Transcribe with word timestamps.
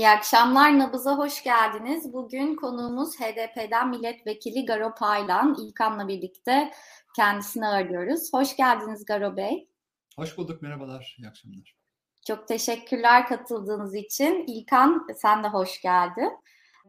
İyi 0.00 0.08
akşamlar, 0.08 0.78
Nabız'a 0.78 1.18
hoş 1.18 1.42
geldiniz. 1.42 2.12
Bugün 2.12 2.56
konuğumuz 2.56 3.20
HDP'den 3.20 3.88
Milletvekili 3.88 4.66
Garo 4.66 4.94
Paylan. 4.94 5.56
İlkan'la 5.60 6.08
birlikte 6.08 6.72
kendisini 7.16 7.66
ağırlıyoruz. 7.66 8.32
Hoş 8.32 8.56
geldiniz 8.56 9.04
Garo 9.04 9.36
Bey. 9.36 9.68
Hoş 10.16 10.38
bulduk, 10.38 10.62
merhabalar, 10.62 11.16
iyi 11.18 11.28
akşamlar. 11.28 11.76
Çok 12.26 12.48
teşekkürler 12.48 13.28
katıldığınız 13.28 13.94
için. 13.94 14.44
İlkan 14.46 15.06
sen 15.16 15.44
de 15.44 15.48
hoş 15.48 15.80
geldin. 15.80 16.32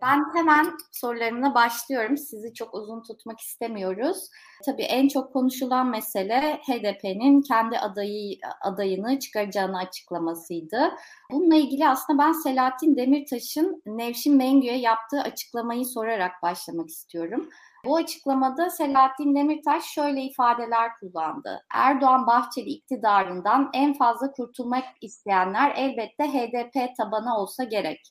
Ben 0.02 0.26
hemen 0.36 0.78
sorularımla 0.92 1.56
başlıyorum. 1.56 2.18
Sizi 2.18 2.54
çok 2.54 2.74
uzun 2.74 3.04
tutmak 3.04 3.40
istemiyoruz. 3.40 4.30
Tabii 4.66 4.84
en 4.84 5.08
çok 5.08 5.34
konuşulan 5.34 5.88
mesele 5.88 6.60
HDP'nin 6.68 7.42
kendi 7.42 7.80
adayı 7.80 8.38
adayını 8.62 9.20
çıkaracağını 9.20 9.78
açıklamasıydı. 9.78 10.92
Bununla 11.32 11.56
ilgili 11.56 11.88
aslında 11.88 12.24
ben 12.24 12.32
Selahattin 12.32 12.96
Demirtaş'ın 12.96 13.82
Nevşin 13.86 14.38
Mengü'ye 14.38 14.78
yaptığı 14.78 15.22
açıklamayı 15.22 15.86
sorarak 15.86 16.32
başlamak 16.44 16.90
istiyorum. 16.90 17.50
Bu 17.86 17.96
açıklamada 17.96 18.70
Selahattin 18.70 19.36
Demirtaş 19.36 19.86
şöyle 19.86 20.22
ifadeler 20.22 20.92
kullandı. 21.00 21.66
Erdoğan 21.74 22.28
Bahçeli 22.28 22.70
iktidarından 22.70 23.70
en 23.74 23.94
fazla 23.94 24.32
kurtulmak 24.32 24.84
isteyenler 25.02 25.74
elbette 25.76 26.24
HDP 26.24 26.98
tabanı 26.98 27.38
olsa 27.38 27.64
gerek. 27.64 28.02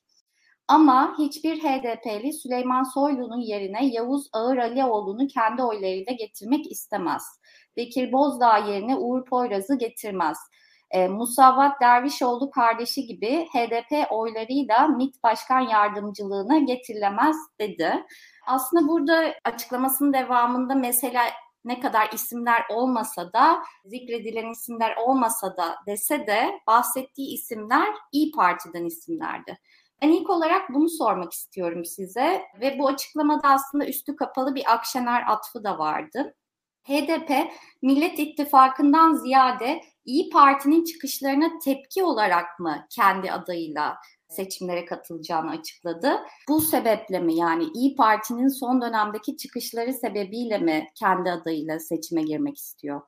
Ama 0.71 1.15
hiçbir 1.19 1.63
HDP'li 1.63 2.33
Süleyman 2.33 2.83
Soylu'nun 2.83 3.41
yerine 3.41 3.87
Yavuz 3.87 4.29
Ağır 4.33 4.57
Alioğlu'nu 4.57 5.27
kendi 5.27 5.63
oylarıyla 5.63 6.13
getirmek 6.13 6.73
istemez. 6.73 7.23
Bekir 7.77 8.13
Bozdağ 8.13 8.59
yerine 8.59 8.97
Uğur 8.97 9.25
Poyraz'ı 9.25 9.79
getirmez. 9.79 10.39
E, 10.91 11.09
Musavvat 11.09 11.81
Dervişoğlu 11.81 12.51
kardeşi 12.51 13.07
gibi 13.07 13.47
HDP 13.53 14.13
oylarıyla 14.13 14.89
MİT 14.89 15.23
Başkan 15.23 15.61
Yardımcılığına 15.61 16.59
getirilemez 16.59 17.37
dedi. 17.61 18.07
Aslında 18.47 18.89
burada 18.89 19.35
açıklamasının 19.45 20.13
devamında 20.13 20.75
mesela 20.75 21.23
ne 21.65 21.81
kadar 21.81 22.11
isimler 22.13 22.63
olmasa 22.71 23.33
da 23.33 23.63
zikredilen 23.85 24.51
isimler 24.51 24.97
olmasa 24.97 25.57
da 25.57 25.77
dese 25.87 26.27
de 26.27 26.61
bahsettiği 26.67 27.35
isimler 27.35 27.89
İyi 28.13 28.33
Parti'den 28.33 28.85
isimlerdi. 28.85 29.59
Ben 30.03 30.09
ilk 30.09 30.31
olarak 30.31 30.75
bunu 30.75 30.89
sormak 30.89 31.33
istiyorum 31.33 31.85
size 31.85 32.43
ve 32.61 32.79
bu 32.79 32.89
açıklamada 32.89 33.49
aslında 33.49 33.87
üstü 33.87 34.17
kapalı 34.17 34.55
bir 34.55 34.73
Akşener 34.75 35.25
atfı 35.27 35.65
da 35.65 35.79
vardı. 35.79 36.35
HDP 36.83 37.31
Millet 37.83 38.19
İttifakı'ndan 38.19 39.15
ziyade 39.15 39.81
İyi 40.05 40.31
Parti'nin 40.31 40.85
çıkışlarına 40.85 41.59
tepki 41.65 42.05
olarak 42.05 42.61
mı 42.61 42.87
kendi 42.91 43.33
adayıyla 43.33 43.97
seçimlere 44.29 44.85
katılacağını 44.85 45.51
açıkladı. 45.51 46.21
Bu 46.49 46.61
sebeple 46.61 47.19
mi 47.21 47.37
yani 47.37 47.65
İyi 47.75 47.97
Parti'nin 47.97 48.49
son 48.49 48.83
dönemdeki 48.83 49.37
çıkışları 49.37 49.93
sebebiyle 49.93 50.59
mi 50.59 50.87
kendi 50.95 51.31
adayıyla 51.31 51.79
seçime 51.79 52.23
girmek 52.23 52.57
istiyor? 52.59 53.01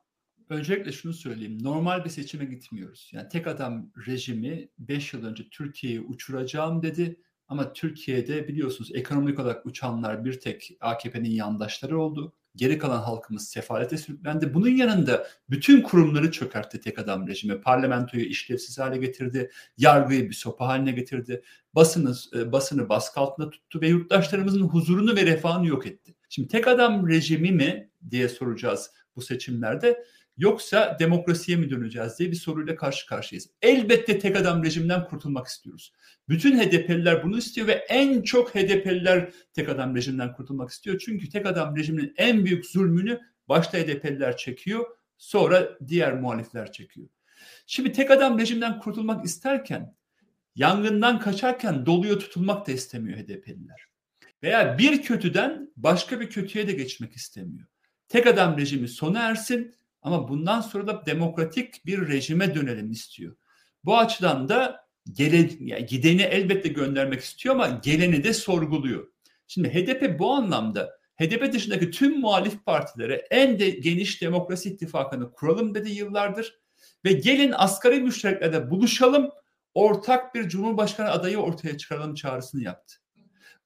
Öncelikle 0.49 0.91
şunu 0.91 1.13
söyleyeyim. 1.13 1.63
Normal 1.63 2.05
bir 2.05 2.09
seçime 2.09 2.45
gitmiyoruz. 2.45 3.09
Yani 3.13 3.29
tek 3.29 3.47
adam 3.47 3.91
rejimi 4.07 4.69
5 4.79 5.13
yıl 5.13 5.25
önce 5.25 5.49
Türkiye'yi 5.49 6.01
uçuracağım 6.01 6.81
dedi. 6.81 7.19
Ama 7.47 7.73
Türkiye'de 7.73 8.47
biliyorsunuz 8.47 8.91
ekonomik 8.93 9.39
olarak 9.39 9.65
uçanlar 9.65 10.25
bir 10.25 10.39
tek 10.39 10.77
AKP'nin 10.81 11.29
yandaşları 11.29 11.99
oldu. 11.99 12.33
Geri 12.55 12.77
kalan 12.77 13.01
halkımız 13.01 13.47
sefalete 13.47 13.97
sürüklendi. 13.97 14.53
Bunun 14.53 14.69
yanında 14.69 15.27
bütün 15.49 15.81
kurumları 15.81 16.31
çökertti 16.31 16.79
tek 16.79 16.99
adam 16.99 17.27
rejimi. 17.27 17.61
Parlamentoyu 17.61 18.23
işlevsiz 18.23 18.79
hale 18.79 18.97
getirdi. 18.97 19.51
Yargıyı 19.77 20.29
bir 20.29 20.35
sopa 20.35 20.67
haline 20.67 20.91
getirdi. 20.91 21.43
Basını, 21.75 22.15
e, 22.35 22.51
basını 22.51 22.89
baskı 22.89 23.19
altında 23.19 23.49
tuttu 23.49 23.81
ve 23.81 23.87
yurttaşlarımızın 23.87 24.61
huzurunu 24.61 25.15
ve 25.15 25.25
refahını 25.25 25.67
yok 25.67 25.87
etti. 25.87 26.15
Şimdi 26.29 26.47
tek 26.47 26.67
adam 26.67 27.07
rejimi 27.07 27.51
mi 27.51 27.89
diye 28.09 28.29
soracağız 28.29 28.91
bu 29.15 29.21
seçimlerde 29.21 30.03
yoksa 30.37 30.97
demokrasiye 30.99 31.57
mi 31.57 31.69
döneceğiz 31.69 32.19
diye 32.19 32.31
bir 32.31 32.35
soruyla 32.35 32.75
karşı 32.75 33.07
karşıyayız. 33.07 33.49
Elbette 33.61 34.19
tek 34.19 34.35
adam 34.35 34.63
rejimden 34.63 35.05
kurtulmak 35.05 35.47
istiyoruz. 35.47 35.93
Bütün 36.29 36.59
HDP'liler 36.59 37.23
bunu 37.23 37.37
istiyor 37.37 37.67
ve 37.67 37.73
en 37.73 38.21
çok 38.21 38.55
HDP'liler 38.55 39.31
tek 39.53 39.69
adam 39.69 39.95
rejimden 39.95 40.33
kurtulmak 40.33 40.69
istiyor. 40.69 41.01
Çünkü 41.05 41.29
tek 41.29 41.45
adam 41.45 41.75
rejiminin 41.75 42.13
en 42.17 42.45
büyük 42.45 42.65
zulmünü 42.65 43.19
başta 43.49 43.77
HDP'liler 43.77 44.37
çekiyor, 44.37 44.85
sonra 45.17 45.77
diğer 45.87 46.13
muhalifler 46.13 46.71
çekiyor. 46.71 47.07
Şimdi 47.67 47.91
tek 47.91 48.11
adam 48.11 48.39
rejimden 48.39 48.79
kurtulmak 48.79 49.25
isterken, 49.25 49.95
yangından 50.55 51.19
kaçarken 51.19 51.85
doluya 51.85 52.17
tutulmak 52.19 52.67
da 52.67 52.71
istemiyor 52.71 53.17
HDP'liler. 53.17 53.85
Veya 54.43 54.77
bir 54.77 55.01
kötüden 55.01 55.71
başka 55.77 56.19
bir 56.19 56.29
kötüye 56.29 56.67
de 56.67 56.71
geçmek 56.71 57.13
istemiyor. 57.13 57.67
Tek 58.07 58.27
adam 58.27 58.57
rejimi 58.57 58.87
sona 58.87 59.19
ersin, 59.19 59.75
ama 60.03 60.27
bundan 60.27 60.61
sonra 60.61 60.87
da 60.87 61.05
demokratik 61.05 61.85
bir 61.85 62.07
rejime 62.07 62.55
dönelim 62.55 62.91
istiyor. 62.91 63.35
Bu 63.85 63.97
açıdan 63.97 64.49
da 64.49 64.87
gele, 65.11 65.49
yani 65.59 65.85
gideni 65.85 66.21
elbette 66.21 66.69
göndermek 66.69 67.21
istiyor 67.21 67.55
ama 67.55 67.79
geleni 67.83 68.23
de 68.23 68.33
sorguluyor. 68.33 69.07
Şimdi 69.47 69.69
HDP 69.69 70.19
bu 70.19 70.33
anlamda 70.33 70.97
HDP 71.21 71.53
dışındaki 71.53 71.91
tüm 71.91 72.19
muhalif 72.19 72.65
partilere 72.65 73.27
en 73.31 73.59
de 73.59 73.69
geniş 73.69 74.21
demokrasi 74.21 74.69
ittifakını 74.69 75.31
kuralım 75.31 75.75
dedi 75.75 75.91
yıllardır. 75.91 76.59
Ve 77.05 77.11
gelin 77.13 77.53
asgari 77.55 77.99
müştereklerde 77.99 78.71
buluşalım, 78.71 79.29
ortak 79.73 80.35
bir 80.35 80.49
cumhurbaşkanı 80.49 81.09
adayı 81.09 81.37
ortaya 81.37 81.77
çıkaralım 81.77 82.15
çağrısını 82.15 82.63
yaptı. 82.63 83.02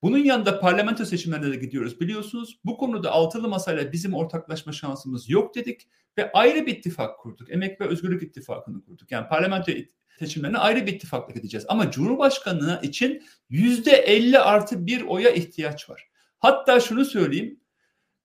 Bunun 0.01 0.17
yanında 0.17 0.59
parlamento 0.59 1.05
seçimlerine 1.05 1.51
de 1.51 1.55
gidiyoruz 1.55 1.99
biliyorsunuz. 1.99 2.59
Bu 2.65 2.77
konuda 2.77 3.11
altılı 3.11 3.47
masayla 3.47 3.91
bizim 3.91 4.13
ortaklaşma 4.13 4.71
şansımız 4.71 5.29
yok 5.29 5.55
dedik 5.55 5.87
ve 6.17 6.31
ayrı 6.31 6.65
bir 6.65 6.77
ittifak 6.77 7.19
kurduk. 7.19 7.51
Emek 7.51 7.81
ve 7.81 7.85
Özgürlük 7.85 8.23
İttifakı'nı 8.23 8.81
kurduk. 8.85 9.11
Yani 9.11 9.27
parlamento 9.27 9.71
seçimlerine 10.19 10.57
ayrı 10.57 10.87
bir 10.87 10.93
ittifakla 10.93 11.33
gideceğiz. 11.33 11.65
Ama 11.69 11.91
Cumhurbaşkanlığı 11.91 12.79
için 12.83 13.23
yüzde 13.49 13.91
50 13.91 14.39
artı 14.39 14.85
bir 14.85 15.01
oya 15.01 15.29
ihtiyaç 15.29 15.89
var. 15.89 16.09
Hatta 16.39 16.79
şunu 16.79 17.05
söyleyeyim. 17.05 17.59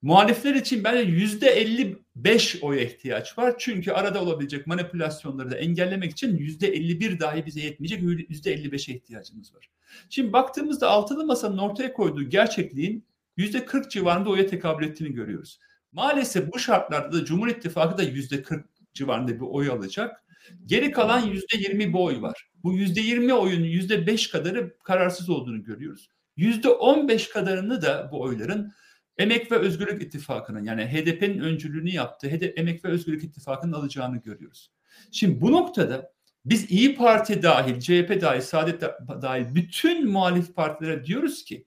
Muhalifler 0.03 0.55
için 0.55 0.83
bence 0.83 1.11
yüzde 1.11 1.49
55 1.49 2.63
oya 2.63 2.81
ihtiyaç 2.81 3.37
var. 3.37 3.55
Çünkü 3.57 3.91
arada 3.91 4.21
olabilecek 4.23 4.67
manipülasyonları 4.67 5.51
da 5.51 5.55
engellemek 5.55 6.11
için 6.11 6.37
yüzde 6.37 6.67
51 6.67 7.19
dahi 7.19 7.45
bize 7.45 7.59
yetmeyecek 7.59 8.29
yüzde 8.29 8.55
55'e 8.55 8.95
ihtiyacımız 8.95 9.55
var. 9.55 9.69
Şimdi 10.09 10.33
baktığımızda 10.33 10.89
altılı 10.89 11.25
masanın 11.25 11.57
ortaya 11.57 11.93
koyduğu 11.93 12.23
gerçekliğin 12.23 13.05
yüzde 13.37 13.65
40 13.65 13.91
civarında 13.91 14.29
oya 14.29 14.47
tekabül 14.47 14.85
ettiğini 14.85 15.13
görüyoruz. 15.13 15.59
Maalesef 15.91 16.53
bu 16.53 16.59
şartlarda 16.59 17.13
da 17.13 17.25
Cumhur 17.25 17.47
İttifakı 17.47 17.97
da 17.97 18.03
yüzde 18.03 18.43
40 18.43 18.65
civarında 18.93 19.35
bir 19.35 19.45
oy 19.45 19.69
alacak. 19.69 20.23
Geri 20.65 20.91
kalan 20.91 21.19
yüzde 21.19 21.57
20 21.57 21.93
bir 21.93 21.99
oy 21.99 22.21
var. 22.21 22.47
Bu 22.63 22.73
yüzde 22.73 23.01
20 23.01 23.33
oyun 23.33 23.63
yüzde 23.63 24.07
5 24.07 24.27
kadarı 24.27 24.77
kararsız 24.83 25.29
olduğunu 25.29 25.63
görüyoruz. 25.63 26.09
Yüzde 26.37 26.69
15 26.69 27.29
kadarını 27.29 27.81
da 27.81 28.09
bu 28.11 28.21
oyların 28.21 28.73
Emek 29.17 29.51
ve 29.51 29.55
Özgürlük 29.55 30.01
İttifakı'nın 30.01 30.63
yani 30.63 30.85
HDP'nin 30.85 31.39
öncülüğünü 31.39 31.89
yaptığı 31.89 32.27
HDP, 32.27 32.59
Emek 32.59 32.85
ve 32.85 32.89
Özgürlük 32.89 33.23
İttifakı'nın 33.23 33.73
alacağını 33.73 34.17
görüyoruz. 34.17 34.71
Şimdi 35.11 35.41
bu 35.41 35.51
noktada 35.51 36.13
biz 36.45 36.71
İyi 36.71 36.95
Parti 36.95 37.43
dahil, 37.43 37.79
CHP 37.79 38.21
dahil, 38.21 38.41
Saadet 38.41 38.81
dahil 39.21 39.55
bütün 39.55 40.11
muhalif 40.11 40.55
partilere 40.55 41.05
diyoruz 41.05 41.43
ki 41.43 41.65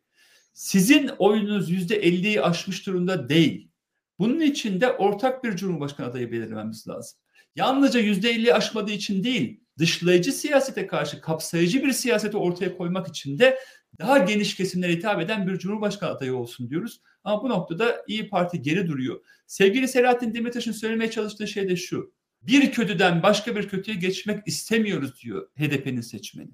sizin 0.53 1.09
oyunuz 1.19 1.71
yüzde 1.71 2.03
50'yi 2.03 2.43
aşmış 2.43 2.87
durumda 2.87 3.29
değil. 3.29 3.71
Bunun 4.19 4.41
için 4.41 4.81
de 4.81 4.93
ortak 4.93 5.45
bir 5.45 5.57
cumhurbaşkanı 5.57 6.07
adayı 6.07 6.33
belirlememiz 6.33 6.89
lazım. 6.89 7.19
Yalnızca 7.57 8.01
yüzde 8.01 8.35
50'yi 8.35 8.55
aşmadığı 8.55 8.93
için 8.93 9.25
değil, 9.25 9.61
dışlayıcı 9.79 10.33
siyasete 10.33 10.87
karşı 10.87 11.21
kapsayıcı 11.21 11.83
bir 11.83 11.93
siyaseti 11.93 12.37
ortaya 12.37 12.77
koymak 12.77 13.09
için 13.09 13.39
de 13.39 13.59
daha 13.99 14.19
geniş 14.19 14.57
kesimlere 14.57 14.93
hitap 14.93 15.21
eden 15.21 15.47
bir 15.47 15.59
cumhurbaşkanı 15.59 16.11
adayı 16.11 16.37
olsun 16.37 16.71
diyoruz. 16.71 17.01
Ama 17.25 17.43
bu 17.43 17.49
noktada 17.49 18.05
İyi 18.07 18.29
Parti 18.29 18.63
geri 18.63 18.89
duruyor. 18.89 19.25
Sevgili 19.47 19.89
Selahattin 19.89 20.35
Demirtaş'ın 20.35 20.73
söylemeye 20.73 21.11
çalıştığı 21.11 21.49
şey 21.49 21.69
de 21.69 21.77
şu. 21.77 22.13
Bir 22.43 22.73
kötüden 22.73 23.23
başka 23.23 23.57
bir 23.57 23.69
kötüye 23.69 23.97
geçmek 23.97 24.49
istemiyoruz 24.49 25.23
diyor 25.23 25.49
HDP'nin 25.59 26.01
seçmeni. 26.01 26.51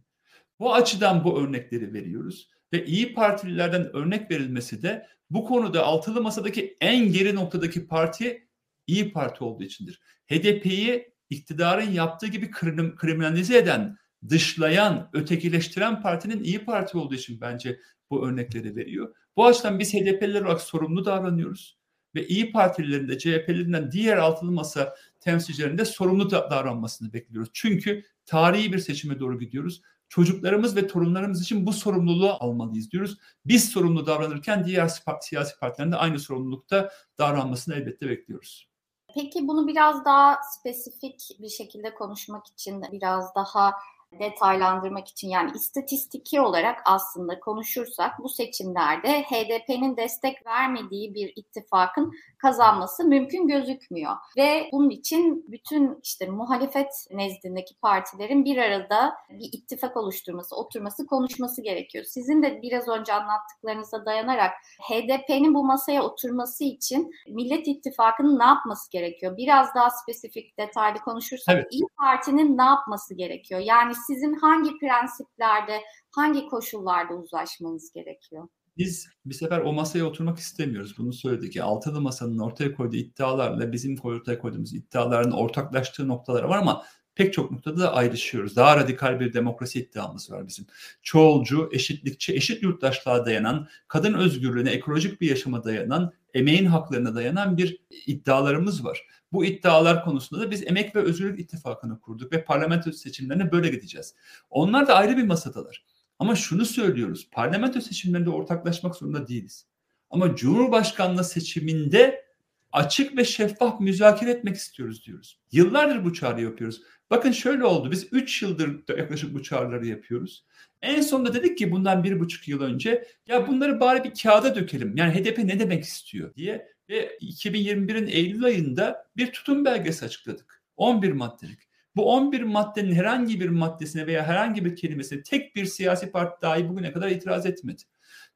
Bu 0.58 0.74
açıdan 0.74 1.24
bu 1.24 1.40
örnekleri 1.40 1.92
veriyoruz 1.92 2.48
ve 2.72 2.86
İyi 2.86 3.14
Partililerden 3.14 3.96
örnek 3.96 4.30
verilmesi 4.30 4.82
de 4.82 5.06
bu 5.30 5.44
konuda 5.44 5.84
altılı 5.84 6.22
masadaki 6.22 6.76
en 6.80 7.12
geri 7.12 7.34
noktadaki 7.34 7.86
parti 7.86 8.48
İyi 8.86 9.12
Parti 9.12 9.44
olduğu 9.44 9.64
içindir. 9.64 10.00
HDP'yi 10.26 11.12
iktidarın 11.30 11.90
yaptığı 11.90 12.26
gibi 12.26 12.50
krim, 12.50 12.96
kriminalize 12.96 13.58
eden, 13.58 13.96
dışlayan, 14.28 15.10
ötekileştiren 15.12 16.02
partinin 16.02 16.44
İyi 16.44 16.64
Parti 16.64 16.98
olduğu 16.98 17.14
için 17.14 17.40
bence 17.40 17.80
bu 18.10 18.26
örnekleri 18.26 18.76
veriyor. 18.76 19.14
Bu 19.36 19.46
açıdan 19.46 19.78
biz 19.78 19.94
HDP'liler 19.94 20.42
olarak 20.42 20.60
sorumlu 20.60 21.04
davranıyoruz 21.04 21.78
ve 22.14 22.26
İyi 22.26 22.52
Partililerin 22.52 23.08
de 23.08 23.18
CHP'lerinden 23.18 23.92
diğer 23.92 24.16
altılı 24.16 24.52
masa 24.52 24.94
temsilcilerinde 25.20 25.84
sorumlu 25.84 26.30
davranmasını 26.30 27.12
bekliyoruz. 27.12 27.50
Çünkü 27.52 28.04
tarihi 28.26 28.72
bir 28.72 28.78
seçime 28.78 29.20
doğru 29.20 29.38
gidiyoruz. 29.38 29.82
çocuklarımız 30.08 30.76
ve 30.76 30.86
torunlarımız 30.86 31.42
için 31.42 31.66
bu 31.66 31.72
sorumluluğu 31.72 32.30
almalıyız 32.30 32.90
diyoruz. 32.90 33.18
Biz 33.44 33.68
sorumlu 33.68 34.06
davranırken 34.06 34.64
diğer 34.64 34.90
siyasi 35.20 35.58
partilerin 35.58 35.92
de 35.92 35.96
aynı 35.96 36.18
sorumlulukta 36.18 36.90
davranmasını 37.18 37.74
elbette 37.74 38.08
bekliyoruz. 38.08 38.68
Peki 39.14 39.48
bunu 39.48 39.68
biraz 39.68 40.04
daha 40.04 40.38
spesifik 40.42 41.30
bir 41.40 41.48
şekilde 41.48 41.94
konuşmak 41.94 42.46
için 42.46 42.82
biraz 42.92 43.34
daha 43.34 43.72
detaylandırmak 44.18 45.08
için 45.08 45.28
yani 45.28 45.50
istatistiki 45.54 46.40
olarak 46.40 46.78
aslında 46.84 47.40
konuşursak 47.40 48.12
bu 48.22 48.28
seçimlerde 48.28 49.22
HDP'nin 49.22 49.96
destek 49.96 50.46
vermediği 50.46 51.14
bir 51.14 51.32
ittifakın 51.36 52.12
kazanması 52.38 53.04
mümkün 53.04 53.48
gözükmüyor. 53.48 54.12
Ve 54.36 54.68
bunun 54.72 54.90
için 54.90 55.44
bütün 55.48 55.98
işte 56.02 56.26
muhalefet 56.26 57.06
nezdindeki 57.10 57.74
partilerin 57.74 58.44
bir 58.44 58.56
arada 58.56 59.14
bir 59.30 59.48
ittifak 59.52 59.96
oluşturması, 59.96 60.56
oturması, 60.56 61.06
konuşması 61.06 61.62
gerekiyor. 61.62 62.04
Sizin 62.04 62.42
de 62.42 62.62
biraz 62.62 62.88
önce 62.88 63.12
anlattıklarınıza 63.12 64.06
dayanarak 64.06 64.52
HDP'nin 64.80 65.54
bu 65.54 65.64
masaya 65.64 66.02
oturması 66.02 66.64
için 66.64 67.12
Millet 67.28 67.68
İttifakı'nın 67.68 68.38
ne 68.38 68.44
yapması 68.44 68.90
gerekiyor? 68.90 69.36
Biraz 69.36 69.74
daha 69.74 69.90
spesifik, 69.90 70.58
detaylı 70.58 70.98
konuşursak 70.98 71.54
evet. 71.54 71.66
İyi 71.70 71.82
Parti'nin 71.98 72.58
ne 72.58 72.62
yapması 72.62 73.14
gerekiyor? 73.14 73.60
Yani 73.60 73.92
sizin 74.06 74.34
hangi 74.34 74.78
prensiplerde, 74.78 75.80
hangi 76.10 76.46
koşullarda 76.46 77.14
uzlaşmanız 77.14 77.92
gerekiyor? 77.92 78.48
Biz 78.76 79.08
bir 79.26 79.34
sefer 79.34 79.58
o 79.58 79.72
masaya 79.72 80.04
oturmak 80.04 80.38
istemiyoruz. 80.38 80.98
Bunu 80.98 81.12
söyledik. 81.12 81.56
Altılı 81.56 82.00
masanın 82.00 82.38
ortaya 82.38 82.74
koyduğu 82.74 82.96
iddialarla 82.96 83.72
bizim 83.72 83.98
ortaya 84.02 84.38
koyduğumuz 84.38 84.74
iddiaların 84.74 85.32
ortaklaştığı 85.32 86.08
noktalar 86.08 86.42
var 86.42 86.58
ama 86.58 86.84
pek 87.14 87.32
çok 87.32 87.50
noktada 87.50 87.80
da 87.80 87.94
ayrışıyoruz. 87.94 88.56
Daha 88.56 88.76
radikal 88.76 89.20
bir 89.20 89.32
demokrasi 89.32 89.80
iddiamız 89.80 90.30
var 90.30 90.48
bizim. 90.48 90.66
Çoğulcu, 91.02 91.70
eşitlikçi, 91.72 92.34
eşit 92.34 92.62
yurttaşlığa 92.62 93.26
dayanan, 93.26 93.68
kadın 93.88 94.14
özgürlüğüne, 94.14 94.70
ekolojik 94.70 95.20
bir 95.20 95.28
yaşama 95.28 95.64
dayanan, 95.64 96.12
emeğin 96.34 96.66
haklarına 96.66 97.14
dayanan 97.14 97.56
bir 97.56 97.84
iddialarımız 98.06 98.84
var. 98.84 99.06
Bu 99.32 99.44
iddialar 99.44 100.04
konusunda 100.04 100.42
da 100.42 100.50
biz 100.50 100.66
Emek 100.66 100.96
ve 100.96 101.00
Özgürlük 101.00 101.40
İttifakı'nı 101.40 102.00
kurduk 102.00 102.32
ve 102.32 102.44
parlamento 102.44 102.92
seçimlerine 102.92 103.52
böyle 103.52 103.68
gideceğiz. 103.68 104.14
Onlar 104.50 104.88
da 104.88 104.94
ayrı 104.94 105.16
bir 105.16 105.26
masadalar. 105.26 105.84
Ama 106.18 106.34
şunu 106.34 106.64
söylüyoruz. 106.64 107.28
Parlamento 107.32 107.80
seçimlerinde 107.80 108.30
ortaklaşmak 108.30 108.96
zorunda 108.96 109.28
değiliz. 109.28 109.66
Ama 110.10 110.36
Cumhurbaşkanlığı 110.36 111.24
seçiminde 111.24 112.24
açık 112.72 113.16
ve 113.16 113.24
şeffaf 113.24 113.80
müzakere 113.80 114.30
etmek 114.30 114.56
istiyoruz 114.56 115.06
diyoruz. 115.06 115.38
Yıllardır 115.52 116.04
bu 116.04 116.12
çağrı 116.12 116.42
yapıyoruz. 116.42 116.82
Bakın 117.10 117.32
şöyle 117.32 117.64
oldu. 117.64 117.90
Biz 117.90 118.06
3 118.12 118.42
yıldır 118.42 118.98
yaklaşık 118.98 119.34
bu 119.34 119.42
çağrıları 119.42 119.86
yapıyoruz. 119.86 120.44
En 120.82 121.00
sonunda 121.00 121.34
dedik 121.34 121.58
ki 121.58 121.70
bundan 121.70 122.04
bir 122.04 122.20
buçuk 122.20 122.48
yıl 122.48 122.60
önce 122.60 123.08
ya 123.26 123.48
bunları 123.48 123.80
bari 123.80 124.04
bir 124.04 124.22
kağıda 124.22 124.54
dökelim. 124.54 124.96
Yani 124.96 125.14
HDP 125.14 125.38
ne 125.38 125.60
demek 125.60 125.84
istiyor 125.84 126.34
diye 126.34 126.68
ve 126.88 127.18
2021'in 127.20 128.06
Eylül 128.06 128.44
ayında 128.44 129.06
bir 129.16 129.32
tutum 129.32 129.64
belgesi 129.64 130.04
açıkladık. 130.04 130.62
11 130.76 131.12
maddelik. 131.12 131.58
Bu 131.96 132.12
11 132.14 132.42
maddenin 132.42 132.94
herhangi 132.94 133.40
bir 133.40 133.48
maddesine 133.48 134.06
veya 134.06 134.26
herhangi 134.26 134.64
bir 134.64 134.76
kelimesine 134.76 135.22
tek 135.22 135.56
bir 135.56 135.64
siyasi 135.64 136.10
parti 136.10 136.42
dahi 136.42 136.68
bugüne 136.68 136.92
kadar 136.92 137.08
itiraz 137.08 137.46
etmedi. 137.46 137.82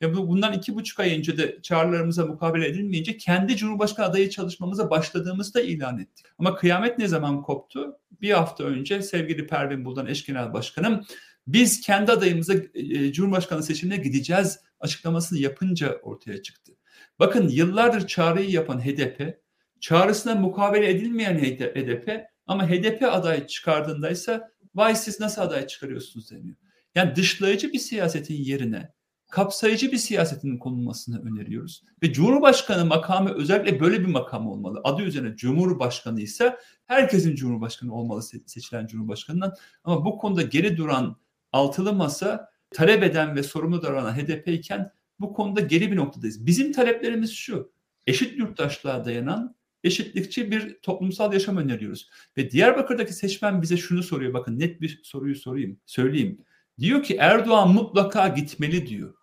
Ve 0.03 0.15
bu, 0.15 0.29
bundan 0.29 0.53
iki 0.53 0.75
buçuk 0.75 1.01
ay 1.01 1.19
önce 1.19 1.39
de 1.39 1.59
çağrılarımıza 1.63 2.27
mukabele 2.27 2.67
edilmeyince 2.69 3.17
kendi 3.17 3.57
Cumhurbaşkanı 3.57 4.07
adayı 4.07 4.31
çalışmamıza 4.31 4.91
başladığımızı 4.91 5.55
da 5.55 5.61
ilan 5.61 5.99
ettik. 5.99 6.27
Ama 6.39 6.57
kıyamet 6.57 6.99
ne 6.99 7.09
zaman 7.09 7.43
koptu? 7.43 7.99
Bir 8.21 8.31
hafta 8.31 8.65
önce 8.65 9.03
sevgili 9.03 9.47
Pervin 9.47 9.85
Buldan 9.85 10.07
eş 10.07 10.27
genel 10.27 10.53
başkanım 10.53 11.05
biz 11.47 11.81
kendi 11.81 12.13
adayımıza 12.13 12.55
e, 12.75 13.13
Cumhurbaşkanı 13.13 13.63
seçimine 13.63 13.97
gideceğiz 13.97 14.61
açıklamasını 14.81 15.39
yapınca 15.39 16.01
ortaya 16.03 16.43
çıktı. 16.43 16.76
Bakın 17.19 17.49
yıllardır 17.49 18.07
çağrıyı 18.07 18.51
yapan 18.51 18.81
HDP, 18.81 19.41
çağrısına 19.81 20.35
mukabele 20.35 20.91
edilmeyen 20.91 21.39
HDP 21.39 22.27
ama 22.47 22.69
HDP 22.69 23.03
aday 23.03 23.47
çıkardığında 23.47 24.11
ise 24.11 24.41
vay 24.75 24.97
siz 24.97 25.21
nasıl 25.21 25.43
aday 25.43 25.67
çıkarıyorsunuz 25.67 26.31
deniyor. 26.31 26.57
Yani 26.95 27.17
dışlayıcı 27.17 27.73
bir 27.73 27.79
siyasetin 27.79 28.35
yerine 28.35 28.97
kapsayıcı 29.31 29.93
bir 29.93 29.97
siyasetin 29.97 30.59
konulmasını 30.59 31.23
öneriyoruz. 31.23 31.83
Ve 32.03 32.13
Cumhurbaşkanı 32.13 32.85
makamı 32.85 33.31
özellikle 33.31 33.81
böyle 33.81 34.01
bir 34.01 34.07
makam 34.07 34.47
olmalı. 34.47 34.81
Adı 34.85 35.03
üzerine 35.03 35.37
Cumhurbaşkanı 35.37 36.21
ise 36.21 36.57
herkesin 36.87 37.35
Cumhurbaşkanı 37.35 37.95
olmalı 37.95 38.23
seçilen 38.23 38.87
Cumhurbaşkanından. 38.87 39.55
Ama 39.85 40.05
bu 40.05 40.19
konuda 40.19 40.43
geri 40.43 40.77
duran 40.77 41.17
altılı 41.53 41.93
masa 41.93 42.51
talep 42.75 43.03
eden 43.03 43.37
ve 43.37 43.43
sorumlu 43.43 43.83
davranan 43.83 44.17
HDP 44.17 44.49
iken 44.49 44.93
bu 45.21 45.33
konuda 45.33 45.61
geri 45.61 45.93
bir 45.93 45.97
noktadayız. 45.97 46.47
Bizim 46.47 46.73
taleplerimiz 46.73 47.33
şu. 47.33 47.73
Eşit 48.07 48.39
yurttaşlığa 48.39 49.05
dayanan 49.05 49.57
eşitlikçi 49.85 50.51
bir 50.51 50.79
toplumsal 50.83 51.33
yaşam 51.33 51.57
öneriyoruz. 51.57 52.11
Ve 52.37 52.51
Diyarbakır'daki 52.51 53.13
seçmen 53.13 53.63
bize 53.63 53.77
şunu 53.77 54.03
soruyor. 54.03 54.35
Bakın 54.35 54.59
net 54.59 54.81
bir 54.81 55.01
soruyu 55.03 55.35
sorayım, 55.35 55.81
söyleyeyim. 55.87 56.39
Diyor 56.79 57.03
ki 57.03 57.17
Erdoğan 57.17 57.75
mutlaka 57.75 58.29
gitmeli 58.29 58.87
diyor. 58.87 59.15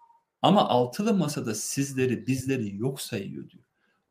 Ama 0.41 0.69
altılı 0.69 1.13
masada 1.13 1.55
sizleri, 1.55 2.27
bizleri 2.27 2.75
yok 2.75 3.01
sayıyor 3.01 3.49
diyor. 3.49 3.63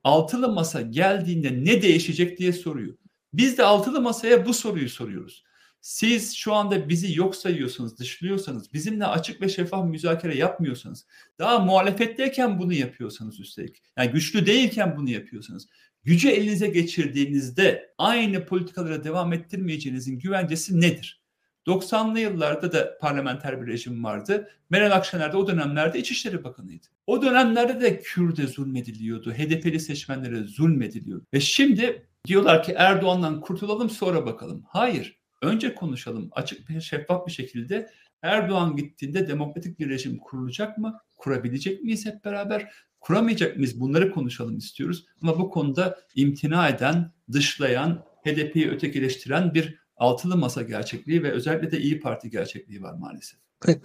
Altılı 0.05 0.49
masa 0.49 0.81
geldiğinde 0.81 1.65
ne 1.65 1.83
değişecek 1.83 2.39
diye 2.39 2.53
soruyor. 2.53 2.95
Biz 3.33 3.59
de 3.59 3.65
altılı 3.65 4.01
masaya 4.01 4.47
bu 4.47 4.55
soruyu 4.55 4.89
soruyoruz. 4.89 5.45
Siz 5.83 6.37
şu 6.37 6.55
anda 6.55 6.89
bizi 6.89 7.19
yok 7.19 7.37
sayıyorsanız, 7.37 7.99
dışlıyorsanız, 7.99 8.73
bizimle 8.73 9.07
açık 9.07 9.41
ve 9.41 9.49
şeffaf 9.49 9.85
müzakere 9.85 10.37
yapmıyorsanız, 10.37 11.07
daha 11.39 11.59
muhalefetteyken 11.59 12.59
bunu 12.59 12.73
yapıyorsanız 12.73 13.41
üstelik, 13.41 13.83
yani 13.97 14.11
güçlü 14.11 14.47
değilken 14.47 14.97
bunu 14.97 15.11
yapıyorsanız, 15.11 15.69
gücü 16.05 16.29
elinize 16.29 16.69
geçirdiğinizde 16.69 17.95
aynı 17.99 18.47
politikalara 18.47 19.05
devam 19.05 19.33
ettirmeyeceğinizin 19.33 20.19
güvencesi 20.19 20.81
nedir? 20.81 21.23
90'lı 21.67 22.21
yıllarda 22.21 22.73
da 22.73 22.99
parlamenter 22.99 23.63
bir 23.63 23.73
rejim 23.73 24.05
vardı. 24.05 24.51
Meral 24.71 24.91
Akşener 24.91 25.33
de 25.33 25.37
o 25.37 25.47
dönemlerde 25.47 25.99
İçişleri 25.99 26.45
Bakanıydı. 26.45 26.87
O 27.07 27.23
dönemlerde 27.23 27.81
de 27.81 28.01
Kürt'e 28.01 28.47
zulmediliyordu. 28.47 29.33
HDP'li 29.33 29.81
seçmenlere 29.81 30.45
zulmediliyordu. 30.45 31.27
Ve 31.35 31.41
şimdi 31.41 32.07
diyorlar 32.27 32.63
ki 32.63 32.75
Erdoğan'dan 32.77 33.41
kurtulalım 33.41 33.91
sonra 33.91 34.27
bakalım. 34.27 34.65
Hayır. 34.69 35.22
Önce 35.43 35.75
konuşalım 35.75 36.29
açık 36.33 36.69
bir 36.69 36.81
şeffaf 36.81 37.27
bir 37.27 37.33
şekilde. 37.33 37.91
Erdoğan 38.23 38.77
gittiğinde 38.77 39.29
demokratik 39.29 39.79
bir 39.79 39.89
rejim 39.89 40.19
kurulacak 40.19 40.79
mı? 40.79 41.01
Kurabilecek 41.17 41.83
miyiz 41.83 42.07
hep 42.07 42.25
beraber? 42.25 42.73
Kuramayacak 43.01 43.57
mıyız? 43.57 43.81
Bunları 43.81 44.11
konuşalım 44.11 44.57
istiyoruz. 44.57 45.07
Ama 45.23 45.39
bu 45.39 45.51
konuda 45.51 45.99
imtina 46.15 46.69
eden, 46.69 47.13
dışlayan, 47.33 48.05
HDP'yi 48.25 48.71
ötekileştiren 48.71 49.55
bir 49.55 49.79
altılı 49.97 50.37
masa 50.37 50.63
gerçekliği 50.63 51.23
ve 51.23 51.31
özellikle 51.31 51.71
de 51.71 51.81
İyi 51.81 52.01
Parti 52.01 52.31
gerçekliği 52.31 52.83
var 52.83 52.95
maalesef. 52.95 53.41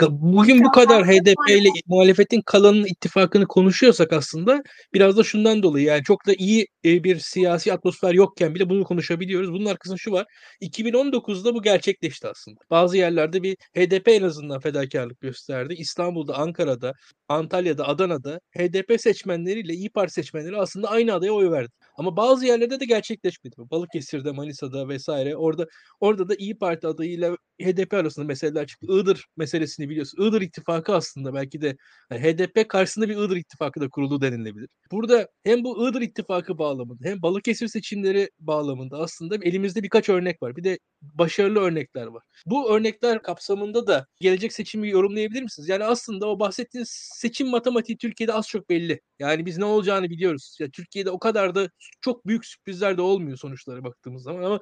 Bugün 0.10 0.64
bu 0.64 0.72
kadar 0.72 1.08
HDP 1.08 1.50
ile 1.50 1.70
muhalefetin 1.88 2.42
kalanın 2.42 2.86
ittifakını 2.86 3.48
konuşuyorsak 3.48 4.14
aslında 4.14 4.62
biraz 4.94 5.18
da 5.18 5.24
şundan 5.24 5.64
dolayı 5.64 5.86
yani 5.86 6.04
çok 6.04 6.28
da 6.28 6.34
iyi 6.38 6.68
e, 6.86 7.04
bir 7.04 7.20
siyasi 7.20 7.74
atmosfer 7.74 8.14
yokken 8.14 8.56
bile 8.56 8.70
bunu 8.70 8.84
konuşabiliyoruz. 8.84 9.52
Bunun 9.52 9.66
arkasında 9.66 9.98
şu 9.98 10.12
var. 10.12 10.26
2019'da 10.62 11.54
bu 11.54 11.62
gerçekleşti 11.62 12.28
aslında. 12.28 12.60
Bazı 12.70 12.98
yerlerde 12.98 13.44
bir 13.44 13.56
HDP 13.78 14.08
en 14.08 14.24
azından 14.24 14.60
fedakarlık 14.60 15.22
gösterdi. 15.22 15.74
İstanbul'da, 15.78 16.38
Ankara'da, 16.38 16.94
Antalya'da, 17.30 17.88
Adana'da 17.88 18.40
HDP 18.58 19.02
seçmenleriyle 19.02 19.74
İyi 19.74 19.90
Parti 19.90 20.14
seçmenleri 20.14 20.58
aslında 20.58 20.90
aynı 20.90 21.14
adaya 21.14 21.32
oy 21.32 21.52
verdi. 21.52 21.72
Ama 21.98 22.18
bazı 22.18 22.46
yerlerde 22.46 22.80
de 22.80 22.86
gerçekleşmedi. 22.86 23.56
Balıkesir'de, 23.72 24.32
Manisa'da 24.32 24.90
vesaire. 24.90 25.36
Orada 25.36 25.68
orada 26.00 26.30
da 26.30 26.36
İyi 26.36 26.58
Parti 26.58 26.88
adayıyla 26.88 27.38
HDP 27.62 27.94
arasında 27.94 28.26
meseleler 28.26 28.68
çıktı. 28.68 28.88
Iğdır 28.90 29.26
meselesini 29.38 29.90
biliyorsun. 29.90 30.24
Iğdır 30.24 30.42
ittifakı 30.42 30.96
aslında 30.96 31.34
belki 31.34 31.62
de 31.62 31.78
yani 32.12 32.22
HDP 32.24 32.68
karşısında 32.68 33.10
bir 33.10 33.16
Iğdır 33.18 33.38
ittifakı 33.38 33.82
da 33.82 33.90
kuruldu 33.90 34.22
denilebilir. 34.22 34.70
Burada 34.92 35.28
hem 35.44 35.64
bu 35.64 35.90
Iğdır 35.90 36.02
ittifakı 36.02 36.58
bağlamında 36.58 37.10
hem 37.10 37.22
Balıkesir 37.22 37.68
seçimleri 37.68 38.30
bağlamında 38.40 38.98
aslında 38.98 39.36
elimizde 39.42 39.84
birkaç 39.84 40.10
örnek 40.10 40.42
var. 40.44 40.56
Bir 40.56 40.64
de 40.64 40.80
başarılı 41.02 41.60
örnekler 41.60 42.08
var. 42.08 42.24
Bu 42.46 42.72
örnekler 42.76 43.22
kapsamında 43.22 43.88
da 43.88 44.08
gelecek 44.22 44.54
seçimi 44.54 44.90
yorumlayabilir 44.90 45.44
misiniz? 45.44 45.70
Yani 45.70 45.84
aslında 45.84 46.28
o 46.28 46.40
bahsettiğiniz 46.40 46.90
seçim 47.14 47.50
matematiği 47.50 47.98
Türkiye'de 47.98 48.34
az 48.34 48.48
çok 48.48 48.70
belli. 48.70 49.02
Yani 49.20 49.46
biz 49.46 49.58
ne 49.58 49.66
olacağını 49.66 50.10
biliyoruz. 50.10 50.58
Ya 50.60 50.70
Türkiye'de 50.70 51.12
o 51.12 51.20
kadar 51.20 51.56
da 51.56 51.70
çok 52.02 52.28
büyük 52.28 52.46
sürprizler 52.46 52.98
de 52.98 53.02
olmuyor 53.02 53.38
sonuçlara 53.38 53.84
baktığımız 53.84 54.24
zaman 54.24 54.44
ama 54.44 54.60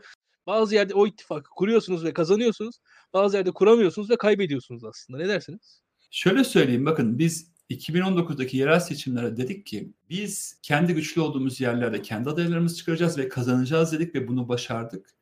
bazı 0.47 0.75
yerde 0.75 0.93
o 0.93 1.07
ittifakı 1.07 1.49
kuruyorsunuz 1.49 2.03
ve 2.03 2.13
kazanıyorsunuz. 2.13 2.75
Bazı 3.13 3.37
yerde 3.37 3.51
kuramıyorsunuz 3.51 4.09
ve 4.09 4.17
kaybediyorsunuz 4.17 4.83
aslında. 4.83 5.19
Ne 5.19 5.27
dersiniz? 5.27 5.81
Şöyle 6.11 6.43
söyleyeyim 6.43 6.85
bakın 6.85 7.19
biz 7.19 7.55
2019'daki 7.69 8.57
yerel 8.57 8.79
seçimlere 8.79 9.37
dedik 9.37 9.65
ki 9.65 9.93
biz 10.09 10.59
kendi 10.61 10.93
güçlü 10.93 11.21
olduğumuz 11.21 11.61
yerlerde 11.61 12.01
kendi 12.01 12.29
adaylarımızı 12.29 12.75
çıkaracağız 12.75 13.17
ve 13.17 13.29
kazanacağız 13.29 13.91
dedik 13.91 14.15
ve 14.15 14.27
bunu 14.27 14.49
başardık. 14.49 15.14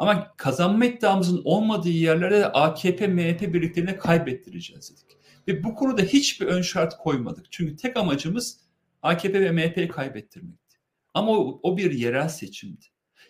Ama 0.00 0.36
kazanma 0.36 0.84
iddiamızın 0.84 1.42
olmadığı 1.44 1.88
yerlerde 1.88 2.40
de 2.40 2.46
AKP, 2.46 3.06
MHP 3.06 3.40
birliklerini 3.40 3.96
kaybettireceğiz 3.96 4.90
dedik. 4.90 5.18
Ve 5.48 5.64
bu 5.64 5.74
konuda 5.74 6.02
hiçbir 6.02 6.46
ön 6.46 6.62
şart 6.62 6.98
koymadık. 6.98 7.46
Çünkü 7.50 7.76
tek 7.76 7.96
amacımız 7.96 8.60
AKP 9.02 9.40
ve 9.40 9.50
MHP'yi 9.52 9.88
kaybettirmekti. 9.88 10.76
Ama 11.14 11.30
o, 11.30 11.60
o 11.62 11.76
bir 11.76 11.90
yerel 11.92 12.28
seçimdi. 12.28 12.86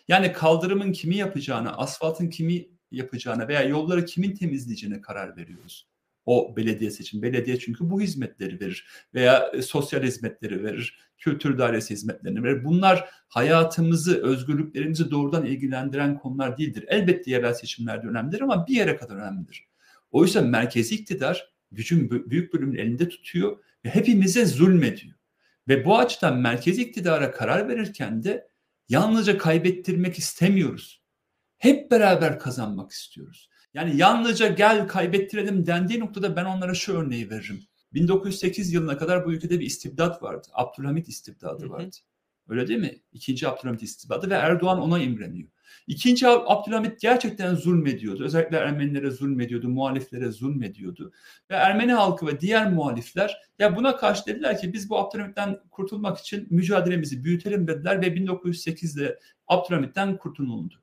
Yani 0.07 0.33
kaldırımın 0.33 0.91
kimi 0.91 1.15
yapacağına, 1.15 1.71
asfaltın 1.77 2.29
kimi 2.29 2.67
yapacağına 2.91 3.47
veya 3.47 3.63
yolları 3.63 4.05
kimin 4.05 4.35
temizleyeceğine 4.35 5.01
karar 5.01 5.37
veriyoruz. 5.37 5.87
O 6.25 6.55
belediye 6.55 6.91
seçim. 6.91 7.21
Belediye 7.21 7.59
çünkü 7.59 7.89
bu 7.89 8.01
hizmetleri 8.01 8.59
verir 8.59 8.87
veya 9.13 9.51
e, 9.53 9.61
sosyal 9.61 10.03
hizmetleri 10.03 10.63
verir, 10.63 10.99
kültür 11.17 11.57
dairesi 11.57 11.93
hizmetlerini 11.93 12.43
verir. 12.43 12.63
Bunlar 12.63 13.09
hayatımızı, 13.27 14.23
özgürlüklerimizi 14.23 15.11
doğrudan 15.11 15.45
ilgilendiren 15.45 16.17
konular 16.17 16.57
değildir. 16.57 16.85
Elbette 16.87 17.31
yerel 17.31 17.53
seçimler 17.53 18.03
de 18.03 18.07
önemlidir 18.07 18.41
ama 18.41 18.67
bir 18.67 18.75
yere 18.75 18.97
kadar 18.97 19.15
önemlidir. 19.15 19.67
Oysa 20.11 20.41
merkezi 20.41 20.95
iktidar 20.95 21.51
gücün 21.71 22.29
büyük 22.29 22.53
bölümünü 22.53 22.81
elinde 22.81 23.09
tutuyor 23.09 23.57
ve 23.85 23.89
hepimize 23.89 24.45
zulmediyor. 24.45 25.15
Ve 25.67 25.85
bu 25.85 25.97
açıdan 25.97 26.37
merkezi 26.37 26.81
iktidara 26.81 27.31
karar 27.31 27.69
verirken 27.69 28.23
de 28.23 28.47
yalnızca 28.89 29.37
kaybettirmek 29.37 30.17
istemiyoruz. 30.17 31.01
Hep 31.57 31.91
beraber 31.91 32.39
kazanmak 32.39 32.91
istiyoruz. 32.91 33.49
Yani 33.73 33.97
yalnızca 33.97 34.47
gel 34.47 34.87
kaybettirelim 34.87 35.65
dendiği 35.65 35.99
noktada 35.99 36.35
ben 36.35 36.45
onlara 36.45 36.73
şu 36.73 36.97
örneği 36.97 37.29
veririm. 37.29 37.59
1908 37.93 38.73
yılına 38.73 38.97
kadar 38.97 39.25
bu 39.25 39.33
ülkede 39.33 39.59
bir 39.59 39.65
istibdat 39.65 40.23
vardı. 40.23 40.47
Abdülhamit 40.53 41.07
istibdadı 41.07 41.69
vardı. 41.69 41.95
Öyle 42.49 42.67
değil 42.67 42.79
mi? 42.79 43.01
İkinci 43.13 43.47
Abdülhamit 43.47 43.83
istibdadı 43.83 44.29
ve 44.29 44.33
Erdoğan 44.33 44.81
ona 44.81 44.99
imreniyor. 44.99 45.49
İkinci 45.87 46.27
Abdülhamit 46.27 47.01
gerçekten 47.01 47.55
zulmediyordu. 47.55 48.23
Özellikle 48.23 48.57
Ermenilere 48.57 49.11
zulmediyordu, 49.11 49.69
muhaliflere 49.69 50.31
zulmediyordu. 50.31 51.11
Ve 51.49 51.55
Ermeni 51.55 51.93
halkı 51.93 52.27
ve 52.27 52.39
diğer 52.39 52.73
muhalifler 52.73 53.37
ya 53.59 53.75
buna 53.75 53.97
karşı 53.97 54.25
dediler 54.25 54.61
ki 54.61 54.73
biz 54.73 54.89
bu 54.89 54.97
Abdülhamit'ten 54.97 55.59
kurtulmak 55.71 56.17
için 56.17 56.47
mücadelemizi 56.49 57.23
büyütelim 57.23 57.67
dediler 57.67 58.01
ve 58.01 58.07
1908'de 58.07 59.19
Abdülhamit'ten 59.47 60.17
kurtulundu. 60.17 60.75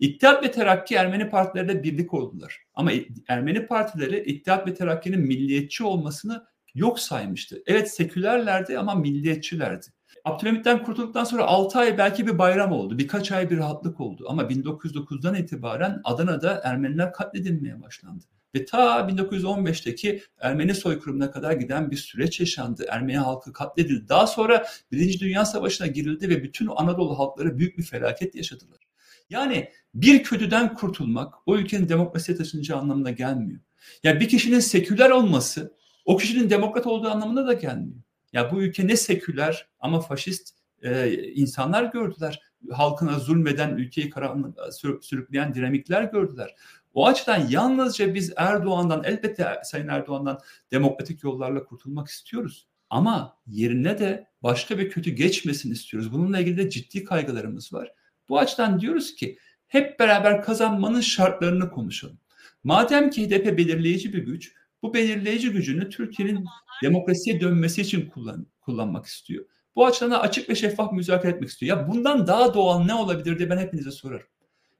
İttihat 0.00 0.44
ve 0.44 0.50
Terakki 0.50 0.94
Ermeni 0.94 1.30
partileriyle 1.30 1.82
birlik 1.82 2.14
oldular. 2.14 2.58
Ama 2.74 2.90
Ermeni 3.28 3.66
partileri 3.66 4.20
İttihat 4.20 4.66
ve 4.66 4.74
Terakki'nin 4.74 5.20
milliyetçi 5.20 5.84
olmasını 5.84 6.46
yok 6.74 7.00
saymıştı. 7.00 7.62
Evet 7.66 7.90
sekülerlerdi 7.94 8.78
ama 8.78 8.94
milliyetçilerdi. 8.94 9.86
Abdülhamit'ten 10.24 10.84
kurtulduktan 10.84 11.24
sonra 11.24 11.44
6 11.44 11.78
ay 11.78 11.98
belki 11.98 12.26
bir 12.26 12.38
bayram 12.38 12.72
oldu. 12.72 12.98
Birkaç 12.98 13.32
ay 13.32 13.50
bir 13.50 13.58
rahatlık 13.58 14.00
oldu. 14.00 14.26
Ama 14.28 14.42
1909'dan 14.42 15.34
itibaren 15.34 16.00
Adana'da 16.04 16.60
Ermeniler 16.64 17.12
katledilmeye 17.12 17.82
başlandı. 17.82 18.24
Ve 18.54 18.64
ta 18.64 19.00
1915'teki 19.00 20.22
Ermeni 20.38 20.74
soykırımına 20.74 21.30
kadar 21.30 21.52
giden 21.52 21.90
bir 21.90 21.96
süreç 21.96 22.40
yaşandı. 22.40 22.86
Ermeni 22.88 23.18
halkı 23.18 23.52
katledildi. 23.52 24.08
Daha 24.08 24.26
sonra 24.26 24.66
Birinci 24.92 25.20
Dünya 25.20 25.44
Savaşı'na 25.44 25.86
girildi 25.86 26.28
ve 26.28 26.42
bütün 26.42 26.68
Anadolu 26.76 27.18
halkları 27.18 27.58
büyük 27.58 27.78
bir 27.78 27.82
felaket 27.82 28.34
yaşadılar. 28.34 28.89
Yani 29.30 29.70
bir 29.94 30.22
kötüden 30.22 30.74
kurtulmak 30.74 31.34
o 31.46 31.56
ülkenin 31.56 31.88
demokrasiye 31.88 32.38
taşınacağı 32.38 32.78
anlamına 32.78 33.10
gelmiyor. 33.10 33.60
Yani 34.02 34.20
bir 34.20 34.28
kişinin 34.28 34.60
seküler 34.60 35.10
olması 35.10 35.76
o 36.04 36.16
kişinin 36.16 36.50
demokrat 36.50 36.86
olduğu 36.86 37.08
anlamına 37.08 37.46
da 37.46 37.52
gelmiyor. 37.52 38.00
Ya 38.32 38.52
bu 38.52 38.62
ülke 38.62 38.86
ne 38.86 38.96
seküler 38.96 39.68
ama 39.80 40.00
faşist 40.00 40.54
e, 40.82 41.12
insanlar 41.34 41.84
gördüler. 41.84 42.42
Halkına 42.70 43.18
zulmeden, 43.18 43.76
ülkeyi 43.76 44.10
karanlığa 44.10 44.72
sürükleyen 45.00 45.54
dinamikler 45.54 46.02
gördüler. 46.02 46.54
O 46.94 47.06
açıdan 47.06 47.48
yalnızca 47.48 48.14
biz 48.14 48.32
Erdoğan'dan, 48.36 49.04
elbette 49.04 49.46
Sayın 49.64 49.88
Erdoğan'dan 49.88 50.38
demokratik 50.70 51.22
yollarla 51.24 51.64
kurtulmak 51.64 52.08
istiyoruz. 52.08 52.66
Ama 52.90 53.38
yerine 53.46 53.98
de 53.98 54.26
başka 54.42 54.78
bir 54.78 54.90
kötü 54.90 55.10
geçmesin 55.10 55.72
istiyoruz. 55.72 56.12
Bununla 56.12 56.40
ilgili 56.40 56.56
de 56.56 56.70
ciddi 56.70 57.04
kaygılarımız 57.04 57.72
var. 57.72 57.92
Bu 58.30 58.38
açıdan 58.38 58.80
diyoruz 58.80 59.14
ki 59.14 59.38
hep 59.66 59.98
beraber 59.98 60.42
kazanmanın 60.42 61.00
şartlarını 61.00 61.70
konuşalım. 61.70 62.18
Madem 62.64 63.10
ki 63.10 63.26
HDP 63.26 63.58
belirleyici 63.58 64.12
bir 64.12 64.18
güç, 64.18 64.52
bu 64.82 64.94
belirleyici 64.94 65.50
gücünü 65.50 65.88
Türkiye'nin 65.88 66.44
demokrasiye 66.82 67.40
dönmesi 67.40 67.80
için 67.80 68.10
kullan, 68.10 68.46
kullanmak 68.60 69.06
istiyor. 69.06 69.44
Bu 69.76 69.86
açıdan 69.86 70.10
açık 70.10 70.48
ve 70.48 70.54
şeffaf 70.54 70.92
müzakere 70.92 71.32
etmek 71.32 71.48
istiyor. 71.48 71.78
Ya 71.78 71.88
bundan 71.88 72.26
daha 72.26 72.54
doğal 72.54 72.84
ne 72.84 72.94
olabilir 72.94 73.38
diye 73.38 73.50
ben 73.50 73.58
hepinize 73.58 73.90
sorarım. 73.90 74.26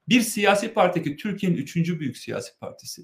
Bir 0.09 0.21
siyasi 0.21 0.73
parti 0.73 1.03
ki 1.03 1.15
Türkiye'nin 1.17 1.57
üçüncü 1.57 1.99
büyük 1.99 2.17
siyasi 2.17 2.59
partisi. 2.59 3.01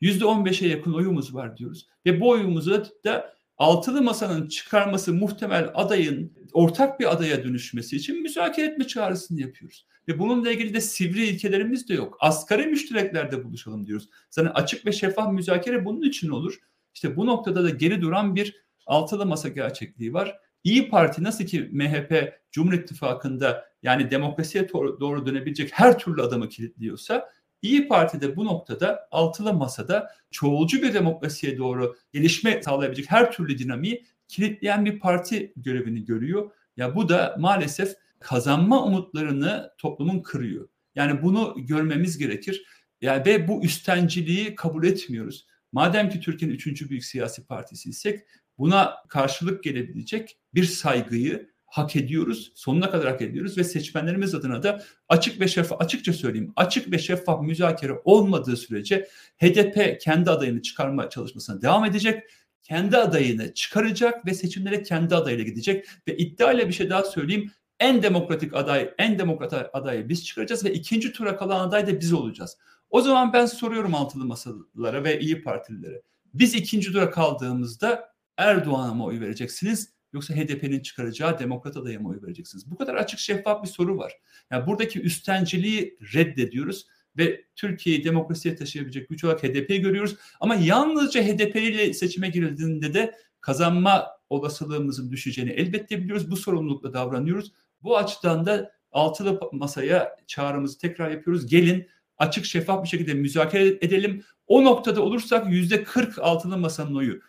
Yüzde 0.00 0.24
on 0.24 0.44
beşe 0.44 0.66
yakın 0.66 0.92
oyumuz 0.92 1.34
var 1.34 1.56
diyoruz. 1.56 1.88
Ve 2.06 2.20
bu 2.20 2.28
oyumuzu 2.28 2.84
da 3.04 3.33
altılı 3.58 4.02
masanın 4.02 4.48
çıkarması 4.48 5.12
muhtemel 5.12 5.70
adayın 5.74 6.32
ortak 6.52 7.00
bir 7.00 7.12
adaya 7.12 7.44
dönüşmesi 7.44 7.96
için 7.96 8.22
müzakere 8.22 8.66
etme 8.66 8.86
çağrısını 8.86 9.40
yapıyoruz. 9.40 9.86
Ve 10.08 10.18
bununla 10.18 10.50
ilgili 10.50 10.74
de 10.74 10.80
sivri 10.80 11.26
ilkelerimiz 11.26 11.88
de 11.88 11.94
yok. 11.94 12.16
Asgari 12.20 12.66
müştereklerde 12.66 13.44
buluşalım 13.44 13.86
diyoruz. 13.86 14.08
Zaten 14.30 14.50
açık 14.54 14.86
ve 14.86 14.92
şeffaf 14.92 15.32
müzakere 15.32 15.84
bunun 15.84 16.02
için 16.02 16.28
olur. 16.28 16.58
İşte 16.94 17.16
bu 17.16 17.26
noktada 17.26 17.64
da 17.64 17.70
geri 17.70 18.00
duran 18.00 18.34
bir 18.34 18.64
altılı 18.86 19.26
masa 19.26 19.48
gerçekliği 19.48 20.12
var. 20.12 20.36
İyi 20.64 20.88
Parti 20.88 21.22
nasıl 21.22 21.44
ki 21.44 21.68
MHP 21.72 22.32
Cumhur 22.52 22.72
İttifakı'nda 22.72 23.64
yani 23.82 24.10
demokrasiye 24.10 24.68
doğru 24.72 25.26
dönebilecek 25.26 25.70
her 25.72 25.98
türlü 25.98 26.22
adamı 26.22 26.48
kilitliyorsa 26.48 27.28
İyi 27.64 27.88
Parti 27.88 28.20
de 28.20 28.36
bu 28.36 28.44
noktada 28.44 29.08
altılı 29.10 29.54
masada 29.54 30.10
çoğulcu 30.30 30.82
bir 30.82 30.94
demokrasiye 30.94 31.58
doğru 31.58 31.96
gelişme 32.12 32.62
sağlayabilecek 32.62 33.10
her 33.10 33.32
türlü 33.32 33.58
dinamiği 33.58 34.04
kilitleyen 34.28 34.84
bir 34.84 35.00
parti 35.00 35.52
görevini 35.56 36.04
görüyor. 36.04 36.50
Ya 36.76 36.96
bu 36.96 37.08
da 37.08 37.36
maalesef 37.38 37.94
kazanma 38.20 38.84
umutlarını 38.84 39.70
toplumun 39.78 40.20
kırıyor. 40.20 40.68
Yani 40.94 41.22
bunu 41.22 41.54
görmemiz 41.56 42.18
gerekir. 42.18 42.66
Yani 43.00 43.26
ve 43.26 43.48
bu 43.48 43.64
üstenciliği 43.64 44.54
kabul 44.54 44.84
etmiyoruz. 44.84 45.46
Madem 45.72 46.08
ki 46.10 46.20
Türkiye'nin 46.20 46.54
üçüncü 46.54 46.90
büyük 46.90 47.04
siyasi 47.04 47.46
partisiysek 47.46 48.20
buna 48.58 48.94
karşılık 49.08 49.64
gelebilecek 49.64 50.38
bir 50.54 50.64
saygıyı 50.64 51.53
hak 51.74 51.96
ediyoruz. 51.96 52.52
Sonuna 52.54 52.90
kadar 52.90 53.12
hak 53.12 53.22
ediyoruz 53.22 53.58
ve 53.58 53.64
seçmenlerimiz 53.64 54.34
adına 54.34 54.62
da 54.62 54.82
açık 55.08 55.40
ve 55.40 55.48
şeffaf 55.48 55.82
açıkça 55.82 56.12
söyleyeyim 56.12 56.52
açık 56.56 56.92
ve 56.92 56.98
şeffaf 56.98 57.42
müzakere 57.42 57.92
olmadığı 58.04 58.56
sürece 58.56 59.08
HDP 59.42 60.00
kendi 60.00 60.30
adayını 60.30 60.62
çıkarma 60.62 61.10
çalışmasına 61.10 61.62
devam 61.62 61.84
edecek. 61.84 62.22
Kendi 62.62 62.96
adayını 62.96 63.54
çıkaracak 63.54 64.26
ve 64.26 64.34
seçimlere 64.34 64.82
kendi 64.82 65.14
adayıyla 65.14 65.44
gidecek 65.44 65.86
ve 66.08 66.16
iddiayla 66.16 66.68
bir 66.68 66.72
şey 66.72 66.90
daha 66.90 67.04
söyleyeyim 67.04 67.50
en 67.80 68.02
demokratik 68.02 68.54
aday, 68.54 68.94
en 68.98 69.18
demokrat 69.18 69.70
adayı 69.72 70.08
biz 70.08 70.24
çıkaracağız 70.26 70.64
ve 70.64 70.72
ikinci 70.72 71.12
tura 71.12 71.36
kalan 71.36 71.68
aday 71.68 71.86
da 71.86 72.00
biz 72.00 72.12
olacağız. 72.12 72.58
O 72.90 73.00
zaman 73.00 73.32
ben 73.32 73.46
soruyorum 73.46 73.94
altılı 73.94 74.24
masalara 74.24 75.04
ve 75.04 75.20
iyi 75.20 75.42
partililere. 75.42 76.02
Biz 76.34 76.54
ikinci 76.54 76.92
tura 76.92 77.10
kaldığımızda 77.10 78.14
Erdoğan'a 78.36 78.94
mı 78.94 79.04
oy 79.04 79.20
vereceksiniz 79.20 79.93
yoksa 80.14 80.34
HDP'nin 80.34 80.80
çıkaracağı 80.80 81.38
demokrat 81.38 81.76
adaya 81.76 81.98
mı 81.98 82.08
oy 82.08 82.22
vereceksiniz? 82.22 82.70
Bu 82.70 82.76
kadar 82.76 82.94
açık 82.94 83.18
şeffaf 83.18 83.62
bir 83.62 83.68
soru 83.68 83.98
var. 83.98 84.12
Yani 84.50 84.66
buradaki 84.66 85.00
üstenciliği 85.00 85.98
reddediyoruz 86.14 86.86
ve 87.18 87.44
Türkiye'yi 87.56 88.04
demokrasiye 88.04 88.56
taşıyabilecek 88.56 89.08
güç 89.08 89.24
olarak 89.24 89.42
HDP'yi 89.42 89.80
görüyoruz. 89.80 90.16
Ama 90.40 90.54
yalnızca 90.54 91.22
HDP 91.22 91.56
ile 91.56 91.92
seçime 91.92 92.28
girildiğinde 92.28 92.94
de 92.94 93.14
kazanma 93.40 94.06
olasılığımızın 94.30 95.10
düşeceğini 95.10 95.50
elbette 95.50 96.02
biliyoruz. 96.02 96.30
Bu 96.30 96.36
sorumlulukla 96.36 96.92
davranıyoruz. 96.92 97.52
Bu 97.82 97.98
açıdan 97.98 98.46
da 98.46 98.72
altılı 98.92 99.40
masaya 99.52 100.16
çağrımızı 100.26 100.78
tekrar 100.78 101.10
yapıyoruz. 101.10 101.46
Gelin 101.46 101.88
açık 102.18 102.44
şeffaf 102.44 102.84
bir 102.84 102.88
şekilde 102.88 103.14
müzakere 103.14 103.68
edelim. 103.68 104.24
O 104.46 104.64
noktada 104.64 105.02
olursak 105.02 105.52
yüzde 105.52 105.82
40 105.84 106.18
altılı 106.18 106.58
masanın 106.58 106.94
oyu, 106.94 107.20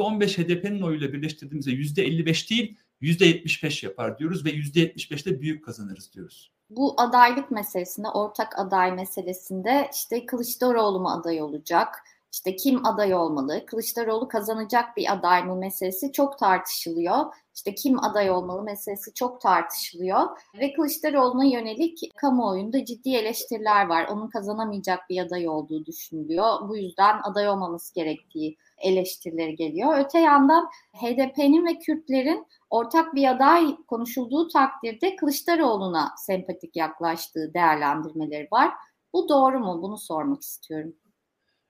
15 0.00 0.38
HDP'nin 0.38 0.82
oyuyla 0.82 1.12
birleştirdiğimizde 1.12 1.70
yüzde 1.70 2.04
55 2.04 2.50
değil 2.50 2.76
yüzde 3.00 3.26
75 3.26 3.82
yapar 3.82 4.18
diyoruz 4.18 4.44
ve 4.44 4.50
yüzde 4.50 4.80
75'te 4.80 5.40
büyük 5.40 5.64
kazanırız 5.64 6.12
diyoruz. 6.14 6.52
Bu 6.70 7.00
adaylık 7.00 7.50
meselesinde, 7.50 8.08
ortak 8.08 8.58
aday 8.58 8.92
meselesinde 8.92 9.90
işte 9.94 10.26
Kılıçdaroğlu 10.26 11.00
mu 11.00 11.10
aday 11.10 11.42
olacak? 11.42 12.04
İşte 12.32 12.56
kim 12.56 12.86
aday 12.86 13.14
olmalı? 13.14 13.66
Kılıçdaroğlu 13.66 14.28
kazanacak 14.28 14.96
bir 14.96 15.12
aday 15.12 15.44
mı 15.44 15.56
meselesi 15.56 16.12
çok 16.12 16.38
tartışılıyor. 16.38 17.34
İşte 17.54 17.74
kim 17.74 18.04
aday 18.04 18.30
olmalı 18.30 18.62
meselesi 18.62 19.14
çok 19.14 19.40
tartışılıyor. 19.40 20.20
Ve 20.60 20.72
Kılıçdaroğlu'na 20.72 21.44
yönelik 21.44 22.16
kamuoyunda 22.16 22.84
ciddi 22.84 23.10
eleştiriler 23.10 23.86
var. 23.86 24.06
Onun 24.10 24.28
kazanamayacak 24.28 25.10
bir 25.10 25.22
aday 25.22 25.48
olduğu 25.48 25.86
düşünülüyor. 25.86 26.68
Bu 26.68 26.76
yüzden 26.76 27.20
aday 27.22 27.48
olmaması 27.48 27.94
gerektiği 27.94 28.56
eleştirileri 28.78 29.56
geliyor. 29.56 29.98
Öte 29.98 30.18
yandan 30.18 30.68
HDP'nin 30.92 31.66
ve 31.66 31.78
Kürtlerin 31.78 32.46
ortak 32.70 33.14
bir 33.14 33.30
aday 33.30 33.76
konuşulduğu 33.86 34.48
takdirde 34.48 35.16
Kılıçdaroğlu'na 35.16 36.14
sempatik 36.16 36.76
yaklaştığı 36.76 37.54
değerlendirmeleri 37.54 38.48
var. 38.52 38.72
Bu 39.12 39.28
doğru 39.28 39.58
mu? 39.58 39.82
Bunu 39.82 39.98
sormak 39.98 40.42
istiyorum. 40.42 40.94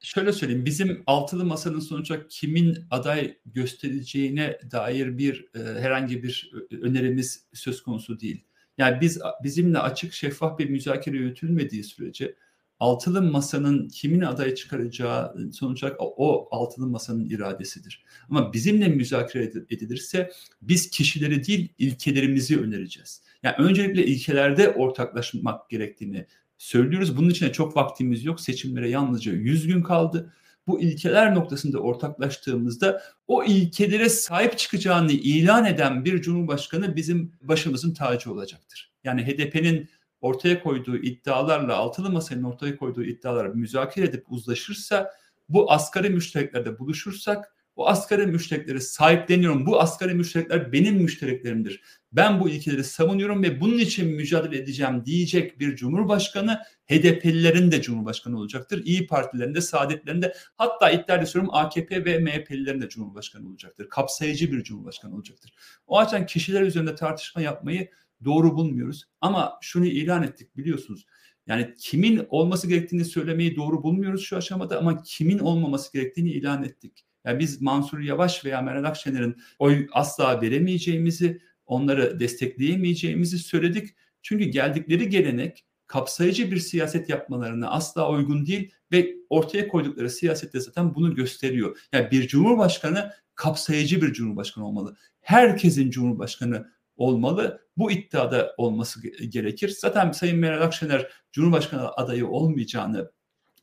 Şöyle 0.02 0.32
söyleyeyim, 0.32 0.66
bizim 0.66 1.02
altılı 1.06 1.44
masanın 1.44 1.80
sonuçta 1.80 2.28
kimin 2.28 2.78
aday 2.90 3.38
göstereceğine 3.46 4.58
dair 4.70 5.18
bir 5.18 5.48
e, 5.54 5.58
herhangi 5.58 6.22
bir 6.22 6.52
önerimiz 6.82 7.46
söz 7.52 7.82
konusu 7.82 8.20
değil. 8.20 8.44
Yani 8.78 9.00
biz 9.00 9.20
bizimle 9.44 9.78
açık, 9.78 10.12
şeffaf 10.12 10.58
bir 10.58 10.70
müzakere 10.70 11.16
yürütülmediği 11.16 11.84
sürece 11.84 12.36
altılı 12.78 13.22
masanın 13.22 13.88
kimin 13.88 14.20
aday 14.20 14.54
çıkaracağı 14.54 15.34
sonuç 15.52 15.84
olarak 15.84 15.96
o 16.00 16.48
altılı 16.50 16.86
masanın 16.86 17.24
iradesidir. 17.24 18.04
Ama 18.30 18.52
bizimle 18.52 18.88
müzakere 18.88 19.44
edilirse 19.44 20.30
biz 20.62 20.90
kişileri 20.90 21.46
değil 21.46 21.68
ilkelerimizi 21.78 22.60
önereceğiz. 22.60 23.22
Yani 23.42 23.54
öncelikle 23.58 24.06
ilkelerde 24.06 24.70
ortaklaşmak 24.70 25.70
gerektiğini 25.70 26.26
söylüyoruz. 26.60 27.16
Bunun 27.16 27.30
için 27.30 27.46
de 27.46 27.52
çok 27.52 27.76
vaktimiz 27.76 28.24
yok. 28.24 28.40
Seçimlere 28.40 28.90
yalnızca 28.90 29.32
100 29.32 29.66
gün 29.66 29.82
kaldı. 29.82 30.32
Bu 30.66 30.80
ilkeler 30.80 31.34
noktasında 31.34 31.78
ortaklaştığımızda 31.78 33.02
o 33.26 33.44
ilkelere 33.44 34.08
sahip 34.08 34.58
çıkacağını 34.58 35.12
ilan 35.12 35.64
eden 35.64 36.04
bir 36.04 36.22
cumhurbaşkanı 36.22 36.96
bizim 36.96 37.32
başımızın 37.42 37.94
tacı 37.94 38.32
olacaktır. 38.32 38.92
Yani 39.04 39.26
HDP'nin 39.26 39.88
ortaya 40.20 40.62
koyduğu 40.62 40.96
iddialarla 40.96 41.76
altılı 41.76 42.10
masanın 42.10 42.42
ortaya 42.42 42.76
koyduğu 42.76 43.04
iddialarla 43.04 43.54
müzakere 43.54 44.04
edip 44.04 44.24
uzlaşırsa 44.28 45.10
bu 45.48 45.72
asgari 45.72 46.10
müştereklerde 46.10 46.78
buluşursak 46.78 47.54
o 47.80 47.86
asgari 47.86 48.26
müşterekleri 48.26 48.80
sahipleniyorum. 48.80 49.66
Bu 49.66 49.80
asgari 49.80 50.14
müşterekler 50.14 50.72
benim 50.72 50.94
müştereklerimdir. 50.94 51.82
Ben 52.12 52.40
bu 52.40 52.48
ilkeleri 52.48 52.84
savunuyorum 52.84 53.42
ve 53.42 53.60
bunun 53.60 53.78
için 53.78 54.08
mücadele 54.08 54.58
edeceğim 54.58 55.04
diyecek 55.06 55.60
bir 55.60 55.76
cumhurbaşkanı 55.76 56.60
HDP'lilerin 56.90 57.70
de 57.70 57.82
cumhurbaşkanı 57.82 58.38
olacaktır. 58.38 58.82
İyi 58.84 59.06
Partilerin 59.06 59.54
de, 59.54 59.60
Saadetlerin 59.60 60.22
de 60.22 60.34
hatta 60.56 60.90
iddia 60.90 61.16
ediyorum 61.16 61.48
AKP 61.52 62.04
ve 62.04 62.18
MHP'lilerin 62.18 62.80
de 62.80 62.88
cumhurbaşkanı 62.88 63.48
olacaktır. 63.48 63.88
Kapsayıcı 63.88 64.52
bir 64.52 64.62
cumhurbaşkanı 64.62 65.14
olacaktır. 65.14 65.52
O 65.86 65.98
açıdan 65.98 66.26
kişiler 66.26 66.62
üzerinde 66.62 66.94
tartışma 66.94 67.42
yapmayı 67.42 67.90
doğru 68.24 68.56
bulmuyoruz. 68.56 69.04
Ama 69.20 69.58
şunu 69.60 69.86
ilan 69.86 70.22
ettik 70.22 70.56
biliyorsunuz. 70.56 71.06
Yani 71.46 71.74
kimin 71.78 72.26
olması 72.30 72.68
gerektiğini 72.68 73.04
söylemeyi 73.04 73.56
doğru 73.56 73.82
bulmuyoruz 73.82 74.24
şu 74.24 74.36
aşamada 74.36 74.78
ama 74.78 75.02
kimin 75.02 75.38
olmaması 75.38 75.92
gerektiğini 75.92 76.30
ilan 76.30 76.64
ettik. 76.64 77.04
Yani 77.24 77.38
biz 77.38 77.62
Mansur 77.62 78.00
Yavaş 78.00 78.44
veya 78.44 78.60
Meral 78.60 78.84
Akşener'in 78.84 79.36
oy 79.58 79.86
asla 79.92 80.42
veremeyeceğimizi, 80.42 81.40
onları 81.66 82.20
destekleyemeyeceğimizi 82.20 83.38
söyledik. 83.38 83.94
Çünkü 84.22 84.44
geldikleri 84.44 85.08
gelenek 85.08 85.64
kapsayıcı 85.86 86.50
bir 86.50 86.56
siyaset 86.56 87.08
yapmalarına 87.08 87.70
asla 87.70 88.10
uygun 88.10 88.46
değil 88.46 88.70
ve 88.92 89.16
ortaya 89.30 89.68
koydukları 89.68 90.10
siyasette 90.10 90.60
zaten 90.60 90.94
bunu 90.94 91.14
gösteriyor. 91.14 91.78
Yani 91.92 92.10
bir 92.10 92.28
cumhurbaşkanı 92.28 93.12
kapsayıcı 93.34 94.02
bir 94.02 94.12
cumhurbaşkanı 94.12 94.66
olmalı. 94.66 94.96
Herkesin 95.20 95.90
cumhurbaşkanı 95.90 96.66
olmalı. 96.96 97.60
Bu 97.76 97.90
iddiada 97.92 98.54
olması 98.56 99.08
gerekir. 99.08 99.68
Zaten 99.68 100.12
Sayın 100.12 100.38
Meral 100.38 100.62
Akşener 100.62 101.10
Cumhurbaşkanı 101.32 101.88
adayı 101.92 102.26
olmayacağını 102.26 103.10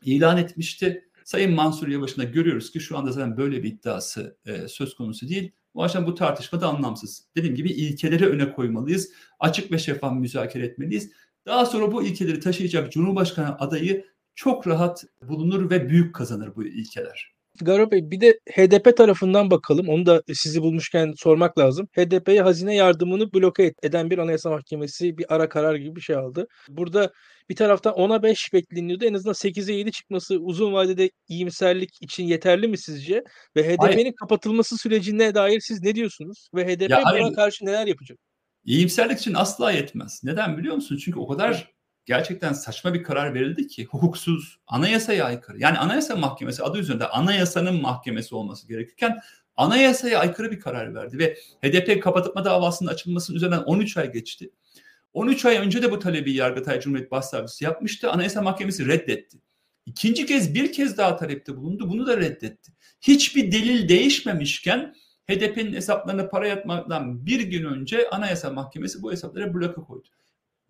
ilan 0.01 0.37
etmişti. 0.37 1.06
Sayın 1.27 1.53
Mansur 1.53 1.87
Yavaş'ın 1.87 2.21
da 2.21 2.25
görüyoruz 2.25 2.71
ki 2.71 2.79
şu 2.79 2.97
anda 2.97 3.11
zaten 3.11 3.37
böyle 3.37 3.63
bir 3.63 3.69
iddiası 3.69 4.37
e, 4.45 4.67
söz 4.67 4.95
konusu 4.95 5.29
değil. 5.29 5.51
O 5.73 5.83
açıdan 5.83 6.07
bu 6.07 6.15
tartışma 6.15 6.61
da 6.61 6.67
anlamsız. 6.67 7.27
Dediğim 7.35 7.55
gibi 7.55 7.69
ilkeleri 7.69 8.27
öne 8.27 8.51
koymalıyız. 8.51 9.11
Açık 9.39 9.71
ve 9.71 9.77
şeffaf 9.77 10.13
müzakere 10.13 10.65
etmeliyiz. 10.65 11.11
Daha 11.45 11.65
sonra 11.65 11.91
bu 11.91 12.03
ilkeleri 12.03 12.39
taşıyacak 12.39 12.91
Cumhurbaşkanı 12.91 13.59
adayı 13.59 14.05
çok 14.35 14.67
rahat 14.67 15.05
bulunur 15.21 15.69
ve 15.69 15.89
büyük 15.89 16.15
kazanır 16.15 16.55
bu 16.55 16.63
ilkeler. 16.63 17.36
Garo 17.65 17.91
Bey 17.91 18.11
bir 18.11 18.21
de 18.21 18.39
HDP 18.51 18.97
tarafından 18.97 19.51
bakalım. 19.51 19.89
Onu 19.89 20.05
da 20.05 20.23
sizi 20.33 20.61
bulmuşken 20.61 21.13
sormak 21.17 21.57
lazım. 21.57 21.87
HDP'ye 21.95 22.41
hazine 22.41 22.75
yardımını 22.75 23.33
bloke 23.33 23.73
eden 23.83 24.09
bir 24.09 24.17
anayasa 24.17 24.49
mahkemesi 24.49 25.17
bir 25.17 25.25
ara 25.35 25.49
karar 25.49 25.75
gibi 25.75 25.95
bir 25.95 26.01
şey 26.01 26.15
aldı. 26.15 26.47
Burada 26.69 27.11
bir 27.49 27.55
taraftan 27.55 27.93
10'a 27.93 28.23
5 28.23 28.53
bekleniyordu. 28.53 29.05
En 29.05 29.13
azından 29.13 29.33
8'e 29.33 29.73
7 29.73 29.91
çıkması 29.91 30.37
uzun 30.37 30.73
vadede 30.73 31.09
iyimserlik 31.27 31.89
için 32.01 32.23
yeterli 32.23 32.67
mi 32.67 32.77
sizce? 32.77 33.23
Ve 33.55 33.63
HDP'nin 33.63 34.13
kapatılması 34.13 34.77
sürecine 34.77 35.35
dair 35.35 35.59
siz 35.59 35.83
ne 35.83 35.95
diyorsunuz? 35.95 36.49
Ve 36.55 36.65
HDP 36.65 36.89
ya 36.89 37.01
buna 37.01 37.11
hayır. 37.11 37.35
karşı 37.35 37.65
neler 37.65 37.87
yapacak? 37.87 38.17
İyimserlik 38.65 39.19
için 39.19 39.33
asla 39.33 39.71
yetmez. 39.71 40.21
Neden 40.23 40.57
biliyor 40.57 40.75
musun? 40.75 40.99
Çünkü 41.05 41.19
o 41.19 41.27
kadar 41.27 41.76
gerçekten 42.07 42.53
saçma 42.53 42.93
bir 42.93 43.03
karar 43.03 43.33
verildi 43.33 43.67
ki 43.67 43.85
hukuksuz, 43.85 44.59
anayasaya 44.67 45.25
aykırı. 45.25 45.59
Yani 45.59 45.77
anayasa 45.77 46.15
mahkemesi 46.15 46.63
adı 46.63 46.77
üzerinde 46.77 47.07
anayasanın 47.07 47.81
mahkemesi 47.81 48.35
olması 48.35 48.67
gerekirken 48.67 49.19
anayasaya 49.55 50.19
aykırı 50.19 50.51
bir 50.51 50.59
karar 50.59 50.95
verdi 50.95 51.19
ve 51.19 51.37
HDP 51.63 52.03
kapatma 52.03 52.45
davasının 52.45 52.89
açılmasının 52.89 53.37
üzerinden 53.37 53.63
13 53.63 53.97
ay 53.97 54.11
geçti. 54.11 54.49
13 55.13 55.45
ay 55.45 55.57
önce 55.57 55.81
de 55.81 55.91
bu 55.91 55.99
talebi 55.99 56.33
Yargıtay 56.33 56.79
Cumhuriyet 56.79 57.11
Başsavcısı 57.11 57.63
yapmıştı. 57.63 58.11
Anayasa 58.11 58.41
Mahkemesi 58.41 58.87
reddetti. 58.87 59.37
İkinci 59.85 60.25
kez 60.25 60.53
bir 60.53 60.71
kez 60.71 60.97
daha 60.97 61.15
talepte 61.15 61.57
bulundu. 61.57 61.89
Bunu 61.89 62.07
da 62.07 62.17
reddetti. 62.17 62.71
Hiçbir 63.01 63.51
delil 63.51 63.89
değişmemişken 63.89 64.95
HDP'nin 65.29 65.73
hesaplarına 65.73 66.29
para 66.29 66.47
yatmaktan 66.47 67.25
bir 67.25 67.41
gün 67.41 67.65
önce 67.65 68.09
Anayasa 68.09 68.49
Mahkemesi 68.49 69.01
bu 69.01 69.11
hesaplara 69.11 69.53
bloke 69.53 69.81
koydu. 69.81 70.07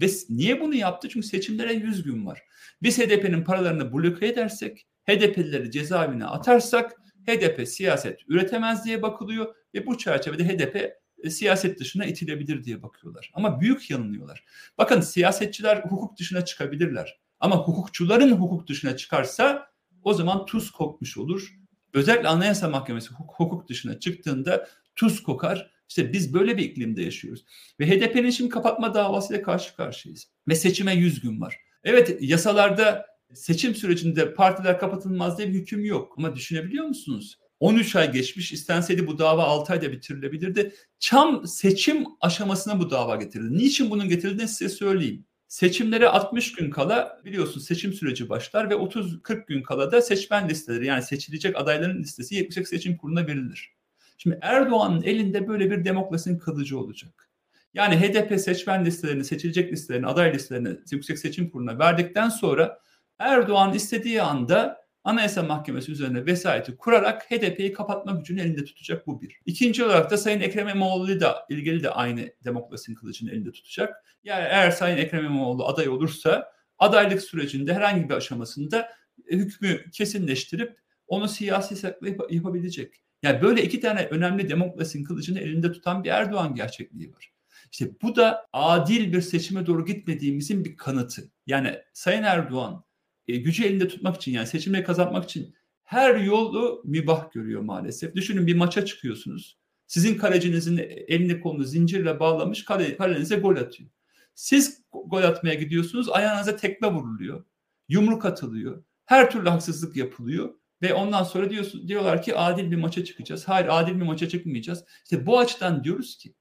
Ve 0.01 0.07
niye 0.29 0.61
bunu 0.61 0.75
yaptı? 0.75 1.09
Çünkü 1.09 1.27
seçimlere 1.27 1.73
100 1.73 2.03
gün 2.03 2.25
var. 2.25 2.43
Biz 2.81 2.99
HDP'nin 2.99 3.43
paralarını 3.43 3.93
bloke 3.93 4.27
edersek, 4.27 4.87
HDP'lileri 5.09 5.71
cezaevine 5.71 6.25
atarsak 6.25 6.91
HDP 7.27 7.67
siyaset 7.67 8.19
üretemez 8.27 8.85
diye 8.85 9.01
bakılıyor 9.01 9.55
ve 9.73 9.85
bu 9.85 9.97
çerçevede 9.97 10.47
HDP 10.47 10.93
e, 11.23 11.29
siyaset 11.29 11.79
dışına 11.79 12.05
itilebilir 12.05 12.63
diye 12.63 12.83
bakıyorlar. 12.83 13.31
Ama 13.33 13.61
büyük 13.61 13.89
yanılıyorlar. 13.89 14.45
Bakın 14.77 15.01
siyasetçiler 15.01 15.77
hukuk 15.77 16.19
dışına 16.19 16.45
çıkabilirler. 16.45 17.19
Ama 17.39 17.55
hukukçuların 17.55 18.31
hukuk 18.31 18.67
dışına 18.67 18.97
çıkarsa 18.97 19.71
o 20.03 20.13
zaman 20.13 20.45
tuz 20.45 20.71
kokmuş 20.71 21.17
olur. 21.17 21.53
Özellikle 21.93 22.27
Anayasa 22.27 22.69
Mahkemesi 22.69 23.09
hukuk 23.13 23.69
dışına 23.69 23.99
çıktığında 23.99 24.67
tuz 24.95 25.23
kokar. 25.23 25.71
İşte 25.89 26.13
biz 26.13 26.33
böyle 26.33 26.57
bir 26.57 26.63
iklimde 26.63 27.01
yaşıyoruz. 27.01 27.45
Ve 27.79 27.87
HDP'nin 27.87 28.29
şimdi 28.29 28.49
kapatma 28.49 28.93
davasıyla 28.93 29.41
karşı 29.41 29.75
karşıyayız. 29.75 30.27
Ve 30.47 30.55
seçime 30.55 30.95
100 30.95 31.21
gün 31.21 31.41
var. 31.41 31.57
Evet 31.83 32.17
yasalarda 32.21 33.05
seçim 33.33 33.75
sürecinde 33.75 34.33
partiler 34.33 34.79
kapatılmaz 34.79 35.37
diye 35.37 35.49
bir 35.49 35.53
hüküm 35.53 35.85
yok. 35.85 36.13
Ama 36.17 36.35
düşünebiliyor 36.35 36.85
musunuz? 36.85 37.37
13 37.59 37.95
ay 37.95 38.11
geçmiş 38.11 38.51
istenseydi 38.51 39.07
bu 39.07 39.17
dava 39.17 39.43
6 39.43 39.73
ayda 39.73 39.91
bitirilebilirdi. 39.91 40.73
Çam 40.99 41.47
seçim 41.47 42.05
aşamasına 42.21 42.79
bu 42.79 42.89
dava 42.89 43.15
getirildi. 43.15 43.57
Niçin 43.57 43.89
bunun 43.89 44.09
getirildiğini 44.09 44.49
size 44.49 44.69
söyleyeyim. 44.69 45.25
Seçimlere 45.47 46.09
60 46.09 46.51
gün 46.51 46.69
kala 46.69 47.21
biliyorsun 47.25 47.59
seçim 47.59 47.93
süreci 47.93 48.29
başlar 48.29 48.69
ve 48.69 48.73
30-40 48.73 49.47
gün 49.47 49.63
kala 49.63 49.91
da 49.91 50.01
seçmen 50.01 50.49
listeleri 50.49 50.85
yani 50.85 51.03
seçilecek 51.03 51.55
adayların 51.55 51.99
listesi 51.99 52.35
Yüksek 52.35 52.67
Seçim 52.67 52.97
Kurulu'na 52.97 53.27
verilir. 53.27 53.76
Şimdi 54.17 54.39
Erdoğan'ın 54.41 55.01
elinde 55.01 55.47
böyle 55.47 55.71
bir 55.71 55.85
demokrasinin 55.85 56.37
kılıcı 56.37 56.79
olacak. 56.79 57.29
Yani 57.73 57.95
HDP 57.95 58.39
seçmen 58.39 58.85
listelerini, 58.85 59.23
seçilecek 59.23 59.71
listelerini, 59.71 60.07
aday 60.07 60.33
listelerini 60.33 60.77
Yüksek 60.91 61.19
Seçim 61.19 61.49
Kurulu'na 61.49 61.79
verdikten 61.79 62.29
sonra 62.29 62.79
Erdoğan 63.19 63.73
istediği 63.73 64.21
anda 64.21 64.87
Anayasa 65.03 65.43
Mahkemesi 65.43 65.91
üzerine 65.91 66.25
vesayeti 66.25 66.77
kurarak 66.77 67.31
HDP'yi 67.31 67.73
kapatma 67.73 68.11
gücünü 68.11 68.41
elinde 68.41 68.65
tutacak 68.65 69.07
bu 69.07 69.21
bir. 69.21 69.39
İkinci 69.45 69.83
olarak 69.83 70.11
da 70.11 70.17
Sayın 70.17 70.41
Ekrem 70.41 70.67
İmamoğlu 70.67 71.19
da 71.19 71.45
ilgili 71.49 71.83
de 71.83 71.89
aynı 71.89 72.29
demokrasinin 72.43 72.95
kılıcını 72.95 73.31
elinde 73.31 73.51
tutacak. 73.51 74.05
Yani 74.23 74.45
eğer 74.49 74.71
Sayın 74.71 74.97
Ekrem 74.97 75.25
İmamoğlu 75.25 75.67
aday 75.67 75.89
olursa 75.89 76.51
adaylık 76.79 77.21
sürecinde 77.21 77.73
herhangi 77.73 78.09
bir 78.09 78.13
aşamasında 78.13 78.89
hükmü 79.31 79.91
kesinleştirip 79.91 80.77
onu 81.07 81.27
siyasi 81.27 81.75
sakla 81.75 82.07
yapabilecek. 82.29 83.06
Yani 83.23 83.41
böyle 83.41 83.63
iki 83.63 83.79
tane 83.79 84.05
önemli 84.05 84.49
demokrasinin 84.49 85.03
kılıcını 85.03 85.39
elinde 85.39 85.71
tutan 85.71 86.03
bir 86.03 86.09
Erdoğan 86.09 86.55
gerçekliği 86.55 87.13
var. 87.13 87.31
İşte 87.71 87.89
bu 88.01 88.15
da 88.15 88.47
adil 88.53 89.13
bir 89.13 89.21
seçime 89.21 89.65
doğru 89.65 89.85
gitmediğimizin 89.85 90.65
bir 90.65 90.77
kanıtı. 90.77 91.31
Yani 91.47 91.77
Sayın 91.93 92.23
Erdoğan 92.23 92.83
e, 93.27 93.37
gücü 93.37 93.65
elinde 93.65 93.87
tutmak 93.87 94.15
için 94.15 94.31
yani 94.31 94.47
seçimleri 94.47 94.83
kazanmak 94.83 95.23
için 95.23 95.55
her 95.83 96.15
yolu 96.15 96.81
mübah 96.85 97.31
görüyor 97.31 97.61
maalesef. 97.61 98.15
Düşünün 98.15 98.47
bir 98.47 98.55
maça 98.55 98.85
çıkıyorsunuz. 98.85 99.57
Sizin 99.87 100.17
kalecinizin 100.17 100.77
elini 101.07 101.41
kolunu 101.41 101.63
zincirle 101.63 102.19
bağlamış 102.19 102.65
kale, 102.65 102.97
kalenize 102.97 103.35
gol 103.35 103.55
atıyor. 103.55 103.89
Siz 104.35 104.81
gol 104.91 105.23
atmaya 105.23 105.55
gidiyorsunuz 105.55 106.09
ayağınıza 106.09 106.55
tekme 106.55 106.87
vuruluyor. 106.93 107.45
Yumruk 107.89 108.25
atılıyor. 108.25 108.83
Her 109.05 109.31
türlü 109.31 109.49
haksızlık 109.49 109.95
yapılıyor. 109.95 110.53
Ve 110.81 110.93
ondan 110.93 111.23
sonra 111.23 111.49
diyorsun, 111.49 111.87
diyorlar 111.87 112.21
ki 112.21 112.35
adil 112.35 112.71
bir 112.71 112.75
maça 112.75 113.05
çıkacağız. 113.05 113.47
Hayır 113.47 113.67
adil 113.69 113.95
bir 113.95 114.05
maça 114.05 114.29
çıkmayacağız. 114.29 114.83
İşte 115.03 115.25
bu 115.25 115.39
açıdan 115.39 115.83
diyoruz 115.83 116.17
ki 116.17 116.33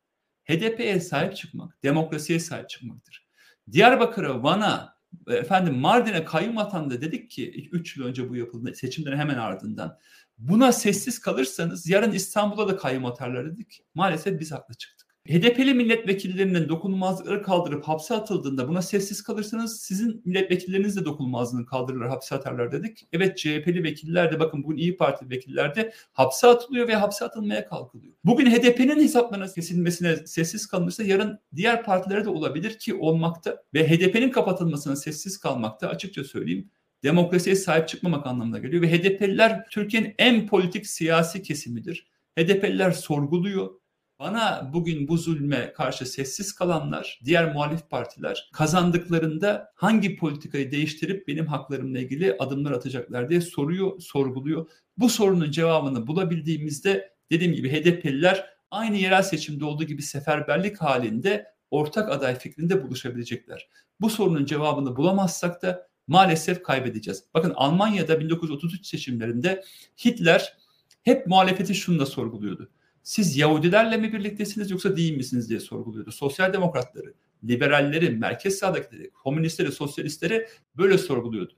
HDP'ye 0.44 1.00
sahip 1.00 1.36
çıkmak, 1.36 1.82
demokrasiye 1.82 2.40
sahip 2.40 2.68
çıkmaktır. 2.68 3.26
Diyarbakır'a, 3.72 4.42
Van'a, 4.42 4.96
efendim 5.28 5.74
Mardin'e 5.74 6.24
kayyum 6.24 6.58
atandı 6.58 7.00
dedik 7.00 7.30
ki 7.30 7.68
3 7.72 7.96
yıl 7.96 8.04
önce 8.04 8.28
bu 8.30 8.36
yapıldı 8.36 8.74
seçimlerin 8.74 9.18
hemen 9.18 9.38
ardından. 9.38 9.98
Buna 10.38 10.72
sessiz 10.72 11.18
kalırsanız 11.18 11.88
yarın 11.88 12.12
İstanbul'a 12.12 12.68
da 12.68 12.76
kayyum 12.76 13.06
atarlar 13.06 13.52
dedik. 13.52 13.80
Maalesef 13.94 14.40
biz 14.40 14.52
haklı 14.52 14.74
çıktık. 14.74 15.05
HDP'li 15.28 15.74
milletvekillerinin 15.74 16.68
dokunulmazlıkları 16.68 17.42
kaldırıp 17.42 17.84
hapse 17.88 18.14
atıldığında 18.14 18.68
buna 18.68 18.82
sessiz 18.82 19.22
kalırsanız 19.22 19.80
sizin 19.80 20.22
milletvekilleriniz 20.24 20.96
de 20.96 21.04
dokunulmazlığını 21.04 21.66
kaldırırlar, 21.66 22.08
hapse 22.08 22.34
atarlar 22.34 22.72
dedik. 22.72 23.06
Evet 23.12 23.38
CHP'li 23.38 23.84
vekiller 23.84 24.32
de 24.32 24.40
bakın 24.40 24.62
bugün 24.64 24.76
İyi 24.76 24.96
Parti 24.96 25.30
vekiller 25.30 25.74
de 25.74 25.92
hapse 26.12 26.46
atılıyor 26.46 26.88
ve 26.88 26.94
hapse 26.94 27.24
atılmaya 27.24 27.68
kalkılıyor. 27.68 28.14
Bugün 28.24 28.50
HDP'nin 28.50 29.02
hesaplarına 29.02 29.46
kesilmesine 29.46 30.16
sessiz 30.16 30.66
kalınırsa 30.66 31.02
yarın 31.02 31.38
diğer 31.56 31.84
partilere 31.84 32.24
de 32.24 32.30
olabilir 32.30 32.78
ki 32.78 32.94
olmakta 32.94 33.62
ve 33.74 33.88
HDP'nin 33.88 34.30
kapatılmasına 34.30 34.96
sessiz 34.96 35.38
kalmakta 35.38 35.88
açıkça 35.88 36.24
söyleyeyim 36.24 36.70
demokrasiye 37.02 37.56
sahip 37.56 37.88
çıkmamak 37.88 38.26
anlamına 38.26 38.58
geliyor 38.58 38.82
ve 38.82 38.92
HDP'liler 38.92 39.66
Türkiye'nin 39.70 40.14
en 40.18 40.46
politik 40.46 40.86
siyasi 40.86 41.42
kesimidir. 41.42 42.06
HDP'liler 42.38 42.90
sorguluyor 42.90 43.70
bana 44.18 44.70
bugün 44.72 45.08
bu 45.08 45.18
zulme 45.18 45.72
karşı 45.72 46.06
sessiz 46.06 46.52
kalanlar, 46.52 47.20
diğer 47.24 47.54
muhalif 47.54 47.90
partiler 47.90 48.50
kazandıklarında 48.52 49.72
hangi 49.74 50.16
politikayı 50.16 50.70
değiştirip 50.70 51.28
benim 51.28 51.46
haklarımla 51.46 51.98
ilgili 51.98 52.36
adımlar 52.38 52.72
atacaklar 52.72 53.28
diye 53.28 53.40
soruyor, 53.40 54.00
sorguluyor. 54.00 54.68
Bu 54.98 55.08
sorunun 55.08 55.50
cevabını 55.50 56.06
bulabildiğimizde 56.06 57.12
dediğim 57.30 57.52
gibi 57.52 57.72
HDP'liler 57.72 58.50
aynı 58.70 58.96
yerel 58.96 59.22
seçimde 59.22 59.64
olduğu 59.64 59.84
gibi 59.84 60.02
seferberlik 60.02 60.78
halinde 60.78 61.46
ortak 61.70 62.10
aday 62.10 62.38
fikrinde 62.38 62.82
buluşabilecekler. 62.82 63.68
Bu 64.00 64.10
sorunun 64.10 64.44
cevabını 64.44 64.96
bulamazsak 64.96 65.62
da 65.62 65.88
maalesef 66.06 66.62
kaybedeceğiz. 66.62 67.24
Bakın 67.34 67.52
Almanya'da 67.56 68.20
1933 68.20 68.86
seçimlerinde 68.86 69.64
Hitler 70.04 70.56
hep 71.02 71.26
muhalefeti 71.26 71.74
şunu 71.74 72.06
sorguluyordu 72.06 72.70
siz 73.06 73.36
Yahudilerle 73.36 73.96
mi 73.96 74.12
birliktesiniz 74.12 74.70
yoksa 74.70 74.96
değil 74.96 75.16
misiniz 75.16 75.48
diye 75.48 75.60
sorguluyordu. 75.60 76.12
Sosyal 76.12 76.52
demokratları, 76.52 77.14
liberalleri, 77.44 78.10
merkez 78.10 78.58
sağdakileri, 78.58 79.10
komünistleri, 79.10 79.72
sosyalistleri 79.72 80.48
böyle 80.76 80.98
sorguluyordu. 80.98 81.52